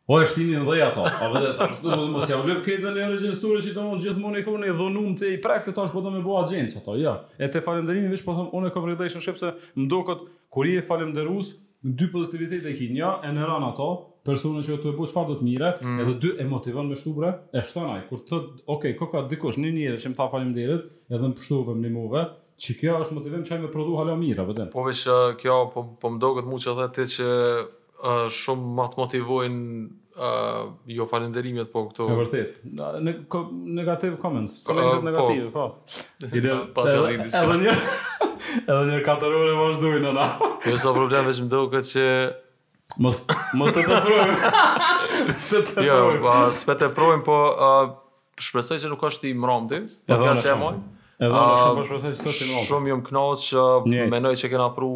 Po 0.07 0.19
e 0.21 0.25
shtinin 0.29 0.65
dhe 0.67 0.81
ato, 0.85 1.01
a 1.01 1.27
vëdhe 1.33 1.53
të 1.57 1.65
ashtu 1.65 1.89
më 1.89 1.95
dhe 1.97 2.09
mësë 2.13 2.29
ja 2.31 2.35
u 2.37 2.41
lëpë 2.45 2.61
këtëve 2.65 2.89
në 2.93 3.19
që 3.25 3.37
i 3.41 3.71
të 3.77 3.83
mundë 3.89 4.03
gjithë 4.05 4.21
mund 4.23 4.37
e 4.37 4.41
këmë 4.45 4.59
në 4.61 4.73
dhonum 4.77 5.13
të 5.17 5.29
i 5.33 5.37
prakte 5.41 5.71
të 5.73 5.81
ashtë 5.81 5.95
po 5.97 6.01
të 6.05 6.09
me 6.13 6.19
bua 6.25 6.43
gjenë 6.51 6.73
që 6.73 6.77
ato, 6.81 6.93
ja. 7.01 7.13
E 7.41 7.47
të 7.49 7.63
falemderimin, 7.65 8.11
vishë 8.13 8.25
po 8.27 8.35
thëmë, 8.37 8.51
unë 8.59 8.67
e 8.69 8.73
këmë 8.75 8.89
rrëdhejshën 8.91 9.23
shqipë 9.25 9.41
se 9.41 9.49
më 9.81 9.85
do 9.93 9.99
këtë 10.05 10.27
kur 10.53 10.67
i 10.69 10.75
e 10.77 10.83
falemderus, 10.85 11.49
në 11.85 11.93
dy 12.01 12.07
pozitivitet 12.13 12.67
e 12.69 12.73
ki 12.77 12.91
një, 12.93 13.09
e 13.25 13.31
në 13.33 13.47
ranë 13.49 13.69
ato, 13.73 13.87
personën 14.29 14.67
që 14.69 14.77
të 14.85 14.91
e 14.91 14.95
buqë 14.99 15.13
farë 15.15 15.37
të 15.39 15.47
mire, 15.49 15.71
mm. 15.81 15.99
edhe 16.03 16.15
dy 16.21 16.31
e 16.37 16.45
motivën 16.53 16.91
me 16.93 16.97
shtubre, 17.01 17.31
e 17.57 17.63
shtonaj, 17.71 18.03
kur 18.11 18.21
të 18.29 18.37
okej, 18.61 18.67
okay, 18.75 18.93
koka 19.01 19.23
dikush, 19.33 19.57
një 19.61 19.71
njëre 19.79 20.03
që 20.05 20.11
më 20.13 20.19
ta 20.21 20.27
falim 20.33 20.53
edhe 20.53 21.17
më 21.17 21.31
pështuve 21.41 21.73
më 21.81 21.97
një 22.05 22.27
që 22.63 22.77
kjo 22.79 22.93
është 23.03 23.15
motivim 23.17 23.41
që 23.43 23.57
me 23.65 23.71
prodhu 23.73 23.97
halë 23.99 24.13
a 24.13 24.19
mire, 24.19 24.43
vëdem. 24.47 24.69
Po 24.71 24.85
vishë, 24.85 25.15
kjo, 25.41 25.55
po, 25.73 25.81
po 25.99 26.11
më 26.13 26.21
do 26.23 26.29
këtë 26.37 26.47
mu 26.47 26.59
që 26.63 26.75
dhe 26.77 26.85
ti 26.95 27.03
që 27.17 27.25
shumë 28.31 28.73
më 28.77 28.85
të 28.93 28.99
motivojnë 29.01 29.63
uh, 30.19 30.63
jo 30.97 31.07
falënderimet 31.11 31.71
po 31.73 31.85
këto. 31.89 32.07
Në 32.11 32.17
vërtet. 32.19 32.57
Në 32.75 32.87
negative 33.79 34.15
comments, 34.21 34.59
komentet 34.67 34.97
uh, 34.97 34.99
po. 34.99 35.09
negative, 35.09 35.49
po. 35.53 35.67
Edhe 36.25 36.39
Ide 36.39 36.57
pas 36.77 36.91
e 36.93 36.97
rindis. 37.01 37.35
Edhe 37.41 37.59
një 37.69 37.75
edhe 38.55 38.83
një 38.91 38.97
katër 39.05 39.33
orë 39.35 39.53
vazhdoi 39.57 39.99
nëna. 40.03 40.25
Jo 40.69 40.75
sa 40.79 40.91
problem 40.95 41.25
vetëm 41.27 41.47
do 41.51 41.63
se 41.83 42.03
mos 43.01 43.19
mos 43.59 43.73
të 43.75 43.83
të 43.87 43.97
provojmë. 44.05 44.51
Se 45.41 45.61
të 45.71 45.83
jo, 45.87 45.97
po, 46.23 46.35
s'pe 46.55 46.75
të 46.79 46.89
provojmë, 46.95 47.23
po 47.25 47.39
shpresoj 48.45 48.79
se 48.83 48.91
nuk 48.91 49.03
është 49.09 49.31
i 49.31 49.33
mbrëmtë. 49.39 49.81
Po 50.11 50.19
ja 50.27 50.35
se 50.39 50.55
moj. 50.61 50.75
Edhe 51.17 51.31
uh, 51.33 51.49
shumë 51.63 51.87
shpresoj 51.89 52.13
se 52.13 52.21
sot 52.29 52.37
i 52.45 52.49
mbrëmtë. 52.51 52.67
Shumë 52.69 52.93
jam 52.93 53.03
kënaqë, 53.09 53.65
uh, 53.65 54.11
mendoj 54.13 54.35
që 54.43 54.51
kena 54.53 54.69
pru 54.77 54.93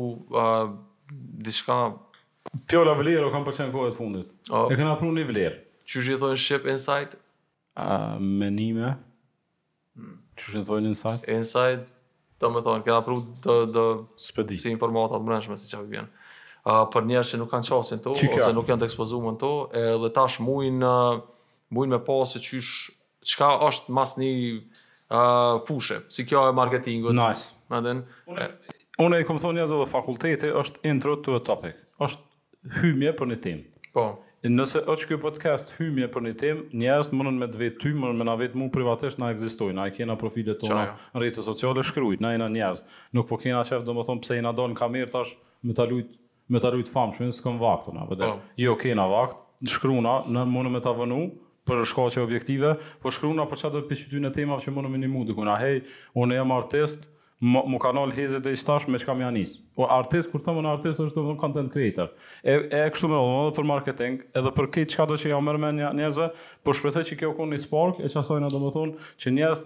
diçka 1.49 1.79
Pjolla 2.69 2.95
vlerë 2.97 3.25
o 3.27 3.31
kam 3.33 3.43
për 3.45 3.55
qenë 3.59 3.73
kohet 3.73 3.97
fundit. 3.97 4.29
Oh. 4.49 4.67
E 4.71 4.77
këna 4.79 4.95
pru 4.97 5.11
një 5.13 5.25
vlerë. 5.27 5.55
Që 5.89 6.03
i 6.15 6.17
thonë 6.21 6.37
Ship 6.39 6.65
Insight? 6.69 7.15
Uh, 7.79 8.15
menime. 8.21 8.93
Hmm. 9.97 10.15
Që 10.39 10.53
që 10.53 10.61
i 10.63 10.67
thonë 10.67 10.91
Insight? 10.93 11.27
Insight, 11.33 11.83
do 12.41 12.49
me 12.53 12.61
thonë, 12.65 12.85
këna 12.87 13.01
pru 13.05 13.17
dë, 13.43 13.57
dë... 13.73 13.83
Spedi. 14.23 14.57
Si 14.57 14.71
informatat 14.73 15.23
mërënshme 15.25 15.53
nëshme, 15.53 15.61
si 15.61 15.71
që 15.73 15.81
vjen. 15.91 16.09
Uh, 16.63 16.83
për 16.93 17.07
njerë 17.09 17.27
që 17.31 17.39
nuk 17.41 17.51
kanë 17.53 17.69
qasin 17.69 18.01
të, 18.03 18.15
ose 18.29 18.49
nuk 18.55 18.69
janë 18.69 18.83
të 18.83 18.87
ekspozumën 18.89 19.37
të, 19.41 19.51
e 19.79 19.83
dhe 20.03 20.11
tash 20.17 20.39
mujnë, 20.45 20.93
mujnë 21.73 21.95
me 21.95 21.99
pasë 22.07 22.41
që 22.43 22.61
që 22.63 22.63
që 23.29 23.51
është 23.67 23.93
mas 23.95 24.15
një 24.19 24.31
uh, 24.55 25.61
fushë, 25.67 26.01
si 26.13 26.25
kjo 26.27 26.45
e 26.49 26.53
marketingut. 26.57 27.13
Nice. 27.17 27.49
Une, 27.77 27.99
Unë 28.99 29.19
e 29.19 29.23
i 29.23 29.27
thonë 29.29 29.53
njëzë 29.59 30.41
dhe 30.43 30.51
është 30.63 30.83
intro 30.91 31.17
to 31.25 31.37
a 31.39 31.43
topic. 31.51 31.77
është 31.99 32.27
hymje 32.81 33.13
për 33.17 33.29
një 33.33 33.37
temë. 33.43 33.63
Po. 33.95 34.05
Nëse 34.47 34.79
është 34.87 35.07
kjo 35.09 35.17
podcast 35.19 35.73
hymje 35.75 36.07
për 36.13 36.23
një 36.23 36.31
temë, 36.39 36.61
njerëz 36.79 37.09
mundon 37.11 37.39
me 37.41 37.47
të 37.51 37.59
vetë 37.59 37.81
ty, 37.83 37.91
mundën 37.97 38.21
me 38.21 38.27
na 38.27 38.37
vetëm 38.39 38.61
mu 38.63 38.67
privatisht 38.71 39.19
na 39.19 39.33
ekzistojnë, 39.33 39.75
na 39.75 39.89
e 39.89 39.93
kena 39.95 40.15
profilet 40.19 40.59
tona 40.61 40.85
jo? 40.87 40.93
në 41.17 41.23
rrjetet 41.23 41.43
sociale 41.47 41.83
shkruajt, 41.83 42.23
na 42.23 42.31
jena 42.33 42.47
njerëz. 42.51 42.85
Nuk 43.17 43.27
po 43.27 43.39
kena 43.41 43.65
shef, 43.67 43.83
domethënë 43.87 44.23
pse 44.23 44.37
jena 44.39 44.53
don 44.55 44.77
kamer 44.79 45.11
tash 45.11 45.35
me 45.63 45.75
ta 45.75 45.83
lut 45.89 46.15
me 46.49 46.61
ta 46.63 46.71
lut 46.73 46.87
famshëm, 46.89 47.33
s'kam 47.35 47.59
vaktun 47.61 47.99
apo 48.01 48.15
dhe. 48.17 48.31
Jo 48.63 48.77
kena 48.79 49.05
vakt, 49.11 49.37
shkruana, 49.69 50.15
në 50.31 50.47
mundon 50.49 50.79
me 50.79 50.81
ta 50.83 50.95
vënu, 50.97 51.19
për 51.69 51.83
shkaqe 51.91 52.23
objektive, 52.23 52.77
po 53.03 53.11
shkruan 53.13 53.43
apo 53.43 53.59
çfarë 53.59 53.75
do 53.75 53.83
të 53.83 53.91
pishtyn 53.91 54.23
në 54.25 54.31
temave 54.39 54.63
që 54.63 54.73
mundon 54.73 54.95
më 54.95 55.03
ndihmu 55.03 55.27
diku. 55.27 55.43
Na 55.45 55.59
hey, 55.59 55.83
unë 56.17 56.39
jam 56.39 56.55
artist, 56.55 57.09
mu 57.41 57.77
kanal 57.79 58.11
hezit 58.11 58.45
e 58.45 58.51
istash 58.53 58.87
me 58.87 58.99
shkam 58.99 59.21
janis. 59.21 59.53
O 59.75 59.81
po, 59.81 59.87
artist, 59.95 60.27
kur 60.31 60.41
thëmë 60.43 60.63
në 60.65 60.71
artist, 60.75 60.99
është 60.99 61.15
të 61.21 61.35
content 61.39 61.71
creator. 61.71 62.09
E, 62.43 62.55
e 62.67 62.81
kështu 62.91 63.09
me 63.13 63.19
dhe, 63.21 63.53
për 63.55 63.67
marketing, 63.69 64.17
edhe 64.35 64.51
për 64.57 64.67
këtë 64.75 64.97
qka 64.97 65.05
do 65.07 65.17
që 65.21 65.31
ja 65.31 65.37
mërë 65.43 65.61
me 65.63 65.69
njerëzve, 65.83 66.27
për 66.59 66.71
po 66.73 66.77
shpresoj 66.79 67.05
që 67.11 67.17
kjo 67.21 67.31
kënë 67.37 67.55
një 67.55 67.61
spark, 67.63 68.01
e 68.03 68.11
që 68.11 68.19
asojnë 68.25 68.49
edhe 68.49 68.59
më 68.65 68.73
thonë, 68.75 69.07
që 69.23 69.33
njerëz 69.37 69.63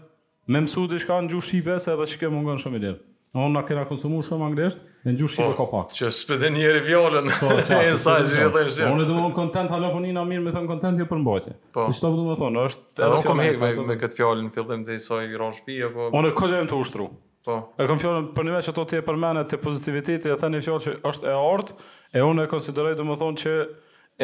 me 0.54 0.62
mësu 0.68 0.86
të 0.92 1.02
shka 1.06 1.18
në 1.26 1.34
gjush 1.34 1.50
shqipe, 1.50 1.80
edhe 1.96 2.08
që 2.14 2.22
kjo 2.22 2.32
mungën 2.38 2.62
shumë 2.66 2.80
i 2.82 2.86
lirë. 2.86 3.02
Unë 3.34 3.50
na 3.56 3.64
kena 3.66 3.88
konsumu 3.90 4.20
shumë 4.22 4.52
anglisht, 4.52 4.84
në 5.08 5.16
gjush 5.18 5.34
shqipe 5.40 5.56
po, 5.58 5.66
ka 5.66 5.70
pak. 5.74 5.96
Që 5.98 6.12
s'pe 6.14 6.38
dhe 6.44 6.52
njerë 6.54 6.78
i 6.78 6.88
vjallën, 6.92 7.34
e 7.82 7.84
nësaj 7.90 8.22
që 8.30 8.42
jetë 8.44 8.62
e 8.62 8.70
shqipe. 8.70 8.94
Unë 8.94 9.08
e 9.08 9.10
du 9.10 9.18
më 9.18 9.32
kontent, 9.40 9.74
halë 9.74 9.90
po 9.96 10.06
një 10.06 10.28
mirë 10.30 10.46
me 10.46 10.54
thënë 10.54 10.70
kontent, 10.70 11.02
jo 11.02 11.10
për 11.10 11.24
mbaqe. 11.26 11.58
Po. 11.74 11.88
Në 11.90 11.98
shtë 11.98 12.12
të 12.20 12.28
më 12.30 12.38
thonë, 12.44 12.68
është... 12.70 12.86
Edhe 13.00 13.10
unë 13.16 13.28
kom 13.32 13.42
hek 13.42 13.82
me 13.90 13.98
këtë 14.06 14.20
fjallën, 14.22 14.52
fillim 14.54 14.86
dhe 14.88 15.00
i 15.00 15.02
saj 15.10 15.26
i 15.34 15.42
ranë 15.42 15.58
shpia, 15.64 15.90
po... 15.98 16.12
Unë 16.14 16.30
e 16.30 16.38
këtë 16.38 16.60
e 16.62 16.68
më 16.68 16.74
të 16.76 16.82
ushtru. 16.86 17.10
Po. 17.44 17.58
E 17.78 17.84
kam 17.90 18.00
fjalën 18.00 18.28
për 18.38 18.46
nivel 18.48 18.62
që 18.64 18.72
ato 18.72 18.84
ti 18.88 18.98
e 19.02 19.04
përmendë 19.04 19.42
te 19.52 19.58
pozitiviteti, 19.60 20.32
e 20.32 20.36
thënë 20.40 20.62
fjalë 20.64 20.84
që 20.86 20.92
është 21.10 21.28
e 21.28 21.34
artë, 21.36 21.74
e 22.16 22.22
unë 22.24 22.46
e 22.46 22.50
konsideroj 22.54 22.94
domethënë 22.96 23.42
që 23.42 23.52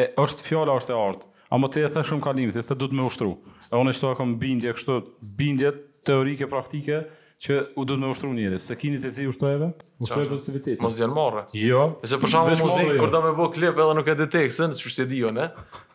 e, 0.00 0.06
është 0.22 0.46
fjala 0.46 0.76
është 0.80 0.94
e 0.94 0.96
artë. 1.10 1.28
Amë 1.52 1.70
ti 1.74 1.82
e 1.84 1.90
thash 1.92 2.08
shumë 2.14 2.24
kalimit, 2.24 2.56
e 2.56 2.64
the 2.64 2.74
duhet 2.80 2.94
më 2.96 3.04
ushtru. 3.10 3.34
E 3.68 3.74
unë 3.76 3.92
shtoj 3.98 4.14
kam 4.22 4.32
bindje 4.40 4.72
kështu, 4.72 4.96
bindje 5.36 5.74
teorike 6.08 6.48
praktike 6.48 7.02
që 7.44 7.58
u 7.80 7.84
të 7.88 7.98
më 8.00 8.08
ushtru 8.14 8.30
njëri. 8.38 8.56
Se 8.62 8.78
kini 8.80 9.02
se 9.04 9.12
si 9.16 9.28
ushtrojeve? 9.28 9.68
Ushtroj 10.04 10.24
pozitiviteti. 10.32 10.78
Mos 10.84 10.96
jan 11.02 11.12
marrë. 11.16 11.44
Jo. 11.60 11.84
Se 12.08 12.16
për 12.22 12.32
shkak 12.32 12.96
kur 13.02 13.12
do 13.12 13.20
më 13.26 13.34
bë 13.36 13.50
klip 13.58 13.84
edhe 13.84 14.00
nuk 14.00 14.08
e 14.08 14.16
di 14.22 14.30
teksën, 14.38 14.72
s'u 14.80 14.94
se 14.96 15.04
di 15.12 15.20
unë. 15.28 15.50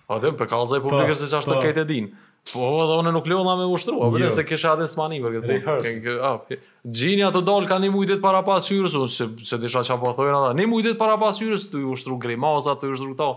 Po, 0.05 0.21
për 0.21 0.51
kallëzë 0.51 0.83
publikës 0.85 1.17
po, 1.17 1.21
se 1.23 1.33
çfarë 1.33 1.57
po. 1.57 1.73
të 1.79 1.87
din. 1.89 2.13
Po, 2.45 2.65
edhe 2.83 2.95
unë 3.01 3.11
nuk 3.15 3.25
lodha 3.27 3.55
me 3.57 3.65
ushtru, 3.73 3.95
apo 4.05 4.19
nëse 4.21 4.43
jo. 4.43 4.47
kisha 4.51 4.75
atë 4.75 4.85
smani 4.89 5.17
për 5.23 5.37
këtë. 5.37 5.55
Kënkë, 5.65 6.15
ah, 6.23 6.73
Gjinja 6.85 7.31
të 7.33 7.41
dal 7.47 7.65
ka 7.69 7.79
një 7.81 7.89
mujë 7.93 8.17
para 8.21 8.43
pas 8.45 8.65
hyrës, 8.69 8.93
se 9.15 9.25
se 9.49 9.57
disha 9.63 9.81
çfarë 9.87 10.01
po 10.03 10.11
thonë 10.19 10.33
ata. 10.37 10.51
Një 10.59 10.67
mujë 10.69 10.93
para 10.99 11.17
pas 11.17 11.39
hyrës, 11.41 11.63
tu 11.71 11.81
ushtru 11.95 12.19
grimaza, 12.21 12.75
tu 12.77 12.91
ushtru 12.93 13.15
këto. 13.15 13.29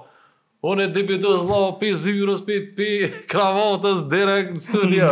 Unë 0.69 0.89
debi 0.93 1.17
të 1.23 1.31
zlo 1.41 1.61
pi 1.81 1.93
zyrës, 1.97 2.43
pi, 2.45 2.57
pi 2.77 2.89
kravatës 3.31 4.03
direkt 4.11 4.57
në 4.59 4.63
studio. 4.65 5.07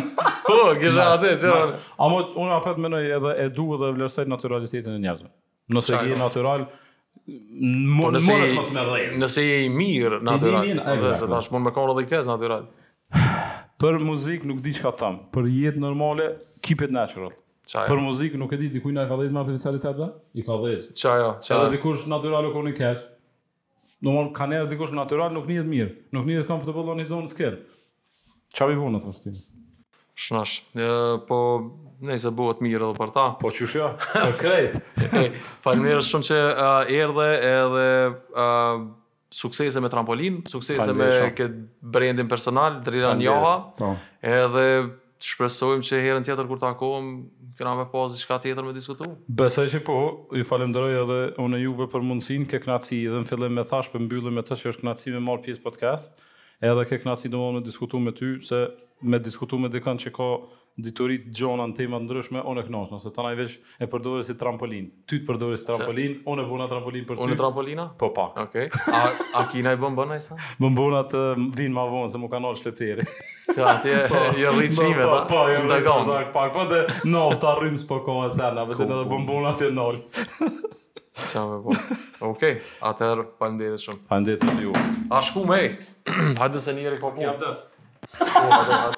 po, 0.48 0.56
kisha 0.80 1.10
atë, 1.14 1.34
që 1.44 1.52
në... 1.52 1.76
Amo, 2.02 2.22
unë 2.42 2.56
apet 2.56 2.80
menoj 2.82 3.02
edhe 3.18 3.34
edu 3.44 3.68
dhe 3.76 3.90
vlerësojt 3.92 4.30
naturalitetin 4.32 4.96
e 4.96 5.00
njerëzve. 5.04 5.30
Nëse 5.76 6.00
gje 6.08 6.16
natural, 6.18 6.64
po 8.00 8.10
nëse, 8.16 8.40
mos 8.56 8.72
Nëse 9.20 9.44
je 9.46 9.60
i 9.66 9.70
mirë 9.70 10.22
natural. 10.24 10.64
E 10.64 10.72
di 10.72 10.72
mirë, 10.72 10.88
e, 10.88 10.96
e, 10.96 12.02
e, 12.06 12.10
kës 12.14 12.32
natyral. 12.32 12.64
Për 13.76 13.98
muzik 14.00 14.44
nuk 14.48 14.62
di 14.64 14.72
çka 14.76 14.92
tham 14.96 15.18
Për 15.36 15.48
jetë 15.52 15.82
nërmale, 15.82 16.30
keep 16.64 16.80
it 16.86 16.94
natural 16.96 17.34
Qaja. 17.66 17.88
Për 17.90 17.98
muzik 18.00 18.36
nuk 18.38 18.52
e 18.54 18.60
di, 18.60 18.68
diku 18.76 18.92
nga 18.94 19.02
i 19.04 19.08
ka 19.10 19.16
dhejz 19.18 19.32
me 19.34 19.40
artificialitet 19.42 20.00
I 20.32 20.44
ka 20.46 20.58
dhejz 20.62 20.84
Qaja, 20.96 21.32
qaja 21.44 21.58
Edhe 21.66 21.74
dikush 21.76 22.06
natural 22.12 22.46
nuk 22.46 22.56
orë 22.60 22.70
një 22.72 22.76
cash 22.78 23.06
Nuk 24.06 24.32
ka 24.36 24.46
njerë 24.50 24.70
dikush 24.74 24.94
natural 24.96 25.34
nuk 25.34 25.48
njët 25.50 25.68
mirë 25.72 25.92
Nuk 26.16 26.28
njët 26.28 26.46
kam 26.48 26.62
në 26.64 26.76
pëllon 26.78 27.02
një 27.02 27.08
zonë 27.10 27.32
s'ker 27.32 27.58
Qa 28.56 28.68
bi 28.70 28.78
vunë, 28.78 29.02
Shnash 30.26 30.62
Po, 31.28 31.42
ne 32.06 32.16
i 32.16 32.20
se 32.22 32.30
buhet 32.32 32.62
mirë 32.64 32.86
edhe 32.86 32.96
për 32.96 33.10
ta 33.12 33.26
Po 33.42 33.50
që 33.52 33.66
ja. 33.74 33.80
Jo? 33.82 33.90
për 34.14 34.38
krejt 34.40 34.78
Falë 35.66 35.82
mirë 35.84 36.06
shumë 36.06 36.28
që 36.30 36.38
uh, 36.48 37.00
erdhe 37.02 37.28
edhe 37.60 37.84
uh, 38.46 38.86
suksese 39.30 39.80
me 39.82 39.88
trampolin, 39.90 40.42
suksese 40.48 40.94
me 40.94 41.08
këtë 41.34 41.56
brendin 41.92 42.28
personal, 42.30 42.80
Drira 42.86 43.14
Njoha, 43.18 43.54
po. 43.78 43.90
edhe 44.22 44.66
shpresojmë 45.26 45.82
që 45.88 46.00
herën 46.04 46.26
tjetër 46.28 46.46
kur 46.50 46.58
të 46.60 46.68
akohëm, 46.74 47.06
këna 47.58 47.72
me 47.78 47.86
pas 47.90 48.12
diçka 48.14 48.36
tjetër 48.44 48.62
me 48.68 48.74
diskutu. 48.76 49.06
Besoj 49.26 49.66
që 49.72 49.80
po, 49.86 49.96
ju 50.36 50.44
falenderoj 50.46 50.92
edhe 51.02 51.16
unë 51.42 51.56
e 51.58 51.62
juve 51.64 51.88
për 51.90 52.04
mundësin, 52.06 52.44
ke 52.46 52.60
knaci 52.66 53.00
dhe 53.08 53.22
në 53.22 53.30
fillim 53.30 53.56
me 53.56 53.64
thash 53.66 53.90
për 53.94 54.04
mbyllim 54.04 54.36
me 54.38 54.44
të 54.46 54.60
që 54.60 54.74
është 54.74 54.84
knaci 54.84 55.16
me 55.16 55.24
marë 55.26 55.46
pjesë 55.48 55.64
podcast, 55.64 56.20
edhe 56.62 56.84
ke 56.88 57.00
knaci 57.02 57.32
do 57.32 57.42
më 57.46 57.58
në 57.58 57.64
diskutu 57.70 57.98
me 58.00 58.12
ty, 58.16 58.36
se 58.44 58.66
me 59.02 59.18
diskutu 59.20 59.58
me 59.58 59.72
dikën 59.72 60.04
që 60.06 60.12
ka 60.16 60.30
diturit 60.76 61.30
gjona 61.38 61.64
në 61.70 61.76
temat 61.78 62.04
ndryshme, 62.04 62.42
unë 62.48 62.62
e 62.62 62.66
knosh, 62.68 62.90
nëse 62.92 63.12
tani 63.14 63.32
veç 63.38 63.54
e 63.82 63.86
përdore 63.88 64.24
si 64.26 64.34
trampolin. 64.36 64.90
Ty 65.08 65.22
të 65.22 65.26
përdore 65.30 65.56
si 65.58 65.64
trampolin, 65.68 66.18
unë 66.28 66.42
e 66.44 66.48
bona 66.50 66.66
trampolin 66.70 67.06
për 67.08 67.16
ty. 67.20 67.24
Unë 67.24 67.36
trampolina? 67.40 67.86
Po 68.00 68.10
pak. 68.16 68.42
Okej. 68.44 68.66
Okay. 68.68 68.92
A, 68.92 69.30
a 69.40 69.44
kina 69.48 69.72
e 69.72 69.78
bën 69.80 69.96
bëna 69.96 70.18
i 70.20 70.24
sa? 70.26 70.36
Bën 70.60 70.76
bëna 70.76 71.00
të 71.12 71.22
vinë 71.56 71.72
ma 71.78 71.86
vonë, 71.88 72.10
se 72.12 72.20
mu 72.20 72.28
ka 72.32 72.40
nërë 72.44 72.60
shlepteri. 72.60 73.06
Të 73.48 73.64
atje, 73.70 73.96
jo 74.42 74.52
po. 74.52 74.60
rritë 74.60 74.76
ta? 74.82 74.90
Po, 75.00 75.14
po, 75.14 75.18
po, 75.30 75.40
jo 75.54 75.62
rritë 75.64 75.80
jo, 75.86 76.18
Pak, 76.34 76.52
po 76.56 76.66
de 76.74 76.82
në 77.08 77.22
arrim 77.24 77.62
rrimë 77.62 77.80
s'po 77.84 78.00
kohë 78.04 78.28
sena, 78.36 78.66
vetë 78.68 78.84
edhe 78.90 79.00
bën 79.14 79.26
bëna 79.32 79.54
të 79.62 79.70
nërë. 79.78 80.26
Qa 81.22 81.46
me 81.48 81.62
po. 81.64 81.72
Okej, 81.72 82.28
okay. 82.28 82.56
atëherë, 82.84 83.24
pandere 83.40 83.80
shumë. 83.80 84.60
ju. 84.68 84.74
A 85.08 85.22
shku 85.24 85.46
me, 85.48 85.62
hajde 86.42 86.60
se 86.60 86.76
njëri 86.76 87.00
po 87.00 87.14
po. 87.16 88.92